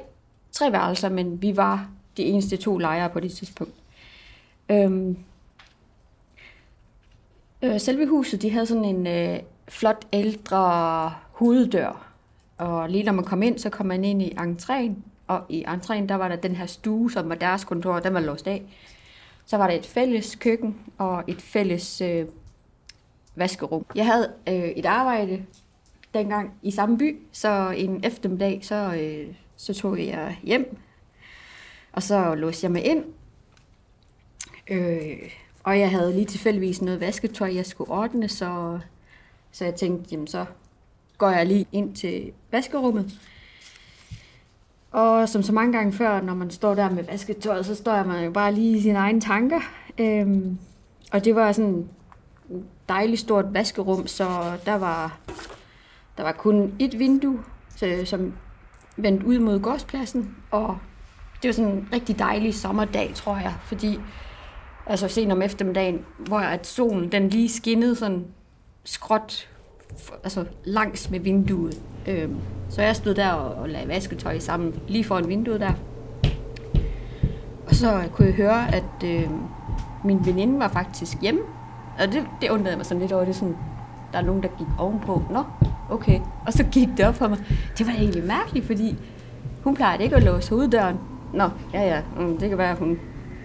tre 0.53 0.73
værelser, 0.73 1.09
men 1.09 1.43
vi 1.43 1.57
var 1.57 1.89
de 2.17 2.23
eneste 2.23 2.57
to 2.57 2.79
lejere 2.79 3.11
på 3.11 3.21
det 3.21 3.33
tidspunkt. 3.33 3.75
Øhm, 4.69 5.17
øh, 7.63 7.81
selve 7.81 8.07
huset, 8.07 8.43
de 8.43 8.51
havde 8.51 8.67
sådan 8.67 8.85
en 8.85 9.07
øh, 9.07 9.39
flot 9.69 10.07
ældre 10.13 11.13
hoveddør. 11.33 12.07
Og 12.59 12.91
lige 12.91 13.05
når 13.05 13.13
man 13.13 13.25
kom 13.25 13.43
ind, 13.43 13.59
så 13.59 13.71
kom 13.71 13.87
man 13.87 14.05
ind 14.05 14.23
i 14.23 14.35
entréen. 14.39 14.93
Og 15.31 15.43
i 15.49 15.65
entréen, 15.65 16.07
der 16.07 16.15
var 16.15 16.29
der 16.29 16.37
den 16.37 16.57
her 16.57 16.67
stue, 16.67 17.13
som 17.13 17.29
var 17.29 17.35
deres 17.35 17.65
kontor, 17.65 18.01
den 18.01 18.15
var 18.15 18.21
låst 18.21 18.47
af. 18.47 18.63
Så 19.47 19.57
var 19.57 19.67
der 19.67 19.75
et 19.75 19.87
fælles 19.87 20.37
køkken 20.37 20.77
og 20.99 21.25
et 21.27 21.43
fælles 21.43 22.01
øh, 22.01 22.27
vaskerum. 23.35 23.87
Jeg 23.95 24.07
havde 24.07 24.33
øh, 24.49 24.55
et 24.55 24.87
arbejde 24.87 25.45
dengang 26.15 26.55
i 26.63 26.71
samme 26.71 26.99
by, 26.99 27.19
så 27.33 27.75
en 27.77 28.05
eftermiddag, 28.05 28.59
så, 28.63 28.95
øh, 29.01 29.35
så 29.57 29.75
tog 29.75 29.99
jeg 29.99 30.39
hjem, 30.43 30.77
og 31.93 32.03
så 32.03 32.35
låste 32.35 32.65
jeg 32.65 32.73
mig 32.73 32.85
ind. 32.85 33.05
Øh, 34.71 35.31
og 35.65 35.79
jeg 35.79 35.91
havde 35.91 36.13
lige 36.13 36.27
tilfældigvis 36.27 36.83
noget 36.83 37.01
vasketøj, 37.01 37.55
jeg 37.55 37.67
skulle 37.67 37.91
ordne, 37.91 38.29
så, 38.29 38.79
så 39.53 39.65
jeg 39.65 39.75
tænkte, 39.75 40.09
jamen 40.13 40.27
så 40.27 40.45
går 41.19 41.31
jeg 41.31 41.47
lige 41.47 41.67
ind 41.73 41.95
til 41.95 42.33
vaskerummet. 42.51 43.21
Og 44.91 45.29
som 45.29 45.43
så 45.43 45.53
mange 45.53 45.73
gange 45.73 45.93
før, 45.93 46.21
når 46.21 46.35
man 46.35 46.51
står 46.51 46.75
der 46.75 46.91
med 46.91 47.05
vasketøjet, 47.05 47.67
så 47.67 47.75
står 47.75 48.05
man 48.05 48.25
jo 48.25 48.31
bare 48.31 48.55
lige 48.55 48.79
i 48.79 48.83
sine 48.83 48.99
egne 48.99 49.21
tanker. 49.21 49.61
Øhm, 49.99 50.59
og 51.13 51.25
det 51.25 51.35
var 51.35 51.53
sådan 51.53 51.89
et 52.51 52.65
dejligt 52.89 53.21
stort 53.21 53.55
vaskerum, 53.55 54.07
så 54.07 54.25
der 54.67 54.75
var, 54.75 55.19
der 56.17 56.23
var 56.23 56.33
kun 56.33 56.75
et 56.79 56.99
vindue, 56.99 57.41
så, 57.77 58.03
som 58.05 58.33
vendte 58.97 59.27
ud 59.27 59.39
mod 59.39 59.61
gårdspladsen. 59.61 60.37
Og 60.51 60.79
det 61.43 61.49
var 61.49 61.53
sådan 61.53 61.71
en 61.71 61.89
rigtig 61.93 62.19
dejlig 62.19 62.55
sommerdag, 62.55 63.13
tror 63.15 63.37
jeg, 63.37 63.55
fordi 63.63 64.01
altså 64.87 65.09
sen 65.09 65.31
om 65.31 65.43
eftermiddagen, 65.43 66.05
hvor 66.19 66.39
at 66.39 66.67
solen 66.67 67.13
den 67.13 67.29
lige 67.29 67.49
skinnede 67.49 67.95
sådan 67.95 68.27
skråt 68.85 69.50
altså 70.25 70.45
langs 70.65 71.11
med 71.11 71.21
vinduet. 71.21 71.81
Øhm, 72.09 72.37
så 72.69 72.83
jeg 72.83 72.97
stod 72.97 73.15
der 73.15 73.31
og, 73.33 73.63
og 73.63 73.69
lagde 73.69 73.89
vasketøj 73.89 74.39
sammen 74.39 74.75
lige 74.89 75.05
foran 75.05 75.29
vinduet 75.29 75.61
der. 75.61 75.73
Og 77.67 77.75
så 77.75 78.03
kunne 78.13 78.27
jeg 78.27 78.35
høre, 78.35 78.75
at 78.75 79.05
øh, 79.05 79.31
min 80.05 80.27
veninde 80.27 80.59
var 80.59 80.69
faktisk 80.69 81.23
hjemme. 81.23 81.41
Og 81.99 82.13
det, 82.13 82.27
det 82.41 82.51
undrede 82.51 82.77
mig 82.77 82.87
sådan 82.87 83.01
lidt 83.01 83.13
over. 83.13 83.25
Det 83.25 83.37
sådan, 83.37 83.57
der 84.13 84.19
er 84.19 84.23
nogen, 84.23 84.43
der 84.43 84.49
gik 84.49 84.67
ovenpå. 84.79 85.23
Nå, 85.31 85.45
okay. 85.91 86.21
Og 86.47 86.53
så 86.53 86.65
gik 86.65 86.89
det 86.97 87.07
op 87.07 87.15
for 87.15 87.29
mig. 87.29 87.39
Det 87.79 87.87
var 87.87 87.93
egentlig 87.93 88.25
mærkeligt, 88.25 88.67
fordi 88.67 88.97
hun 89.65 89.75
plejede 89.77 90.03
ikke 90.03 90.17
at 90.17 90.23
låse 90.23 90.51
hoveddøren. 90.51 90.97
Nå, 91.35 91.49
ja 91.75 91.81
ja, 91.81 92.03
mm, 92.17 92.39
det 92.39 92.49
kan 92.49 92.59
være, 92.59 92.71
at 92.71 92.79
hun 92.79 92.99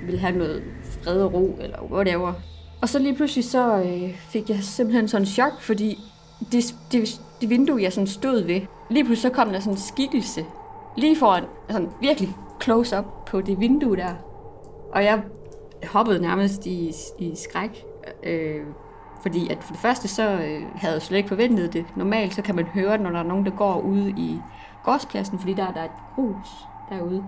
ville 0.05 0.19
have 0.19 0.37
noget 0.37 0.63
fred 0.83 1.21
og 1.21 1.33
ro, 1.33 1.57
eller 1.61 1.77
whatever. 1.91 2.33
Og 2.81 2.89
så 2.89 2.99
lige 2.99 3.15
pludselig 3.15 3.45
så 3.45 3.81
øh, 3.81 4.17
fik 4.29 4.49
jeg 4.49 4.57
simpelthen 4.61 5.07
sådan 5.07 5.21
en 5.21 5.25
chok, 5.25 5.61
fordi 5.61 5.99
det, 6.51 6.75
det, 6.91 7.21
det 7.41 7.49
vindue, 7.49 7.81
jeg 7.81 7.93
sådan 7.93 8.07
stod 8.07 8.41
ved, 8.41 8.61
lige 8.89 9.03
pludselig 9.03 9.31
så 9.31 9.36
kom 9.36 9.49
der 9.49 9.59
sådan 9.59 9.73
en 9.73 9.77
skikkelse 9.77 10.45
lige 10.97 11.15
foran, 11.15 11.43
sådan 11.69 11.89
virkelig 12.01 12.36
close 12.61 12.99
up 12.99 13.05
på 13.25 13.41
det 13.41 13.59
vindue 13.59 13.95
der. 13.95 14.13
Og 14.91 15.03
jeg 15.03 15.21
hoppede 15.83 16.21
nærmest 16.21 16.65
i, 16.65 16.91
i 17.19 17.36
skræk, 17.36 17.86
øh, 18.23 18.61
fordi 19.21 19.49
at 19.49 19.63
for 19.63 19.73
det 19.73 19.81
første 19.81 20.07
så 20.07 20.29
øh, 20.29 20.61
havde 20.75 20.93
jeg 20.93 21.01
slet 21.01 21.17
ikke 21.17 21.29
forventet 21.29 21.73
det. 21.73 21.86
Normalt 21.95 22.36
så 22.36 22.41
kan 22.41 22.55
man 22.55 22.65
høre, 22.65 22.97
når 22.97 23.09
der 23.09 23.19
er 23.19 23.23
nogen, 23.23 23.45
der 23.45 23.51
går 23.51 23.81
ude 23.81 24.09
i 24.09 24.39
gårdspladsen, 24.83 25.39
fordi 25.39 25.53
der, 25.53 25.73
der 25.73 25.79
er 25.79 25.86
et 25.86 25.91
grus 26.15 26.47
derude. 26.89 27.23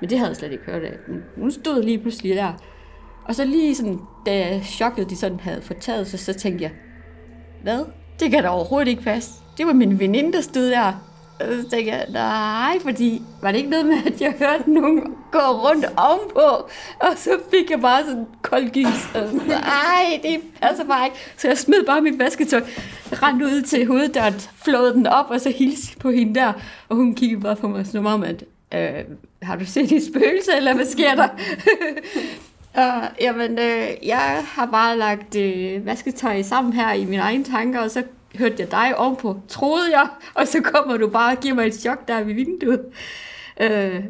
Men 0.00 0.10
det 0.10 0.18
havde 0.18 0.28
jeg 0.28 0.36
slet 0.36 0.52
ikke 0.52 0.64
hørt 0.64 0.82
af. 0.82 0.96
Hun 1.36 1.50
stod 1.50 1.82
lige 1.82 1.98
pludselig 1.98 2.36
der. 2.36 2.52
Og 3.24 3.34
så 3.34 3.44
lige 3.44 3.74
sådan, 3.74 4.00
da 4.26 4.60
chokket 4.60 5.10
de 5.10 5.16
sådan 5.16 5.40
havde 5.40 5.62
fortaget 5.62 6.06
sig, 6.06 6.18
så 6.18 6.34
tænkte 6.34 6.64
jeg, 6.64 6.72
hvad? 7.62 7.84
Det 8.20 8.30
kan 8.30 8.42
da 8.42 8.48
overhovedet 8.48 8.88
ikke 8.88 9.02
passe. 9.02 9.30
Det 9.58 9.66
var 9.66 9.72
min 9.72 9.98
veninde, 9.98 10.32
der 10.32 10.40
stod 10.40 10.70
der. 10.70 10.92
Og 11.40 11.46
så 11.46 11.70
tænkte 11.70 11.92
jeg, 11.92 12.06
nej, 12.10 12.78
fordi 12.82 13.22
var 13.42 13.52
det 13.52 13.58
ikke 13.58 13.70
noget 13.70 13.86
med, 13.86 13.96
at 14.06 14.20
jeg 14.20 14.34
hørte 14.38 14.72
nogen 14.72 15.00
gå 15.32 15.38
rundt 15.38 15.86
ovenpå, 15.96 16.68
og 17.00 17.12
så 17.16 17.30
fik 17.50 17.70
jeg 17.70 17.80
bare 17.80 18.04
sådan 18.04 18.26
kold 18.42 18.70
gys. 18.70 19.14
Og 19.14 19.28
sådan, 19.28 19.46
nej, 19.46 20.20
det 20.22 20.40
passer 20.62 20.84
bare 20.84 21.06
ikke. 21.06 21.16
Så 21.36 21.48
jeg 21.48 21.58
smed 21.58 21.86
bare 21.86 22.00
mit 22.00 22.18
vasketøj, 22.18 22.62
rendte 23.12 23.46
ud 23.46 23.62
til 23.62 23.86
hoveddøren, 23.86 24.34
flåede 24.64 24.94
den 24.94 25.06
op, 25.06 25.26
og 25.30 25.40
så 25.40 25.50
hilste 25.50 25.98
på 25.98 26.10
hende 26.10 26.34
der. 26.34 26.52
Og 26.88 26.96
hun 26.96 27.14
kiggede 27.14 27.40
bare 27.40 27.56
på 27.56 27.68
mig 27.68 27.86
som 27.86 28.06
om, 28.06 28.22
at 28.22 28.44
øh, 28.74 29.04
har 29.42 29.56
du 29.56 29.64
set 29.64 29.92
et 29.92 30.02
spøgelse, 30.06 30.50
eller 30.56 30.74
hvad 30.74 30.86
sker 30.86 31.14
der? 31.14 31.28
Uh, 32.78 33.04
jamen, 33.20 33.58
øh, 33.58 33.88
jeg 34.06 34.44
har 34.46 34.66
bare 34.66 34.98
lagt 34.98 35.36
øh, 35.36 35.86
vasketøj 35.86 36.42
sammen 36.42 36.72
her 36.72 36.92
i 36.92 37.04
mine 37.04 37.22
egne 37.22 37.44
tanker, 37.44 37.80
og 37.80 37.90
så 37.90 38.02
hørte 38.38 38.56
jeg 38.58 38.70
dig 38.70 38.98
ovenpå, 38.98 39.40
troede 39.48 39.98
jeg, 39.98 40.08
og 40.38 40.48
så 40.48 40.60
kommer 40.60 40.96
du 40.96 41.08
bare 41.08 41.36
og 41.36 41.40
giver 41.40 41.54
mig 41.54 41.66
et 41.66 41.74
chok 41.74 42.08
der 42.08 42.22
ved 42.22 42.34
vinduet. 42.34 42.80
Uh, 43.60 44.04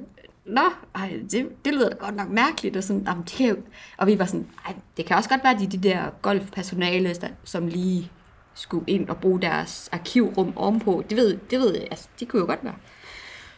Nå, 0.44 0.60
ej, 0.94 1.12
det, 1.30 1.64
det 1.64 1.74
lyder 1.74 1.88
da 1.88 1.94
godt 1.94 2.16
nok 2.16 2.28
mærkeligt, 2.28 2.76
og, 2.76 2.84
sådan, 2.84 3.02
jamen, 3.06 3.22
det 3.22 3.32
kan 3.32 3.48
jo, 3.48 3.56
og 3.96 4.06
vi 4.06 4.18
var 4.18 4.24
sådan, 4.24 4.46
ej, 4.66 4.74
det 4.96 5.06
kan 5.06 5.16
også 5.16 5.28
godt 5.28 5.44
være 5.44 5.58
de, 5.58 5.66
de 5.66 5.88
der 5.88 6.02
golfpersonale, 6.22 7.14
der, 7.14 7.28
som 7.44 7.66
lige 7.66 8.10
skulle 8.54 8.84
ind 8.86 9.08
og 9.08 9.16
bruge 9.16 9.40
deres 9.40 9.88
arkivrum 9.92 10.52
ovenpå. 10.56 11.04
Det 11.10 11.16
ved, 11.16 11.38
det 11.50 11.60
ved 11.60 11.74
jeg, 11.74 11.86
altså, 11.90 12.08
det 12.20 12.28
kunne 12.28 12.40
jo 12.40 12.46
godt 12.46 12.64
være. 12.64 12.74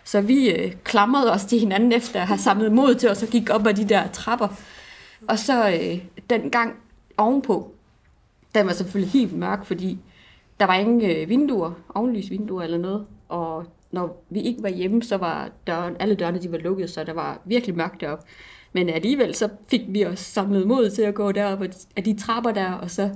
Så 0.05 0.21
vi 0.21 0.51
øh, 0.51 0.73
klamrede 0.85 1.33
os 1.33 1.45
til 1.45 1.59
hinanden 1.59 1.93
efter 1.93 2.21
at 2.21 2.27
have 2.27 2.39
samlet 2.39 2.73
mod 2.73 2.95
til, 2.95 3.11
os 3.11 3.23
og 3.23 3.29
gik 3.29 3.51
op 3.51 3.67
ad 3.67 3.75
de 3.75 3.89
der 3.89 4.09
trapper. 4.09 4.49
Og 5.29 5.39
så 5.39 5.71
øh, 5.71 6.05
den 6.31 6.51
gang 6.51 6.77
ovenpå, 7.17 7.73
den 8.55 8.67
var 8.67 8.73
selvfølgelig 8.73 9.13
helt 9.13 9.33
mørk, 9.33 9.65
fordi 9.65 9.99
der 10.61 10.67
var 10.67 10.75
ingen 10.75 11.11
øh, 11.11 11.29
vinduer, 11.29 11.73
ovenlysvinduer 11.95 12.63
eller 12.63 12.79
noget. 12.79 13.07
Og 13.29 13.67
når 13.91 14.25
vi 14.31 14.41
ikke 14.41 14.63
var 14.63 14.69
hjemme, 14.69 15.03
så 15.03 15.17
var 15.17 15.51
døren, 15.67 15.97
alle 16.01 16.15
dørene 16.15 16.43
de 16.43 16.53
var 16.53 16.59
lukket, 16.59 16.91
så 16.91 17.05
der 17.05 17.13
var 17.13 17.41
virkelig 17.45 17.77
mørkt 17.77 18.01
deroppe. 18.01 18.25
Men 18.73 18.89
alligevel 18.89 19.35
så 19.35 19.49
fik 19.69 19.81
vi 19.89 20.07
os 20.07 20.19
samlet 20.19 20.67
mod 20.67 20.91
til 20.91 21.03
at 21.03 21.15
gå 21.15 21.33
derop 21.33 21.63
af 21.97 22.05
de 22.05 22.19
trapper 22.19 22.51
der, 22.51 22.73
og 22.73 22.91
så 22.91 23.11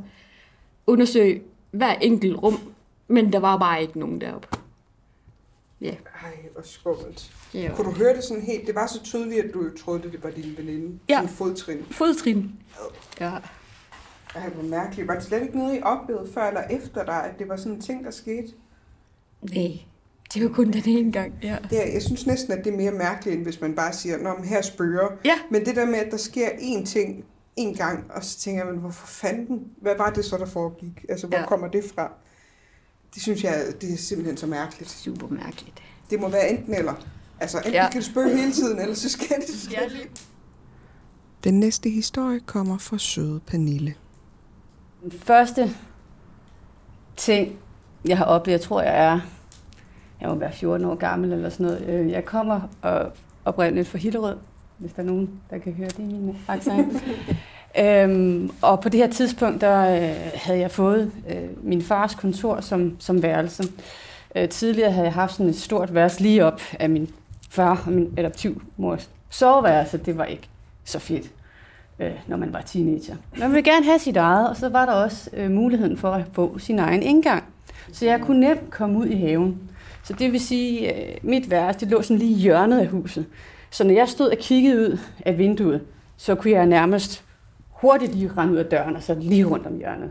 undersøge 0.87 1.43
hver 1.71 1.93
enkelt 1.93 2.43
rum. 2.43 2.59
Men 3.09 3.33
der 3.33 3.39
var 3.39 3.57
bare 3.57 3.83
ikke 3.83 3.99
nogen 3.99 4.21
deroppe. 4.21 4.49
Ja. 5.81 5.95
Ej, 6.23 6.37
hvor 6.53 6.63
skummelt. 6.63 7.33
Ja. 7.55 7.73
Kunne 7.77 7.91
du 7.91 7.97
høre 7.97 8.17
det 8.17 8.25
sådan 8.25 8.43
helt? 8.43 8.67
Det 8.67 8.75
var 8.75 8.87
så 8.87 9.03
tydeligt, 9.03 9.45
at 9.45 9.55
du 9.55 9.77
troede, 9.77 10.03
det 10.03 10.25
var 10.25 10.31
din 10.31 10.55
veninde. 10.57 10.99
Ja. 11.09 11.15
Sådan 11.15 11.29
fodtrin. 11.29 11.85
Fodtrin. 11.91 12.53
Ja. 13.21 13.33
Ej, 14.35 14.49
hvor 14.49 14.63
mærkeligt. 14.63 15.09
Var 15.09 15.15
det 15.15 15.23
slet 15.23 15.43
ikke 15.43 15.59
noget, 15.59 15.79
I 15.79 15.83
oplevede 15.83 16.33
før 16.35 16.49
eller 16.49 16.63
efter 16.71 17.05
dig, 17.05 17.25
at 17.25 17.39
det 17.39 17.49
var 17.49 17.57
sådan 17.57 17.73
en 17.73 17.81
ting, 17.81 18.05
der 18.05 18.11
skete? 18.11 18.49
Nej, 19.43 19.79
det 20.35 20.43
var 20.43 20.49
kun 20.49 20.73
den 20.73 20.83
ene 20.87 21.13
gang. 21.13 21.35
Ja. 21.43 21.57
Det 21.71 21.87
er, 21.87 21.93
jeg 21.93 22.03
synes 22.03 22.27
næsten, 22.27 22.53
at 22.53 22.65
det 22.65 22.73
er 22.73 22.77
mere 22.77 22.93
mærkeligt, 22.93 23.37
end 23.37 23.45
hvis 23.45 23.61
man 23.61 23.75
bare 23.75 23.93
siger, 23.93 24.19
Nå, 24.19 24.35
men 24.35 24.45
her 24.45 24.63
spørger. 24.63 25.11
Ja. 25.25 25.39
Men 25.51 25.65
det 25.65 25.77
der 25.77 25.87
med, 25.87 25.99
at 25.99 26.11
der 26.11 26.17
sker 26.17 26.49
én 26.49 26.85
ting 26.85 27.25
en 27.57 27.75
gang, 27.75 28.11
og 28.11 28.25
så 28.25 28.39
tænker 28.39 28.65
men 28.65 28.77
hvorfor 28.77 29.07
fanden? 29.07 29.65
Hvad 29.81 29.97
var 29.97 30.11
det 30.11 30.25
så, 30.25 30.37
der 30.37 30.47
foregik? 30.47 31.05
Altså, 31.09 31.27
hvor 31.27 31.39
ja. 31.39 31.47
kommer 31.47 31.69
det 31.69 31.85
fra? 31.95 32.13
Det 33.17 33.23
synes 33.23 33.45
jeg, 33.45 33.65
det 33.81 33.93
er 33.93 33.97
simpelthen 33.97 34.37
så 34.37 34.47
mærkeligt. 34.47 34.91
Super 34.91 35.29
mærkeligt. 35.29 35.83
Det 36.11 36.21
må 36.21 36.29
være 36.29 36.51
enten 36.51 36.75
eller. 36.75 36.93
Altså, 37.41 37.57
enten 37.59 37.73
Ja. 37.73 37.89
kan 37.91 38.01
det 38.01 38.07
spørge 38.07 38.37
hele 38.37 38.53
tiden, 38.53 38.81
eller 38.81 38.95
så 38.95 39.09
skal 39.09 39.37
det 39.47 39.49
slet 39.55 39.73
Ja. 39.73 39.89
Den 41.45 41.61
næste 41.61 41.91
historie 41.91 42.41
kommer 42.41 42.79
fra 42.79 42.99
søde 42.99 43.41
Pernille. 43.47 43.95
Den 45.03 45.13
første 45.13 45.71
ting, 47.17 47.59
jeg 48.09 48.19
har 48.19 48.25
oplevet, 48.25 48.59
jeg 48.59 48.65
tror 48.67 48.83
jeg 48.83 49.05
er, 49.07 49.21
jeg 50.21 50.29
må 50.29 50.35
være 50.35 50.53
14 50.53 50.87
år 50.87 50.95
gammel 50.95 51.33
eller 51.33 51.49
sådan 51.51 51.67
noget. 51.67 51.87
Øh, 51.89 52.11
Jeg 52.11 52.25
kommer 52.25 52.61
og 52.83 53.13
oprindeligt 53.45 53.89
fra 53.89 53.99
Hillerød, 53.99 54.37
hvis 54.79 54.93
der 54.93 55.03
er 55.03 55.07
nogen, 55.07 55.31
der 55.51 55.59
kan 55.59 55.73
høre 55.73 55.89
det 55.89 55.99
i 55.99 56.03
min 56.03 56.37
accent. 56.49 56.93
øhm, 57.79 58.51
og 58.63 58.81
på 58.81 58.89
det 58.89 59.01
her 59.01 59.11
tidspunkt, 59.11 59.61
der 59.61 59.97
øh, 59.97 60.17
havde 60.35 60.61
jeg 60.61 60.71
fået 60.71 61.13
øh, 61.29 61.37
min 61.63 61.83
fars 61.83 62.15
kontor 62.15 62.61
som, 62.61 62.97
som 62.99 63.23
værelse. 63.23 63.65
Øh, 64.35 64.49
tidligere 64.49 64.93
havde 64.93 65.07
jeg 65.07 65.15
haft 65.15 65.33
sådan 65.33 65.47
et 65.47 65.57
stort 65.57 65.95
værelse 65.95 66.21
lige 66.21 66.45
op 66.45 66.61
af 66.81 66.91
min 66.91 67.11
far 67.51 67.83
og 67.87 67.93
min 67.93 68.15
adoptivmors 68.17 69.11
soveværelse, 69.31 69.99
det 69.99 70.19
var 70.19 70.25
ikke 70.25 70.49
så 70.85 70.99
fedt, 70.99 71.31
øh, 71.99 72.13
når 72.27 72.37
man 72.37 72.53
var 72.53 72.61
teenager. 72.61 73.17
Man 73.39 73.53
ville 73.53 73.71
gerne 73.71 73.85
have 73.85 73.99
sit 73.99 74.17
eget, 74.17 74.49
og 74.49 74.57
så 74.57 74.69
var 74.69 74.87
der 74.87 74.93
også 74.93 75.31
øh, 75.33 75.51
muligheden 75.51 75.97
for 75.97 76.11
at 76.11 76.25
få 76.33 76.59
sin 76.59 76.79
egen 76.79 77.03
indgang. 77.03 77.45
Så 77.93 78.05
jeg 78.05 78.21
kunne 78.21 78.41
nemt 78.41 78.71
komme 78.71 78.99
ud 78.99 79.07
i 79.07 79.17
haven. 79.17 79.61
Så 80.03 80.13
det 80.13 80.33
vil 80.33 80.41
sige, 80.41 80.95
øh, 80.95 81.15
mit 81.23 81.51
værelse 81.51 81.81
det 81.81 81.89
lå 81.89 82.03
sådan 82.03 82.19
lige 82.19 82.31
i 82.31 82.35
hjørnet 82.35 82.81
af 82.81 82.87
huset. 82.87 83.27
Så 83.71 83.85
når 83.85 83.95
jeg 83.95 84.09
stod 84.09 84.29
og 84.29 84.39
kiggede 84.39 84.81
ud 84.81 84.99
af 85.27 85.39
vinduet, 85.39 85.81
så 86.17 86.35
kunne 86.35 86.53
jeg 86.53 86.67
nærmest 86.67 87.25
hurtigt 87.81 88.15
lige 88.15 88.31
rende 88.37 88.53
ud 88.53 88.59
af 88.59 88.65
døren, 88.65 88.97
og 88.97 89.03
så 89.03 89.15
lige 89.15 89.45
rundt 89.45 89.67
om 89.67 89.79
hjørnet. 89.79 90.11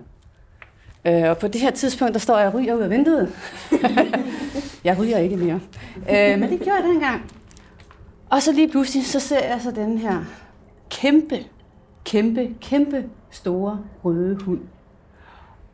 Øh, 1.05 1.29
og 1.29 1.37
på 1.37 1.47
det 1.47 1.61
her 1.61 1.71
tidspunkt, 1.71 2.13
der 2.13 2.19
står 2.19 2.37
jeg 2.37 2.47
og 2.47 2.53
ryger 2.53 2.75
ud 2.75 2.81
af 2.81 2.89
vinduet. 2.89 3.35
jeg 4.83 4.99
ryger 4.99 5.17
ikke 5.17 5.37
mere. 5.37 5.59
Øh, 6.09 6.39
men 6.39 6.49
det 6.49 6.59
gjorde 6.59 6.75
jeg 6.75 6.83
dengang. 6.83 7.31
Og 8.29 8.41
så 8.41 8.51
lige 8.51 8.67
pludselig, 8.67 9.05
så 9.05 9.19
ser 9.19 9.45
jeg 9.45 9.61
så 9.61 9.71
den 9.71 9.97
her 9.97 10.23
kæmpe, 10.89 11.39
kæmpe, 12.05 12.49
kæmpe 12.61 13.03
store 13.29 13.79
røde 14.03 14.35
hund. 14.35 14.61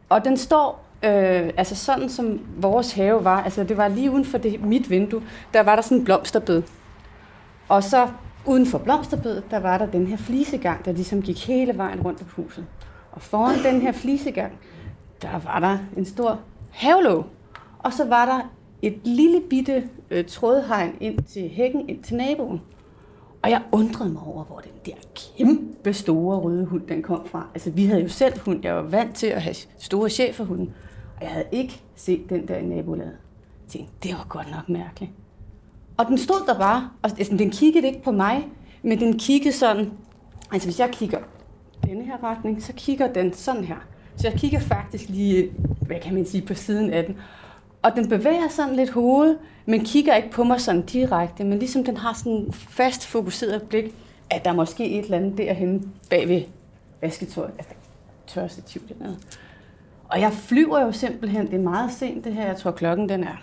Og 0.09 0.25
den 0.25 0.37
står, 0.37 0.85
øh, 1.03 1.49
altså 1.57 1.75
sådan 1.75 2.09
som 2.09 2.39
vores 2.57 2.93
have 2.93 3.23
var, 3.23 3.43
altså 3.43 3.63
det 3.63 3.77
var 3.77 3.87
lige 3.87 4.11
uden 4.11 4.25
for 4.25 4.37
det, 4.37 4.63
mit 4.63 4.89
vindue, 4.89 5.23
der 5.53 5.63
var 5.63 5.75
der 5.75 5.81
sådan 5.81 5.97
en 5.97 6.05
blomsterbed. 6.05 6.63
Og 7.67 7.83
så 7.83 8.07
uden 8.45 8.65
for 8.65 8.77
blomsterbedet, 8.77 9.43
der 9.51 9.59
var 9.59 9.77
der 9.77 9.85
den 9.85 10.07
her 10.07 10.17
flisegang, 10.17 10.85
der 10.85 10.91
ligesom 10.91 11.21
gik 11.21 11.47
hele 11.47 11.77
vejen 11.77 12.01
rundt 12.01 12.21
om 12.21 12.27
huset. 12.27 12.65
Og 13.11 13.21
foran 13.21 13.73
den 13.73 13.81
her 13.81 13.91
flisegang, 13.91 14.53
der 15.21 15.39
var 15.39 15.59
der 15.59 15.77
en 15.97 16.05
stor 16.05 16.39
havelåg. 16.71 17.25
Og 17.79 17.93
så 17.93 18.05
var 18.05 18.25
der 18.25 18.51
et 18.81 18.99
lille 19.03 19.41
bitte 19.49 19.89
øh, 20.11 20.25
trådhegn 20.25 20.97
ind 20.99 21.23
til 21.23 21.49
hækken, 21.49 21.89
ind 21.89 22.03
til 22.03 22.15
naboen. 22.15 22.61
Og 23.43 23.49
jeg 23.49 23.61
undrede 23.71 24.09
mig 24.09 24.21
over, 24.21 24.43
hvor 24.43 24.59
den 24.59 24.71
der 24.85 25.01
kæmpe 25.15 25.93
store 25.93 26.39
røde 26.39 26.65
hund, 26.65 26.87
den 26.87 27.03
kom 27.03 27.27
fra. 27.27 27.47
Altså, 27.53 27.71
vi 27.71 27.85
havde 27.85 28.01
jo 28.01 28.07
selv 28.07 28.39
hund. 28.39 28.59
Jeg 28.63 28.75
var 28.75 28.81
vant 28.81 29.15
til 29.15 29.27
at 29.27 29.41
have 29.41 29.55
store 29.77 30.09
cheferhunden. 30.09 30.73
Og 31.15 31.21
jeg 31.21 31.29
havde 31.29 31.47
ikke 31.51 31.81
set 31.95 32.29
den 32.29 32.47
der 32.47 32.55
i 32.55 32.65
nabolaget. 32.65 33.17
Jeg 33.63 33.69
tænkte, 33.69 33.93
det 34.03 34.11
var 34.11 34.25
godt 34.29 34.51
nok 34.51 34.69
mærkeligt. 34.69 35.11
Og 36.01 36.07
den 36.07 36.17
stod 36.17 36.45
der 36.47 36.59
bare, 36.59 36.89
og 37.01 37.09
altså, 37.17 37.37
den 37.37 37.49
kiggede 37.49 37.87
ikke 37.87 38.03
på 38.03 38.11
mig, 38.11 38.47
men 38.83 38.99
den 38.99 39.19
kiggede 39.19 39.53
sådan, 39.53 39.91
altså 40.51 40.67
hvis 40.67 40.79
jeg 40.79 40.89
kigger 40.91 41.19
denne 41.83 42.03
her 42.05 42.23
retning, 42.23 42.63
så 42.63 42.73
kigger 42.75 43.13
den 43.13 43.33
sådan 43.33 43.63
her. 43.63 43.75
Så 44.15 44.27
jeg 44.27 44.39
kigger 44.39 44.59
faktisk 44.59 45.09
lige, 45.09 45.51
hvad 45.81 45.99
kan 45.99 46.13
man 46.13 46.25
sige, 46.25 46.45
på 46.45 46.53
siden 46.53 46.93
af 46.93 47.05
den. 47.05 47.17
Og 47.81 47.91
den 47.95 48.09
bevæger 48.09 48.49
sådan 48.49 48.75
lidt 48.75 48.89
hovedet, 48.89 49.37
men 49.65 49.85
kigger 49.85 50.15
ikke 50.15 50.29
på 50.29 50.43
mig 50.43 50.61
sådan 50.61 50.81
direkte, 50.81 51.43
men 51.43 51.59
ligesom 51.59 51.83
den 51.83 51.97
har 51.97 52.13
sådan 52.13 52.47
fast 52.51 53.07
fokuseret 53.07 53.61
blik, 53.61 53.95
at 54.29 54.45
der 54.45 54.51
er 54.51 54.55
måske 54.55 54.89
et 54.89 55.03
eller 55.03 55.17
andet 55.17 55.37
derhenne 55.37 55.81
bag 56.09 56.29
ved 56.29 56.41
vasketøj, 57.01 57.49
altså 57.57 57.73
tørstativ 58.27 58.81
dernede. 58.89 59.17
Og 60.09 60.21
jeg 60.21 60.33
flyver 60.33 60.81
jo 60.81 60.91
simpelthen, 60.91 61.45
det 61.45 61.53
er 61.53 61.63
meget 61.63 61.91
sent 61.91 62.25
det 62.25 62.33
her, 62.33 62.45
jeg 62.45 62.57
tror 62.57 62.71
klokken 62.71 63.09
den 63.09 63.23
er, 63.23 63.37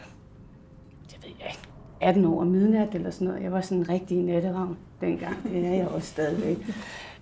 18 2.00 2.24
år 2.24 2.44
midnat 2.44 2.94
eller 2.94 3.10
sådan 3.10 3.28
noget. 3.28 3.42
Jeg 3.42 3.52
var 3.52 3.60
sådan 3.60 3.78
en 3.78 3.88
rigtig 3.88 4.18
natteravn 4.18 4.76
dengang, 5.00 5.36
det 5.52 5.66
er 5.66 5.74
jeg 5.74 5.88
også 5.88 6.08
stadigvæk. 6.08 6.58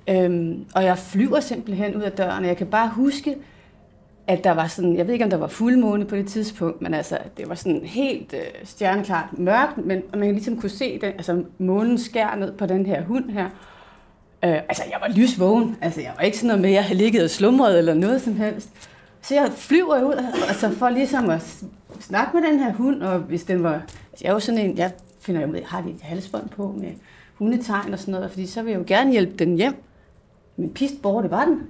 Øhm, 0.08 0.64
og 0.74 0.84
jeg 0.84 0.98
flyver 0.98 1.40
simpelthen 1.40 1.96
ud 1.96 2.02
af 2.02 2.12
døren, 2.12 2.42
og 2.42 2.48
jeg 2.48 2.56
kan 2.56 2.66
bare 2.66 2.88
huske, 2.88 3.36
at 4.26 4.44
der 4.44 4.50
var 4.50 4.66
sådan, 4.66 4.96
jeg 4.96 5.06
ved 5.06 5.12
ikke 5.12 5.24
om 5.24 5.30
der 5.30 5.36
var 5.36 5.46
fuldmåne 5.46 6.04
på 6.04 6.16
det 6.16 6.26
tidspunkt, 6.26 6.82
men 6.82 6.94
altså, 6.94 7.18
det 7.36 7.48
var 7.48 7.54
sådan 7.54 7.80
helt 7.84 8.34
øh, 8.34 8.40
stjerneklart 8.64 9.38
mørkt, 9.38 9.86
men 9.86 10.02
man 10.14 10.32
ligesom 10.32 10.60
kunne 10.60 10.70
se 10.70 10.98
den, 11.00 11.12
altså 11.12 11.44
månen 11.58 11.98
skær 11.98 12.34
ned 12.34 12.52
på 12.52 12.66
den 12.66 12.86
her 12.86 13.02
hund 13.02 13.30
her. 13.30 13.44
Øh, 14.44 14.54
altså, 14.54 14.82
jeg 14.90 14.98
var 15.00 15.08
lysvågen, 15.16 15.76
altså 15.80 16.00
jeg 16.00 16.12
var 16.16 16.22
ikke 16.22 16.36
sådan 16.36 16.46
noget 16.46 16.62
med, 16.62 16.70
at 16.70 16.74
jeg 16.74 16.84
havde 16.84 16.98
ligget 16.98 17.24
og 17.24 17.30
slumret 17.30 17.78
eller 17.78 17.94
noget 17.94 18.22
som 18.22 18.36
helst. 18.36 18.70
Så 19.22 19.34
jeg 19.34 19.48
flyver 19.56 20.02
ud, 20.02 20.24
altså 20.48 20.70
for 20.70 20.88
ligesom 20.88 21.30
at 21.30 21.64
snakke 22.00 22.36
med 22.36 22.48
den 22.50 22.58
her 22.58 22.72
hund, 22.72 23.02
og 23.02 23.18
hvis 23.18 23.44
den 23.44 23.62
var, 23.62 23.74
altså 23.74 24.24
jeg 24.24 24.28
er 24.28 24.32
jo 24.32 24.40
sådan 24.40 24.60
en, 24.60 24.78
jeg 24.78 24.92
finder 25.20 25.40
jo 25.40 25.46
ud 25.46 25.62
har 25.64 25.80
de 25.80 25.90
et 25.90 26.02
halsbånd 26.02 26.48
på 26.48 26.74
med 26.78 26.90
hundetegn 27.34 27.92
og 27.92 27.98
sådan 27.98 28.12
noget, 28.12 28.30
fordi 28.30 28.46
så 28.46 28.62
vil 28.62 28.70
jeg 28.70 28.78
jo 28.78 28.84
gerne 28.86 29.12
hjælpe 29.12 29.36
den 29.36 29.56
hjem. 29.56 29.74
Men 30.56 30.70
pist 30.70 31.02
borte 31.02 31.30
var 31.30 31.44
den, 31.44 31.62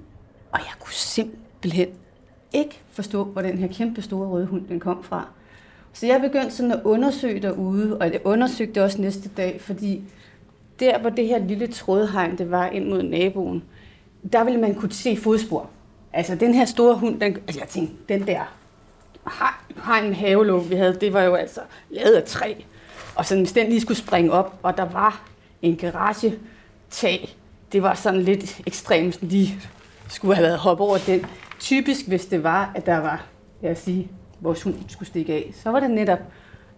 og 0.51 0.59
jeg 0.59 0.73
kunne 0.79 0.93
simpelthen 0.93 1.87
ikke 2.53 2.79
forstå, 2.91 3.23
hvor 3.23 3.41
den 3.41 3.57
her 3.57 3.67
kæmpe 3.67 4.01
store 4.01 4.27
røde 4.27 4.45
hund 4.45 4.67
den 4.67 4.79
kom 4.79 5.03
fra. 5.03 5.27
Så 5.93 6.05
jeg 6.05 6.21
begyndte 6.21 6.51
sådan 6.51 6.71
at 6.71 6.81
undersøge 6.83 7.39
derude, 7.39 7.97
og 7.97 8.13
jeg 8.13 8.21
undersøgte 8.23 8.83
også 8.83 9.01
næste 9.01 9.29
dag, 9.29 9.61
fordi 9.61 10.03
der 10.79 10.99
hvor 10.99 11.09
det 11.09 11.27
her 11.27 11.37
lille 11.37 11.67
trådhegn, 11.67 12.37
det 12.37 12.51
var 12.51 12.67
ind 12.67 12.89
mod 12.89 13.03
naboen, 13.03 13.63
der 14.33 14.43
ville 14.43 14.59
man 14.59 14.75
kunne 14.75 14.91
se 14.91 15.17
fodspor. 15.17 15.69
Altså 16.13 16.35
den 16.35 16.53
her 16.53 16.65
store 16.65 16.95
hund, 16.95 17.19
den, 17.19 17.35
altså 17.35 17.59
jeg 17.59 17.67
tænkte, 17.67 17.95
den 18.09 18.27
der 18.27 18.57
hegn 19.85 20.13
havelåg, 20.13 20.69
vi 20.69 20.75
havde, 20.75 20.97
det 21.01 21.13
var 21.13 21.21
jo 21.21 21.35
altså 21.35 21.61
lavet 21.89 22.13
af 22.13 22.23
træ. 22.23 22.53
Og 23.15 23.25
så 23.25 23.35
hvis 23.35 23.51
den 23.51 23.69
lige 23.69 23.81
skulle 23.81 23.97
springe 23.97 24.31
op, 24.31 24.59
og 24.63 24.77
der 24.77 24.85
var 24.85 25.27
en 25.61 25.75
garage 25.75 26.33
tag, 26.89 27.35
det 27.71 27.83
var 27.83 27.93
sådan 27.93 28.21
lidt 28.21 28.61
ekstremt, 28.67 29.13
sådan 29.13 29.29
lige 29.29 29.59
skulle 30.09 30.35
have 30.35 30.43
været 30.43 30.57
hoppe 30.57 30.83
over 30.83 30.97
den. 30.97 31.25
Typisk, 31.59 32.07
hvis 32.07 32.25
det 32.25 32.43
var, 32.43 32.71
at 32.75 32.85
der 32.85 32.97
var, 32.97 33.25
lad 33.61 33.71
os 33.71 33.77
sige, 33.77 34.11
vores 34.39 34.63
hund 34.63 34.75
skulle 34.87 35.09
stikke 35.09 35.33
af, 35.33 35.51
så 35.63 35.69
var 35.69 35.79
det 35.79 35.91
netop, 35.91 36.19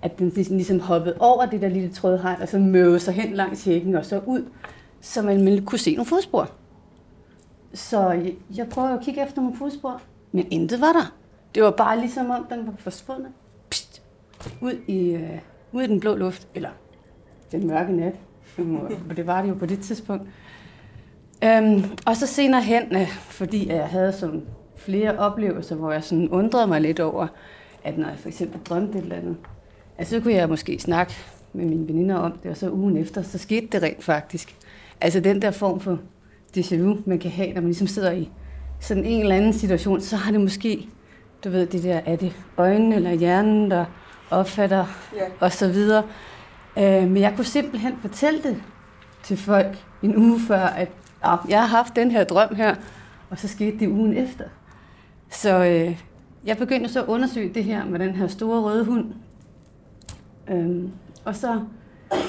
at 0.01 0.19
den 0.19 0.29
ligesom, 0.29 0.55
ligesom 0.55 0.79
hoppede 0.79 1.15
over 1.19 1.45
det 1.45 1.61
der 1.61 1.69
lille 1.69 1.93
trådhegn, 1.93 2.41
og 2.41 2.47
så 2.47 2.57
møvede 2.57 2.99
sig 2.99 3.13
hen 3.13 3.33
langs 3.33 3.63
hækken 3.63 3.95
og 3.95 4.05
så 4.05 4.21
ud, 4.25 4.45
så 5.01 5.21
man 5.21 5.65
kunne 5.65 5.79
se 5.79 5.95
nogle 5.95 6.05
fodspor. 6.05 6.49
Så 7.73 8.09
jeg, 8.09 8.33
jeg 8.55 8.67
prøver 8.69 8.97
at 8.97 9.05
kigge 9.05 9.25
efter 9.25 9.41
nogle 9.41 9.57
fodspor, 9.57 10.01
men 10.31 10.47
intet 10.51 10.81
var 10.81 10.91
der. 10.93 11.13
Det 11.55 11.63
var 11.63 11.71
bare 11.71 11.99
ligesom 11.99 12.29
om, 12.29 12.45
den 12.49 12.67
var 12.67 12.73
forsvundet. 12.77 13.31
Pst, 13.69 14.01
ud, 14.61 14.73
i, 14.87 15.09
øh, 15.09 15.39
ud 15.71 15.81
i 15.81 15.87
den 15.87 15.99
blå 15.99 16.15
luft, 16.15 16.47
eller 16.55 16.69
den 17.51 17.67
mørke 17.67 17.95
nat. 17.95 18.15
det 19.15 19.27
var 19.31 19.41
det 19.41 19.49
jo 19.49 19.53
på 19.53 19.65
det 19.65 19.79
tidspunkt. 19.79 20.23
Øhm, 21.43 21.83
og 22.05 22.15
så 22.15 22.27
senere 22.27 22.61
hen, 22.61 22.95
øh, 22.95 23.07
fordi 23.07 23.69
jeg 23.69 23.87
havde 23.87 24.13
sådan 24.13 24.43
flere 24.75 25.17
oplevelser, 25.17 25.75
hvor 25.75 25.91
jeg 25.91 26.03
sådan 26.03 26.29
undrede 26.29 26.67
mig 26.67 26.81
lidt 26.81 26.99
over, 26.99 27.27
at 27.83 27.97
når 27.97 28.07
jeg 28.07 28.17
for 28.17 28.27
eksempel 28.27 28.59
drømte 28.61 28.97
et 28.97 29.03
eller 29.03 29.15
andet, 29.15 29.37
altså 29.97 30.15
så 30.15 30.21
kunne 30.21 30.33
jeg 30.33 30.49
måske 30.49 30.79
snakke 30.79 31.13
med 31.53 31.65
mine 31.65 31.87
veninder 31.87 32.15
om 32.15 32.31
det, 32.43 32.51
og 32.51 32.57
så 32.57 32.71
ugen 32.71 32.97
efter, 32.97 33.21
så 33.21 33.37
skete 33.37 33.67
det 33.71 33.83
rent 33.83 34.03
faktisk. 34.03 34.55
Altså 35.01 35.19
den 35.19 35.41
der 35.41 35.51
form 35.51 35.79
for 35.79 35.99
déjà 36.57 36.77
vu, 36.81 36.97
man 37.05 37.19
kan 37.19 37.31
have, 37.31 37.47
når 37.47 37.61
man 37.61 37.67
ligesom 37.67 37.87
sidder 37.87 38.11
i 38.11 38.29
sådan 38.79 39.05
en 39.05 39.21
eller 39.21 39.35
anden 39.35 39.53
situation, 39.53 40.01
så 40.01 40.15
har 40.15 40.31
det 40.31 40.41
måske, 40.41 40.87
du 41.43 41.49
ved, 41.49 41.65
det 41.65 41.83
der, 41.83 42.01
er 42.05 42.15
det 42.15 42.33
øjnene 42.57 42.95
eller 42.95 43.11
hjernen, 43.11 43.71
der 43.71 43.85
opfatter, 44.29 44.85
ja. 45.15 45.25
og 45.39 45.51
så 45.51 45.71
videre. 45.71 46.03
Øh, 46.77 46.83
men 46.83 47.17
jeg 47.17 47.33
kunne 47.35 47.45
simpelthen 47.45 47.93
fortælle 48.01 48.43
det 48.43 48.63
til 49.23 49.37
folk 49.37 49.77
en 50.03 50.17
uge 50.17 50.39
før, 50.39 50.61
at 50.61 50.89
jeg 51.49 51.59
har 51.59 51.67
haft 51.67 51.95
den 51.95 52.11
her 52.11 52.23
drøm 52.23 52.55
her, 52.55 52.75
og 53.29 53.39
så 53.39 53.47
skete 53.47 53.79
det 53.79 53.87
ugen 53.87 54.17
efter. 54.17 54.45
Så 55.29 55.65
øh, 55.65 55.99
jeg 56.45 56.57
begyndte 56.57 56.89
så 56.89 57.01
at 57.01 57.07
undersøge 57.07 57.53
det 57.53 57.63
her 57.63 57.85
med 57.85 57.99
den 57.99 58.15
her 58.15 58.27
store 58.27 58.61
røde 58.61 58.85
hund. 58.85 59.05
Øhm, 60.49 60.91
og 61.25 61.35
så 61.35 61.61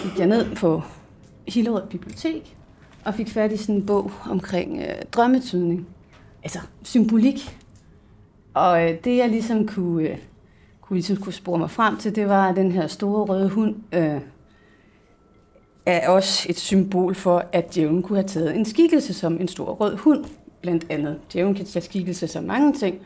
gik 0.03 0.19
jeg 0.19 0.27
ned 0.27 0.57
på 0.57 0.83
Hillerød 1.49 1.87
Bibliotek 1.87 2.57
og 3.05 3.15
fik 3.15 3.29
fat 3.29 3.53
i 3.53 3.57
sådan 3.57 3.75
en 3.75 3.87
bog 3.87 4.13
omkring 4.31 4.81
øh, 4.81 5.03
drømmetydning. 5.13 5.87
Altså 6.43 6.59
symbolik. 6.83 7.57
Og 8.55 8.85
øh, 8.85 8.99
det 9.05 9.17
jeg 9.17 9.29
ligesom 9.29 9.67
kunne, 9.67 10.09
øh, 10.09 10.19
kunne, 10.81 10.97
ligesom 10.97 11.17
kunne 11.17 11.33
spore 11.33 11.59
mig 11.59 11.71
frem 11.71 11.97
til, 11.97 12.17
det 12.17 12.29
var, 12.29 12.49
at 12.49 12.57
den 12.57 12.73
her 12.73 12.87
store 12.87 13.25
røde 13.25 13.49
hund 13.49 13.77
øh, 13.93 14.21
er 15.87 16.09
også 16.09 16.47
et 16.49 16.59
symbol 16.59 17.15
for, 17.15 17.45
at 17.53 17.75
djævlen 17.75 18.03
kunne 18.03 18.19
have 18.19 18.29
taget 18.29 18.57
en 18.57 18.65
skikkelse 18.65 19.15
som 19.15 19.41
en 19.41 19.49
stor 19.49 19.65
rød 19.65 19.97
hund, 19.97 20.25
blandt 20.61 20.87
andet. 20.91 21.19
Djævlen 21.33 21.55
kan 21.55 21.65
tage 21.67 21.83
skikkelse 21.83 22.29
som 22.29 22.45
mange 22.45 22.73
ting, 22.73 23.01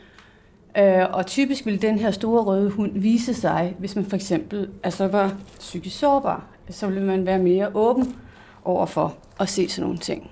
Øh, 0.78 1.12
og 1.12 1.26
typisk 1.26 1.66
vil 1.66 1.82
den 1.82 1.99
her 1.99 2.11
store 2.11 2.42
røde 2.42 2.70
hund 2.70 2.92
vise 2.95 3.34
sig, 3.34 3.76
hvis 3.78 3.97
man 3.97 4.05
for 4.05 4.16
eksempel 4.16 4.70
altså 4.82 5.09
var 5.09 5.36
psykisk 5.59 5.99
sårbar. 5.99 6.45
Så 6.70 6.86
vil 6.86 7.03
man 7.03 7.26
være 7.26 7.38
mere 7.38 7.70
åben 7.74 8.16
over 8.64 8.86
for 8.86 9.16
at 9.40 9.49
se 9.49 9.68
sådan 9.68 9.82
nogle 9.82 9.99
ting. 9.99 10.30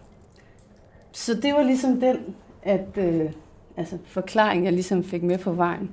Så 1.13 1.35
det 1.35 1.55
var 1.55 1.63
ligesom 1.63 2.01
den 2.01 2.17
at, 2.63 2.87
øh, 2.97 3.31
altså 3.77 3.99
forklaring, 4.05 4.65
jeg 4.65 4.73
ligesom 4.73 5.05
fik 5.05 5.23
med 5.23 5.39
på 5.39 5.53
vejen 5.53 5.91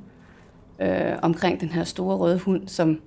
øh, 0.81 1.13
omkring 1.21 1.61
den 1.61 1.69
her 1.69 1.83
store 1.83 2.17
røde 2.17 2.39
hund, 2.39 2.67
som 2.67 3.01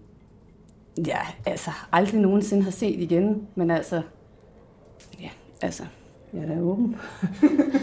jeg 1.06 1.26
altså 1.46 1.70
aldrig 1.92 2.20
nogensinde 2.20 2.62
har 2.62 2.70
set 2.70 3.00
igen, 3.00 3.48
men 3.54 3.70
altså, 3.70 4.02
ja, 5.20 5.30
altså, 5.60 5.84
jeg 6.32 6.42
er 6.42 6.46
da 6.46 6.60
åben. 6.60 6.96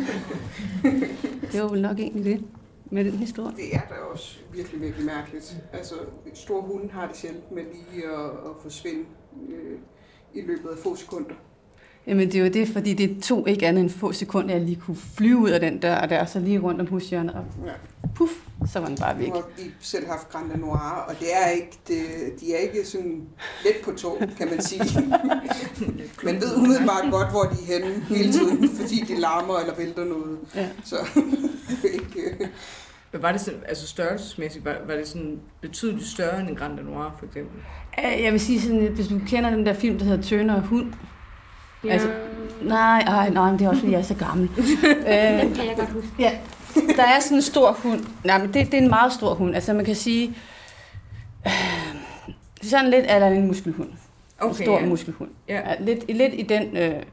det 1.52 1.62
var 1.62 1.68
vel 1.68 1.82
nok 1.82 2.00
egentlig 2.00 2.26
det. 2.26 2.46
med 2.92 3.06
den 3.06 3.14
historie? 3.14 3.56
Det 3.56 3.76
er 3.76 3.82
da 3.90 3.96
også 3.96 4.40
virkelig, 4.54 4.82
virkelig 4.82 5.06
mærkeligt. 5.06 5.64
Altså, 5.74 5.96
store 6.34 6.62
hunde 6.62 6.92
har 6.92 7.08
det 7.08 7.18
sjældent 7.18 7.52
med 7.52 7.64
lige 7.64 8.06
at, 8.06 8.30
at 8.30 8.52
forsvinde 8.62 9.06
øh, 9.50 9.80
i 10.34 10.42
løbet 10.42 10.70
af 10.70 10.78
få 10.84 10.96
sekunder. 10.96 11.36
Jamen 12.08 12.28
det 12.28 12.36
er 12.36 12.44
jo 12.44 12.52
det, 12.52 12.68
fordi 12.68 12.94
det 12.94 13.24
tog 13.24 13.50
ikke 13.50 13.68
andet 13.68 13.82
end 13.82 13.90
få 13.90 14.12
sekunder, 14.14 14.56
jeg 14.56 14.64
lige 14.64 14.82
kunne 14.86 14.98
flyve 15.18 15.38
ud 15.38 15.50
af 15.50 15.60
den 15.60 15.80
dør, 15.80 15.96
og 15.96 16.10
der 16.10 16.26
så 16.26 16.40
lige 16.40 16.60
rundt 16.60 16.82
om 16.82 16.88
hushjørnet, 16.88 17.34
og 17.34 17.46
puff, 18.16 18.32
så 18.72 18.80
var 18.80 18.88
den 18.88 18.98
bare 18.98 19.20
væk. 19.20 19.28
Nu 19.28 19.34
har 19.34 19.44
vi 19.58 19.64
selv 19.80 20.08
haft 20.08 20.30
Grande 20.30 20.58
Noir, 20.60 21.06
og 21.08 21.20
det 21.20 21.28
er 21.34 21.50
ikke, 21.50 21.80
det, 21.88 22.00
de 22.40 22.54
er 22.54 22.58
ikke 22.58 22.86
sådan 22.86 23.22
let 23.66 23.76
på 23.84 23.92
tog, 23.92 24.18
kan 24.38 24.48
man 24.50 24.62
sige. 24.62 24.82
man 26.26 26.36
ved 26.42 26.58
umiddelbart 26.58 27.12
godt, 27.12 27.30
hvor 27.30 27.44
de 27.44 27.74
er 27.74 27.80
henne 27.80 28.04
hele 28.04 28.32
tiden, 28.34 28.70
fordi 28.70 29.04
de 29.08 29.20
larmer 29.20 29.60
eller 29.60 29.76
vælter 29.76 30.06
noget. 30.06 30.38
Ja. 30.56 30.68
Så 30.86 30.96
ikke... 31.94 32.22
øh, 32.40 32.48
Men 33.12 33.22
var 33.22 33.32
det 33.32 33.42
sådan, 33.42 33.60
altså 33.68 33.88
størrelsesmæssigt, 33.88 34.66
var, 34.66 34.76
var 34.88 34.94
det 34.96 35.08
sådan 35.08 35.40
betydeligt 35.62 36.08
større 36.08 36.40
end 36.40 36.50
en 36.50 36.56
Grand 36.56 36.80
Noir, 36.80 37.16
for 37.20 37.26
eksempel? 37.26 37.62
Jeg 38.24 38.32
vil 38.32 38.40
sige 38.40 38.62
sådan, 38.62 38.88
at 38.88 38.92
hvis 38.92 39.08
du 39.08 39.20
kender 39.28 39.50
den 39.50 39.66
der 39.66 39.74
film, 39.74 39.98
der 39.98 40.06
hedder 40.06 40.22
Tønder 40.24 40.56
og 40.56 40.62
Hund. 40.62 40.94
Ja. 41.84 41.90
Altså, 41.90 42.12
nej, 42.62 43.00
ej, 43.00 43.30
nej, 43.30 43.50
men 43.52 43.60
det 43.60 43.66
er 43.66 43.70
også, 43.70 43.80
fordi 43.80 43.92
jeg 43.92 44.00
er 44.00 44.04
så 44.04 44.16
gammel. 44.16 44.50
øh, 44.58 45.42
Den 45.42 45.54
kan 45.54 45.66
jeg 45.68 45.76
godt 45.78 45.90
huske. 45.90 46.10
Ja, 46.20 46.38
der 46.76 47.04
er 47.04 47.20
sådan 47.20 47.38
en 47.38 47.42
stor 47.42 47.72
hund. 47.72 48.06
Nej, 48.24 48.38
men 48.38 48.54
det, 48.54 48.66
det 48.66 48.74
er 48.74 48.78
en 48.82 48.90
meget 48.90 49.14
stor 49.14 49.34
hund. 49.34 49.56
Altså 49.56 49.74
man 49.74 49.86
kan 49.86 49.96
sige, 49.96 50.36
øh, 51.48 51.52
sådan 52.62 52.90
lidt 52.90 53.06
er 53.08 53.20
der 53.20 53.28
en 53.28 53.48
muskelhund. 53.48 53.90
Okay, 54.40 54.50
en 54.50 54.64
stor 54.66 54.80
ja. 54.80 54.86
muskelhund. 54.86 55.30
Ja. 55.48 55.70
Ja, 55.70 55.76
lidt, 55.84 56.12
lidt 56.18 56.34
i 56.34 56.42
den 56.42 56.78
øh, 56.78 57.04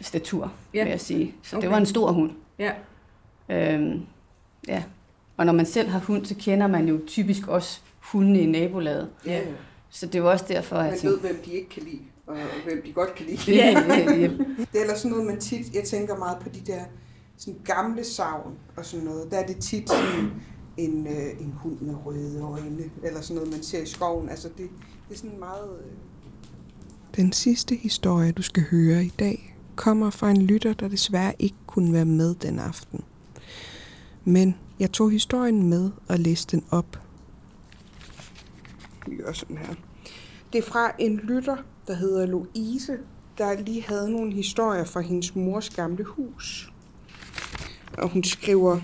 statur, 0.00 0.52
Ja. 0.74 0.82
vil 0.82 0.90
jeg 0.90 1.00
sige. 1.00 1.34
Så 1.42 1.56
okay. 1.56 1.62
Det 1.62 1.70
var 1.70 1.76
en 1.78 1.86
stor 1.86 2.12
hund. 2.12 2.30
Ja. 2.58 2.70
Øhm, 3.48 4.00
ja. 4.68 4.82
Og 5.36 5.46
når 5.46 5.52
man 5.52 5.66
selv 5.66 5.88
har 5.88 5.98
hund, 5.98 6.24
så 6.26 6.34
kender 6.38 6.66
man 6.66 6.88
jo 6.88 7.00
typisk 7.06 7.48
også 7.48 7.80
hundene 7.98 8.40
i 8.40 8.46
nabolaget. 8.46 9.08
Ja, 9.26 9.40
Så 9.90 10.06
det 10.06 10.22
var 10.22 10.30
også 10.30 10.44
derfor, 10.48 10.76
at 10.76 10.84
man 10.84 10.98
jeg 11.02 11.10
ved, 11.10 11.20
hvem 11.20 11.42
de 11.44 11.50
ikke 11.52 11.68
kan 11.68 11.82
lide, 11.82 12.00
og 12.32 12.64
hvem 12.64 12.82
de 12.86 12.92
godt 12.92 13.14
kan 13.14 13.26
lide. 13.26 13.38
ja, 13.54 13.84
ja, 13.88 14.14
ja. 14.14 14.28
Det 14.72 14.74
er 14.74 14.80
ellers 14.80 14.98
sådan 14.98 15.10
noget, 15.10 15.26
man 15.26 15.40
tit, 15.40 15.74
jeg 15.74 15.84
tænker 15.84 16.16
meget 16.16 16.38
på 16.38 16.48
de 16.48 16.60
der 16.72 16.80
sådan 17.36 17.60
gamle 17.64 18.04
savn 18.04 18.54
og 18.76 18.84
sådan 18.86 19.04
noget. 19.06 19.30
Der 19.30 19.38
er 19.38 19.46
det 19.46 19.56
tit 19.56 19.88
sådan 19.90 20.30
en, 20.76 21.06
øh, 21.06 21.40
en 21.40 21.52
hund 21.56 21.80
med 21.80 21.94
røde 22.06 22.40
øjne, 22.42 22.84
eller 23.02 23.20
sådan 23.20 23.36
noget, 23.36 23.50
man 23.52 23.62
ser 23.62 23.82
i 23.82 23.86
skoven. 23.86 24.28
Altså 24.28 24.48
det, 24.48 24.70
det 25.08 25.14
er 25.14 25.18
sådan 25.18 25.38
meget... 25.38 25.68
Øh, 25.78 25.92
Den 27.16 27.32
sidste 27.32 27.74
historie, 27.74 28.32
du 28.32 28.42
skal 28.42 28.62
høre 28.70 29.04
i 29.04 29.12
dag, 29.18 29.56
kommer 29.76 30.10
fra 30.10 30.30
en 30.30 30.42
lytter, 30.42 30.72
der 30.72 30.88
desværre 30.88 31.32
ikke 31.38 31.56
kunne 31.66 31.92
være 31.92 32.04
med 32.04 32.34
den 32.34 32.58
aften. 32.58 33.00
Men 34.24 34.56
jeg 34.80 34.92
tog 34.92 35.10
historien 35.10 35.68
med 35.68 35.90
og 36.08 36.18
læste 36.18 36.56
den 36.56 36.64
op. 36.70 37.00
vi 39.06 39.16
gør 39.16 39.32
sådan 39.32 39.56
her. 39.56 39.74
Det 40.52 40.58
er 40.58 40.62
fra 40.62 40.92
en 40.98 41.16
lytter, 41.16 41.56
der 41.90 41.96
hedder 41.96 42.26
Louise, 42.26 42.98
der 43.38 43.60
lige 43.60 43.82
havde 43.82 44.10
nogle 44.10 44.32
historier 44.32 44.84
fra 44.84 45.00
hendes 45.00 45.36
mors 45.36 45.70
gamle 45.70 46.04
hus. 46.04 46.72
Og 47.98 48.08
hun 48.08 48.24
skriver, 48.24 48.80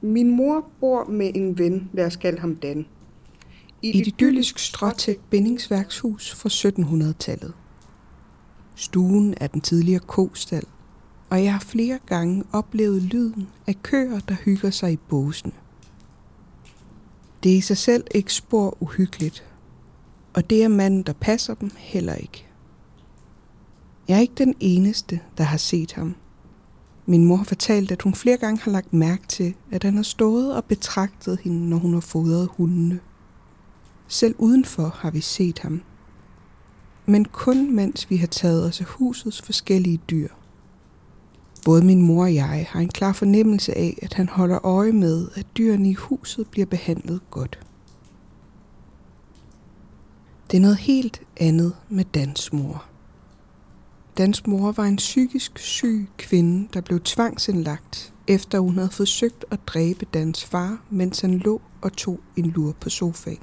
Min 0.00 0.36
mor 0.36 0.70
bor 0.80 1.04
med 1.04 1.30
en 1.34 1.58
ven, 1.58 1.90
lad 1.92 2.06
os 2.06 2.16
kalde 2.16 2.38
ham 2.38 2.56
Dan. 2.56 2.86
I 3.82 4.00
et 4.00 4.06
idyllisk 4.06 4.58
stråtægt 4.58 5.30
bindingsværkshus 5.30 6.34
fra 6.34 6.48
1700-tallet. 6.48 7.52
Stuen 8.74 9.34
er 9.36 9.46
den 9.46 9.60
tidligere 9.60 10.00
kostal, 10.06 10.64
og 11.30 11.44
jeg 11.44 11.52
har 11.52 11.60
flere 11.60 11.98
gange 12.06 12.44
oplevet 12.52 13.02
lyden 13.02 13.48
af 13.66 13.82
køer, 13.82 14.18
der 14.18 14.34
hygger 14.44 14.70
sig 14.70 14.92
i 14.92 14.98
båsene. 15.08 15.52
Det 17.42 17.52
er 17.52 17.56
i 17.56 17.60
sig 17.60 17.76
selv 17.76 18.04
ikke 18.14 18.34
spor 18.34 18.76
uhyggeligt, 18.80 19.51
og 20.34 20.50
det 20.50 20.64
er 20.64 20.68
manden, 20.68 21.02
der 21.02 21.12
passer 21.12 21.54
dem, 21.54 21.70
heller 21.76 22.14
ikke. 22.14 22.46
Jeg 24.08 24.16
er 24.16 24.20
ikke 24.20 24.34
den 24.38 24.54
eneste, 24.60 25.20
der 25.38 25.44
har 25.44 25.56
set 25.56 25.92
ham. 25.92 26.14
Min 27.06 27.24
mor 27.24 27.36
har 27.36 27.44
fortalt, 27.44 27.92
at 27.92 28.02
hun 28.02 28.14
flere 28.14 28.36
gange 28.36 28.60
har 28.62 28.70
lagt 28.70 28.92
mærke 28.92 29.26
til, 29.26 29.54
at 29.70 29.84
han 29.84 29.96
har 29.96 30.02
stået 30.02 30.54
og 30.56 30.64
betragtet 30.64 31.38
hende, 31.38 31.68
når 31.68 31.76
hun 31.76 31.94
har 31.94 32.00
fodret 32.00 32.48
hundene. 32.52 33.00
Selv 34.08 34.34
udenfor 34.38 34.96
har 34.96 35.10
vi 35.10 35.20
set 35.20 35.58
ham. 35.58 35.82
Men 37.06 37.24
kun 37.24 37.74
mens 37.74 38.10
vi 38.10 38.16
har 38.16 38.26
taget 38.26 38.66
os 38.66 38.80
af 38.80 38.86
husets 38.86 39.42
forskellige 39.42 40.00
dyr. 40.10 40.28
Både 41.64 41.84
min 41.84 42.02
mor 42.02 42.22
og 42.22 42.34
jeg 42.34 42.66
har 42.70 42.80
en 42.80 42.88
klar 42.88 43.12
fornemmelse 43.12 43.78
af, 43.78 43.98
at 44.02 44.14
han 44.14 44.28
holder 44.28 44.66
øje 44.66 44.92
med, 44.92 45.28
at 45.34 45.46
dyrene 45.56 45.90
i 45.90 45.94
huset 45.94 46.48
bliver 46.50 46.66
behandlet 46.66 47.20
godt. 47.30 47.58
Det 50.52 50.58
er 50.58 50.62
noget 50.62 50.78
helt 50.78 51.22
andet 51.36 51.72
med 51.88 52.04
dansmor. 52.04 52.84
Dansmor 54.18 54.72
var 54.72 54.84
en 54.84 54.96
psykisk 54.96 55.58
syg 55.58 56.08
kvinde, 56.16 56.68
der 56.74 56.80
blev 56.80 57.00
tvangsindlagt, 57.00 58.14
efter 58.26 58.58
hun 58.58 58.74
havde 58.74 58.90
forsøgt 58.90 59.44
at 59.50 59.60
dræbe 59.66 60.06
Dans 60.14 60.44
far, 60.44 60.82
mens 60.90 61.20
han 61.20 61.38
lå 61.38 61.60
og 61.82 61.92
tog 61.92 62.20
en 62.36 62.46
lur 62.46 62.72
på 62.80 62.90
sofaen. 62.90 63.42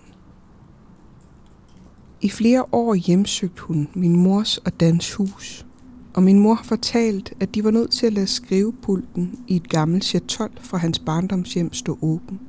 I 2.21 2.29
flere 2.29 2.65
år 2.71 2.93
hjemsøgte 2.93 3.61
hun 3.61 3.89
min 3.93 4.15
mors 4.15 4.57
og 4.57 4.79
Dans 4.79 5.13
hus, 5.13 5.65
og 6.13 6.23
min 6.23 6.39
mor 6.39 6.53
har 6.53 6.63
fortalt, 6.63 7.33
at 7.39 7.55
de 7.55 7.63
var 7.63 7.71
nødt 7.71 7.91
til 7.91 8.05
at 8.05 8.13
lade 8.13 8.27
skrivepulten 8.27 9.39
i 9.47 9.55
et 9.55 9.69
gammelt 9.69 10.03
chatol 10.05 10.51
fra 10.61 10.77
hans 10.77 10.99
barndomshjem 10.99 11.73
stå 11.73 11.97
åben, 12.01 12.39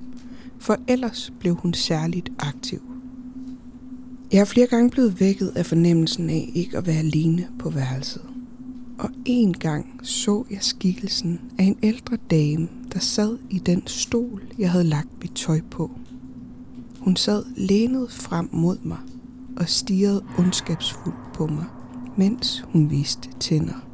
for 0.59 0.77
ellers 0.89 1.33
blev 1.41 1.55
hun 1.55 1.75
særligt 1.75 2.29
aktiv. 2.39 2.83
Jeg 4.33 4.41
er 4.41 4.45
flere 4.45 4.67
gange 4.67 4.91
blevet 4.91 5.21
vækket 5.21 5.53
af 5.57 5.67
fornemmelsen 5.67 6.31
af 6.31 6.51
ikke 6.55 6.79
at 6.79 6.87
være 6.87 6.99
alene 6.99 7.49
på 7.59 7.71
værelset. 7.71 8.23
Og 8.99 9.11
en 9.25 9.55
gang 9.55 10.01
så 10.03 10.45
jeg 10.51 10.59
skikkelsen 10.61 11.41
af 11.59 11.65
en 11.65 11.79
ældre 11.83 12.17
dame, 12.31 12.69
der 12.93 12.99
sad 12.99 13.39
i 13.51 13.59
den 13.59 13.87
stol, 13.87 14.43
jeg 14.59 14.71
havde 14.71 14.85
lagt 14.85 15.09
mit 15.23 15.33
tøj 15.33 15.61
på. 15.71 15.91
Hun 16.99 17.17
sad 17.17 17.45
lænet 17.57 18.11
frem 18.11 18.49
mod 18.53 18.79
mig 18.83 18.99
og 19.57 19.69
stirrede 19.69 20.25
ondskabsfuldt 20.39 21.33
på 21.35 21.47
mig, 21.47 21.65
mens 22.17 22.65
hun 22.73 22.91
viste 22.91 23.29
tænder. 23.41 23.87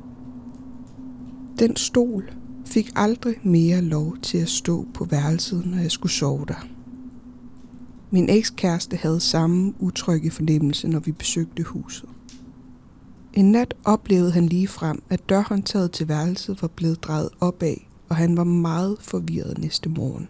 Den 1.58 1.76
stol 1.76 2.30
fik 2.64 2.92
aldrig 2.96 3.36
mere 3.42 3.80
lov 3.80 4.16
til 4.22 4.38
at 4.38 4.48
stå 4.48 4.86
på 4.94 5.04
værelset, 5.04 5.66
når 5.66 5.78
jeg 5.78 5.90
skulle 5.90 6.12
sove 6.12 6.44
der. 6.48 6.75
Min 8.10 8.30
ekskæreste 8.30 8.96
havde 8.96 9.20
samme 9.20 9.74
utrygge 9.78 10.30
fornemmelse, 10.30 10.88
når 10.88 11.00
vi 11.00 11.12
besøgte 11.12 11.62
huset. 11.62 12.08
En 13.32 13.52
nat 13.52 13.74
oplevede 13.84 14.32
han 14.32 14.46
lige 14.46 14.68
frem, 14.68 15.02
at 15.10 15.28
dørhåndtaget 15.28 15.92
til 15.92 16.08
værelset 16.08 16.62
var 16.62 16.68
blevet 16.68 17.04
drejet 17.04 17.28
opad, 17.40 17.76
og 18.08 18.16
han 18.16 18.36
var 18.36 18.44
meget 18.44 18.96
forvirret 19.00 19.58
næste 19.58 19.88
morgen. 19.88 20.28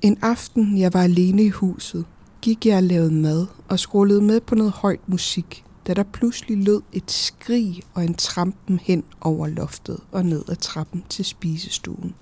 En 0.00 0.18
aften, 0.22 0.78
jeg 0.78 0.94
var 0.94 1.02
alene 1.02 1.42
i 1.42 1.48
huset, 1.48 2.04
gik 2.40 2.66
jeg 2.66 2.76
og 2.76 2.82
lavede 2.82 3.12
mad 3.12 3.46
og 3.68 3.78
skrullede 3.78 4.22
med 4.22 4.40
på 4.40 4.54
noget 4.54 4.72
højt 4.72 5.08
musik, 5.08 5.64
da 5.86 5.94
der 5.94 6.02
pludselig 6.02 6.64
lød 6.64 6.82
et 6.92 7.10
skrig 7.10 7.80
og 7.94 8.04
en 8.04 8.14
trampen 8.14 8.78
hen 8.78 9.04
over 9.20 9.46
loftet 9.46 9.98
og 10.12 10.24
ned 10.24 10.44
ad 10.48 10.56
trappen 10.56 11.04
til 11.08 11.24
spisestuen. 11.24 12.14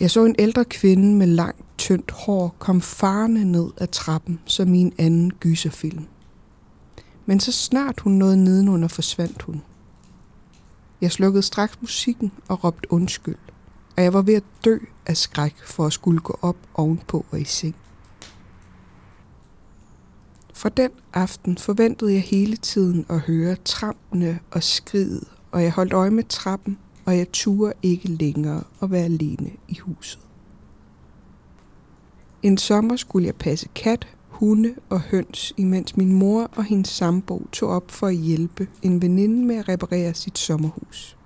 Jeg 0.00 0.10
så 0.10 0.24
en 0.24 0.34
ældre 0.38 0.64
kvinde 0.64 1.16
med 1.16 1.26
langt, 1.26 1.64
tyndt 1.78 2.10
hår 2.10 2.56
komme 2.58 2.82
farne 2.82 3.44
ned 3.44 3.70
ad 3.76 3.86
trappen 3.86 4.40
som 4.44 4.74
i 4.74 4.78
en 4.78 4.92
anden 4.98 5.30
gyserfilm. 5.30 6.06
Men 7.26 7.40
så 7.40 7.52
snart 7.52 8.00
hun 8.00 8.12
nåede 8.12 8.44
nedenunder, 8.44 8.88
forsvandt 8.88 9.42
hun. 9.42 9.62
Jeg 11.00 11.12
slukkede 11.12 11.42
straks 11.42 11.78
musikken 11.80 12.32
og 12.48 12.64
råbte 12.64 12.92
undskyld, 12.92 13.38
og 13.96 14.02
jeg 14.02 14.12
var 14.12 14.22
ved 14.22 14.34
at 14.34 14.44
dø 14.64 14.78
af 15.06 15.16
skræk 15.16 15.56
for 15.64 15.86
at 15.86 15.92
skulle 15.92 16.20
gå 16.20 16.38
op 16.42 16.56
ovenpå 16.74 17.24
og 17.30 17.40
i 17.40 17.44
seng. 17.44 17.76
For 20.54 20.68
den 20.68 20.90
aften 21.14 21.58
forventede 21.58 22.12
jeg 22.12 22.22
hele 22.22 22.56
tiden 22.56 23.06
at 23.08 23.20
høre 23.20 23.56
trampene 23.64 24.38
og 24.50 24.62
skridet, 24.62 25.24
og 25.52 25.62
jeg 25.62 25.72
holdt 25.72 25.92
øje 25.92 26.10
med 26.10 26.24
trappen, 26.24 26.78
og 27.04 27.18
jeg 27.18 27.32
turde 27.32 27.72
ikke 27.82 28.08
længere 28.08 28.62
at 28.82 28.90
være 28.90 29.04
alene 29.04 29.50
i 29.68 29.78
huset. 29.78 30.20
En 32.42 32.58
sommer 32.58 32.96
skulle 32.96 33.26
jeg 33.26 33.34
passe 33.34 33.68
kat, 33.74 34.08
hunde 34.28 34.74
og 34.88 35.00
høns, 35.00 35.52
imens 35.56 35.96
min 35.96 36.12
mor 36.12 36.50
og 36.56 36.64
hendes 36.64 36.88
sambo 36.88 37.46
tog 37.52 37.68
op 37.68 37.90
for 37.90 38.06
at 38.06 38.16
hjælpe 38.16 38.68
en 38.82 39.02
veninde 39.02 39.46
med 39.46 39.56
at 39.56 39.68
reparere 39.68 40.14
sit 40.14 40.38
sommerhus. 40.38 41.16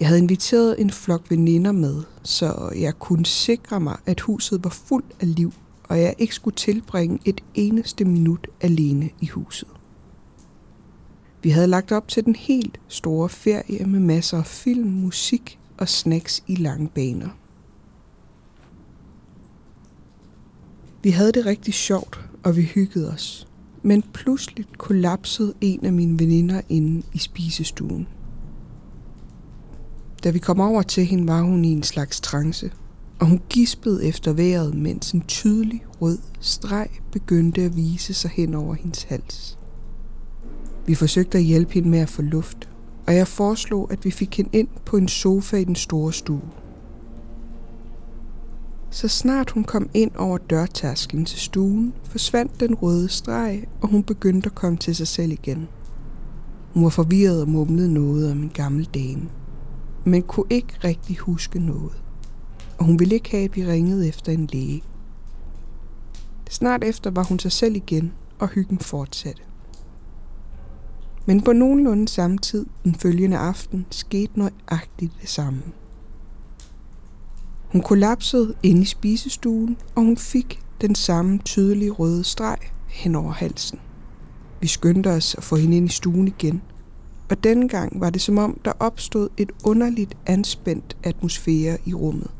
Jeg 0.00 0.08
havde 0.08 0.20
inviteret 0.20 0.80
en 0.80 0.90
flok 0.90 1.30
veninder 1.30 1.72
med, 1.72 2.02
så 2.22 2.72
jeg 2.76 2.98
kunne 2.98 3.26
sikre 3.26 3.80
mig, 3.80 3.96
at 4.06 4.20
huset 4.20 4.64
var 4.64 4.70
fuldt 4.70 5.12
af 5.20 5.34
liv, 5.34 5.52
og 5.84 6.00
jeg 6.00 6.14
ikke 6.18 6.34
skulle 6.34 6.56
tilbringe 6.56 7.18
et 7.24 7.40
eneste 7.54 8.04
minut 8.04 8.46
alene 8.60 9.10
i 9.20 9.26
huset. 9.26 9.68
Vi 11.42 11.50
havde 11.50 11.66
lagt 11.66 11.92
op 11.92 12.08
til 12.08 12.24
den 12.24 12.34
helt 12.34 12.80
store 12.88 13.28
ferie 13.28 13.86
med 13.86 14.00
masser 14.00 14.38
af 14.38 14.46
film, 14.46 14.88
musik 14.90 15.58
og 15.78 15.88
snacks 15.88 16.44
i 16.46 16.54
lange 16.54 16.88
baner. 16.88 17.28
Vi 21.02 21.10
havde 21.10 21.32
det 21.32 21.46
rigtig 21.46 21.74
sjovt, 21.74 22.20
og 22.44 22.56
vi 22.56 22.62
hyggede 22.62 23.12
os. 23.12 23.48
Men 23.82 24.02
pludselig 24.02 24.66
kollapsede 24.78 25.54
en 25.60 25.86
af 25.86 25.92
mine 25.92 26.18
veninder 26.18 26.60
inde 26.68 27.06
i 27.12 27.18
spisestuen. 27.18 28.08
Da 30.24 30.30
vi 30.30 30.38
kom 30.38 30.60
over 30.60 30.82
til 30.82 31.04
hende, 31.04 31.28
var 31.28 31.42
hun 31.42 31.64
i 31.64 31.72
en 31.72 31.82
slags 31.82 32.20
trance, 32.20 32.72
og 33.20 33.26
hun 33.26 33.40
gispede 33.48 34.04
efter 34.04 34.32
vejret, 34.32 34.74
mens 34.74 35.12
en 35.12 35.20
tydelig 35.20 35.84
rød 36.00 36.18
streg 36.40 36.88
begyndte 37.12 37.62
at 37.62 37.76
vise 37.76 38.14
sig 38.14 38.30
hen 38.30 38.54
over 38.54 38.74
hendes 38.74 39.02
hals. 39.02 39.58
Vi 40.86 40.94
forsøgte 40.94 41.38
at 41.38 41.44
hjælpe 41.44 41.74
hende 41.74 41.88
med 41.88 41.98
at 41.98 42.08
få 42.08 42.22
luft, 42.22 42.68
og 43.06 43.14
jeg 43.14 43.28
foreslog, 43.28 43.92
at 43.92 44.04
vi 44.04 44.10
fik 44.10 44.36
hende 44.36 44.50
ind 44.52 44.68
på 44.84 44.96
en 44.96 45.08
sofa 45.08 45.56
i 45.56 45.64
den 45.64 45.74
store 45.74 46.12
stue. 46.12 46.42
Så 48.90 49.08
snart 49.08 49.50
hun 49.50 49.64
kom 49.64 49.88
ind 49.94 50.10
over 50.16 50.38
dørtærsklen 50.38 51.24
til 51.24 51.38
stuen, 51.38 51.94
forsvandt 52.04 52.60
den 52.60 52.74
røde 52.74 53.08
streg, 53.08 53.64
og 53.80 53.88
hun 53.88 54.02
begyndte 54.02 54.46
at 54.46 54.54
komme 54.54 54.78
til 54.78 54.96
sig 54.96 55.08
selv 55.08 55.32
igen. 55.32 55.68
Hun 56.74 56.84
var 56.84 56.90
forvirret 56.90 57.42
og 57.42 57.48
mumlede 57.48 57.94
noget 57.94 58.32
om 58.32 58.42
en 58.42 58.50
gammel 58.54 58.84
dame, 58.84 59.28
men 60.04 60.22
kunne 60.22 60.46
ikke 60.50 60.74
rigtig 60.84 61.16
huske 61.16 61.58
noget. 61.58 62.02
Og 62.78 62.84
hun 62.84 62.98
ville 62.98 63.14
ikke 63.14 63.30
have, 63.30 63.44
at 63.44 63.56
vi 63.56 63.66
ringede 63.66 64.08
efter 64.08 64.32
en 64.32 64.48
læge. 64.52 64.82
Snart 66.50 66.84
efter 66.84 67.10
var 67.10 67.22
hun 67.22 67.38
sig 67.38 67.52
selv 67.52 67.76
igen, 67.76 68.12
og 68.38 68.48
hyggen 68.48 68.78
fortsatte. 68.78 69.42
Men 71.26 71.40
på 71.40 71.52
nogenlunde 71.52 72.08
samme 72.08 72.38
tid 72.38 72.66
den 72.84 72.94
følgende 72.94 73.36
aften 73.36 73.86
skete 73.90 74.38
nøjagtigt 74.38 75.12
det 75.20 75.28
samme. 75.28 75.62
Hun 77.72 77.80
kollapsede 77.80 78.54
ind 78.62 78.82
i 78.82 78.84
spisestuen, 78.84 79.76
og 79.94 80.02
hun 80.02 80.16
fik 80.16 80.60
den 80.80 80.94
samme 80.94 81.38
tydelige 81.38 81.90
røde 81.90 82.24
streg 82.24 82.58
hen 82.88 83.14
over 83.14 83.32
halsen. 83.32 83.78
Vi 84.60 84.66
skyndte 84.66 85.08
os 85.08 85.34
at 85.34 85.44
få 85.44 85.56
hende 85.56 85.76
ind 85.76 85.86
i 85.86 85.92
stuen 85.92 86.28
igen, 86.28 86.62
og 87.30 87.44
denne 87.44 87.68
gang 87.68 88.00
var 88.00 88.10
det 88.10 88.20
som 88.20 88.38
om, 88.38 88.60
der 88.64 88.72
opstod 88.80 89.28
et 89.36 89.52
underligt 89.64 90.16
anspændt 90.26 90.96
atmosfære 91.02 91.78
i 91.86 91.94
rummet. 91.94 92.30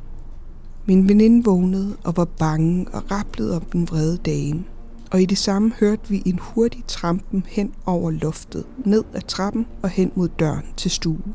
Min 0.87 1.09
veninde 1.09 1.45
vågnede 1.45 1.97
og 2.05 2.17
var 2.17 2.25
bange 2.25 2.87
og 2.93 3.11
rapplede 3.11 3.57
om 3.57 3.63
den 3.63 3.89
vrede 3.89 4.17
dame, 4.17 4.65
og 5.13 5.23
i 5.23 5.25
det 5.25 5.39
samme 5.39 5.73
hørte 5.81 6.09
vi 6.09 6.23
en 6.27 6.39
hurtig 6.43 6.85
trampen 6.87 7.45
hen 7.49 7.75
over 7.87 8.11
loftet, 8.11 8.65
ned 8.85 9.05
ad 9.15 9.21
trappen 9.21 9.67
og 9.83 9.89
hen 9.89 10.13
mod 10.15 10.29
døren 10.29 10.67
til 10.77 10.91
stuen. 10.91 11.35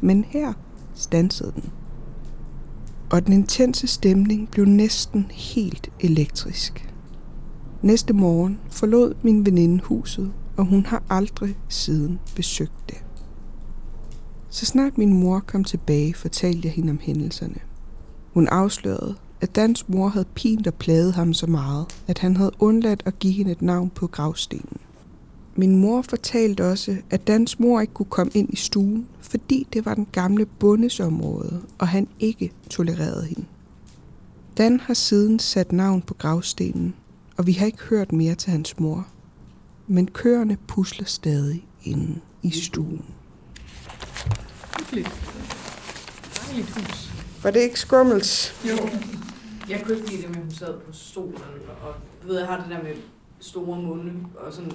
Men 0.00 0.24
her 0.24 0.52
stansede 0.94 1.52
den 1.54 1.70
og 3.10 3.26
den 3.26 3.32
intense 3.32 3.86
stemning 3.86 4.50
blev 4.50 4.64
næsten 4.64 5.26
helt 5.30 5.90
elektrisk. 6.00 6.94
Næste 7.82 8.12
morgen 8.12 8.58
forlod 8.70 9.14
min 9.22 9.46
veninde 9.46 9.84
huset, 9.84 10.32
og 10.56 10.64
hun 10.64 10.86
har 10.86 11.02
aldrig 11.10 11.56
siden 11.68 12.18
besøgt 12.36 12.88
det. 12.88 13.04
Så 14.48 14.66
snart 14.66 14.98
min 14.98 15.12
mor 15.12 15.40
kom 15.40 15.64
tilbage, 15.64 16.14
fortalte 16.14 16.60
jeg 16.64 16.72
hende 16.72 16.90
om 16.90 16.98
hændelserne. 17.02 17.58
Hun 18.34 18.48
afslørede, 18.48 19.14
at 19.40 19.56
Dans 19.56 19.88
mor 19.88 20.08
havde 20.08 20.26
pint 20.34 20.66
og 20.66 20.74
plaget 20.74 21.14
ham 21.14 21.34
så 21.34 21.46
meget, 21.46 21.86
at 22.06 22.18
han 22.18 22.36
havde 22.36 22.52
undladt 22.58 23.02
at 23.04 23.18
give 23.18 23.32
hende 23.32 23.52
et 23.52 23.62
navn 23.62 23.90
på 23.90 24.06
gravstenen. 24.06 24.76
Min 25.54 25.76
mor 25.76 26.02
fortalte 26.02 26.64
også, 26.64 26.96
at 27.10 27.26
Dans 27.26 27.58
mor 27.58 27.80
ikke 27.80 27.94
kunne 27.94 28.06
komme 28.06 28.32
ind 28.34 28.52
i 28.52 28.56
stuen, 28.56 29.06
fordi 29.20 29.66
det 29.72 29.86
var 29.86 29.94
den 29.94 30.06
gamle 30.12 30.46
bundes 30.46 31.00
område, 31.00 31.62
og 31.78 31.88
han 31.88 32.08
ikke 32.20 32.52
tolererede 32.70 33.24
hende. 33.24 33.44
Dan 34.58 34.80
har 34.80 34.94
siden 34.94 35.38
sat 35.38 35.72
navn 35.72 36.02
på 36.02 36.14
gravstenen, 36.14 36.94
og 37.36 37.46
vi 37.46 37.52
har 37.52 37.66
ikke 37.66 37.82
hørt 37.82 38.12
mere 38.12 38.34
til 38.34 38.50
hans 38.50 38.80
mor. 38.80 39.06
Men 39.86 40.06
køerne 40.06 40.56
pusler 40.68 41.06
stadig 41.06 41.66
inde 41.84 42.20
i 42.42 42.50
stuen. 42.50 43.04
Hyggeligt. 44.78 45.10
Dejligt 46.46 46.70
hus. 46.70 47.12
Var 47.42 47.50
det 47.50 47.60
ikke 47.60 47.80
skummels? 47.80 48.54
Jo. 48.68 48.76
Jeg 49.68 49.82
kunne 49.84 49.96
ikke 49.96 50.10
lide 50.10 50.22
det 50.22 50.28
med, 50.30 50.36
at 50.36 50.42
hun 50.42 50.50
sad 50.50 50.80
på 50.80 50.92
stolen, 50.92 51.34
og 51.82 51.94
du 52.22 52.26
ved, 52.28 52.38
jeg 52.38 52.46
har 52.46 52.60
det 52.60 52.70
der 52.70 52.82
med 52.82 52.94
store 53.40 53.82
munde, 53.82 54.12
og 54.36 54.52
sådan, 54.52 54.72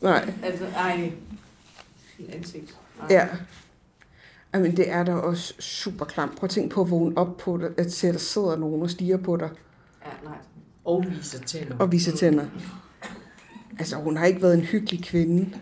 Nej. 0.00 0.32
altså, 0.42 0.66
ej, 0.76 1.12
ansigt. 2.32 2.78
Ej. 3.00 3.06
Ja. 3.10 3.28
Jamen, 4.54 4.76
det 4.76 4.90
er 4.90 5.04
da 5.04 5.14
også 5.14 5.54
super 5.58 6.04
klamt. 6.04 6.36
Prøv 6.36 6.44
at 6.44 6.50
tænke 6.50 6.74
på 6.74 6.80
at 6.80 6.90
vågne 6.90 7.18
op 7.18 7.36
på 7.36 7.60
se, 7.88 8.08
at 8.08 8.14
der 8.14 8.20
sidder 8.20 8.56
nogen 8.56 8.82
og 8.82 8.90
stiger 8.90 9.16
på 9.16 9.36
dig 9.36 9.50
Ja, 10.04 10.10
nej. 10.28 10.36
Og 10.84 11.04
viser 11.10 11.38
tænder. 11.38 11.76
og 11.78 11.92
viser 11.92 12.16
tænder. 12.16 12.44
Altså, 13.78 13.96
hun 13.96 14.16
har 14.16 14.26
ikke 14.26 14.42
været 14.42 14.54
en 14.54 14.60
hyggelig 14.64 15.04
kvinde. 15.04 15.58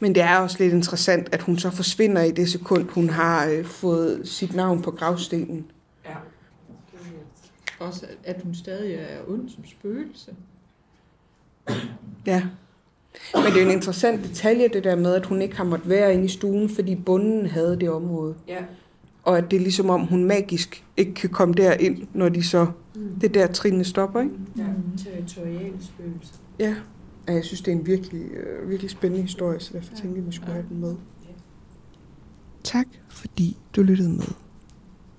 Men 0.00 0.14
det 0.14 0.22
er 0.22 0.38
også 0.38 0.56
lidt 0.60 0.72
interessant, 0.74 1.28
at 1.34 1.42
hun 1.42 1.58
så 1.58 1.70
forsvinder 1.70 2.22
i 2.22 2.30
det 2.30 2.48
sekund, 2.50 2.88
hun 2.90 3.10
har 3.10 3.46
øh, 3.46 3.64
fået 3.64 4.28
sit 4.28 4.54
navn 4.54 4.82
på 4.82 4.90
gravstenen. 4.90 5.66
Ja. 6.04 6.14
Også 7.86 8.06
at, 8.24 8.42
hun 8.42 8.54
stadig 8.54 8.94
er 8.94 9.18
ond 9.28 9.48
som 9.48 9.64
spøgelse. 9.64 10.34
Ja. 12.26 12.42
Men 13.34 13.44
det 13.44 13.56
er 13.56 13.62
jo 13.62 13.68
en 13.68 13.74
interessant 13.74 14.24
detalje, 14.24 14.68
det 14.68 14.84
der 14.84 14.96
med, 14.96 15.14
at 15.14 15.26
hun 15.26 15.42
ikke 15.42 15.56
har 15.56 15.64
måttet 15.64 15.88
være 15.88 16.14
inde 16.14 16.24
i 16.24 16.28
stuen, 16.28 16.68
fordi 16.68 16.94
bunden 16.94 17.46
havde 17.46 17.80
det 17.80 17.90
område. 17.90 18.34
Ja. 18.48 18.64
Og 19.22 19.38
at 19.38 19.50
det 19.50 19.56
er 19.56 19.60
ligesom 19.60 19.90
om, 19.90 20.00
hun 20.00 20.24
magisk 20.24 20.84
ikke 20.96 21.14
kan 21.14 21.30
komme 21.30 21.54
derind, 21.54 22.06
når 22.14 22.28
de 22.28 22.42
så... 22.42 22.66
Det 23.20 23.24
er 23.24 23.32
der, 23.32 23.46
trinene 23.46 23.84
stopper, 23.84 24.20
ikke? 24.20 24.34
ja. 24.58 24.64
Territoriale 25.04 25.76
spøgelser. 25.80 26.34
Ja. 26.58 26.74
Ja, 27.28 27.32
Jeg 27.32 27.44
synes, 27.44 27.60
det 27.60 27.72
er 27.72 27.76
en 27.76 27.86
virkelig, 27.86 28.22
øh, 28.22 28.70
virkelig 28.70 28.90
spændende 28.90 29.22
historie, 29.22 29.60
så 29.60 29.70
derfor 29.72 29.94
tænkte 29.94 30.08
jeg, 30.08 30.18
at 30.18 30.26
vi 30.26 30.32
skulle 30.32 30.52
have 30.52 30.66
den 30.68 30.80
med. 30.80 30.94
Tak 32.64 32.86
fordi 33.08 33.56
du 33.76 33.82
lyttede 33.82 34.08
med. 34.08 34.26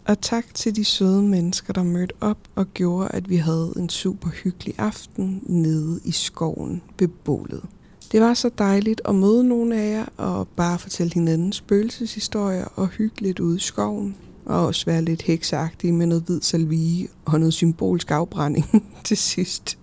Og 0.05 0.21
tak 0.21 0.53
til 0.53 0.75
de 0.75 0.85
søde 0.85 1.23
mennesker, 1.23 1.73
der 1.73 1.83
mødte 1.83 2.13
op 2.21 2.37
og 2.55 2.65
gjorde, 2.73 3.09
at 3.09 3.29
vi 3.29 3.35
havde 3.35 3.73
en 3.77 3.89
super 3.89 4.29
hyggelig 4.29 4.75
aften 4.77 5.43
nede 5.45 5.99
i 6.05 6.11
skoven 6.11 6.81
ved 6.99 7.07
bålet. 7.07 7.63
Det 8.11 8.21
var 8.21 8.33
så 8.33 8.49
dejligt 8.57 9.01
at 9.05 9.15
møde 9.15 9.43
nogle 9.43 9.81
af 9.81 9.91
jer 9.91 10.05
og 10.17 10.47
bare 10.47 10.79
fortælle 10.79 11.13
hinanden 11.13 11.53
spøgelseshistorier 11.53 12.65
og 12.65 12.87
hygge 12.87 13.21
lidt 13.21 13.39
ude 13.39 13.55
i 13.55 13.59
skoven. 13.59 14.15
Og 14.45 14.65
også 14.65 14.85
være 14.85 15.01
lidt 15.01 15.21
heksagtige 15.21 15.93
med 15.93 16.05
noget 16.05 16.23
hvid 16.23 16.41
salvie 16.41 17.07
og 17.25 17.39
noget 17.39 17.53
symbolsk 17.53 18.11
afbrænding 18.11 18.65
til 19.05 19.17
sidst. 19.17 19.77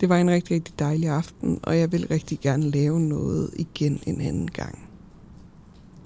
Det 0.00 0.08
var 0.08 0.16
en 0.16 0.30
rigtig, 0.30 0.54
rigtig 0.54 0.78
dejlig 0.78 1.08
aften, 1.08 1.58
og 1.62 1.78
jeg 1.78 1.92
vil 1.92 2.06
rigtig 2.10 2.40
gerne 2.40 2.70
lave 2.70 3.00
noget 3.00 3.50
igen 3.56 4.00
en 4.06 4.20
anden 4.20 4.50
gang. 4.50 4.78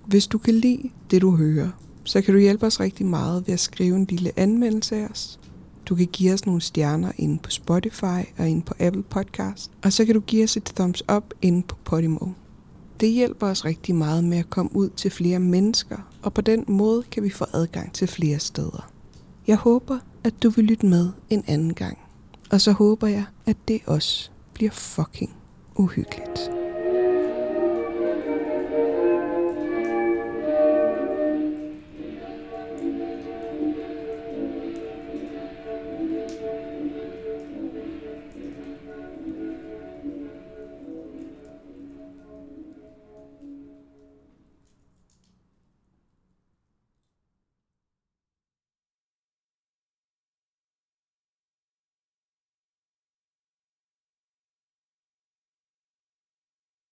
Hvis 0.06 0.26
du 0.26 0.38
kan 0.38 0.54
lide 0.54 0.90
det, 1.10 1.22
du 1.22 1.36
hører, 1.36 1.70
så 2.04 2.22
kan 2.22 2.34
du 2.34 2.40
hjælpe 2.40 2.66
os 2.66 2.80
rigtig 2.80 3.06
meget 3.06 3.46
ved 3.46 3.54
at 3.54 3.60
skrive 3.60 3.96
en 3.96 4.04
lille 4.04 4.32
anmeldelse 4.36 4.96
af 4.96 5.06
os. 5.06 5.40
Du 5.86 5.94
kan 5.94 6.06
give 6.06 6.32
os 6.32 6.46
nogle 6.46 6.60
stjerner 6.60 7.12
inde 7.18 7.38
på 7.38 7.50
Spotify 7.50 8.24
og 8.38 8.48
inde 8.48 8.62
på 8.62 8.74
Apple 8.80 9.02
Podcast, 9.02 9.70
og 9.84 9.92
så 9.92 10.04
kan 10.04 10.14
du 10.14 10.20
give 10.20 10.44
os 10.44 10.56
et 10.56 10.64
thumbs 10.64 11.02
up 11.16 11.34
inde 11.42 11.62
på 11.62 11.76
Podimo. 11.84 12.26
Det 13.00 13.08
hjælper 13.08 13.46
os 13.46 13.64
rigtig 13.64 13.94
meget 13.94 14.24
med 14.24 14.38
at 14.38 14.50
komme 14.50 14.76
ud 14.76 14.88
til 14.88 15.10
flere 15.10 15.38
mennesker, 15.38 15.96
og 16.22 16.34
på 16.34 16.40
den 16.40 16.64
måde 16.68 17.02
kan 17.10 17.22
vi 17.22 17.30
få 17.30 17.44
adgang 17.52 17.92
til 17.92 18.08
flere 18.08 18.38
steder. 18.38 18.90
Jeg 19.46 19.56
håber, 19.56 19.98
at 20.24 20.42
du 20.42 20.50
vil 20.50 20.64
lytte 20.64 20.86
med 20.86 21.08
en 21.30 21.44
anden 21.46 21.74
gang. 21.74 21.98
Og 22.50 22.60
så 22.60 22.72
håber 22.72 23.06
jeg, 23.06 23.24
at 23.46 23.56
det 23.68 23.80
også 23.86 24.30
bliver 24.54 24.70
fucking 24.70 25.36
uhyggeligt. 25.76 26.50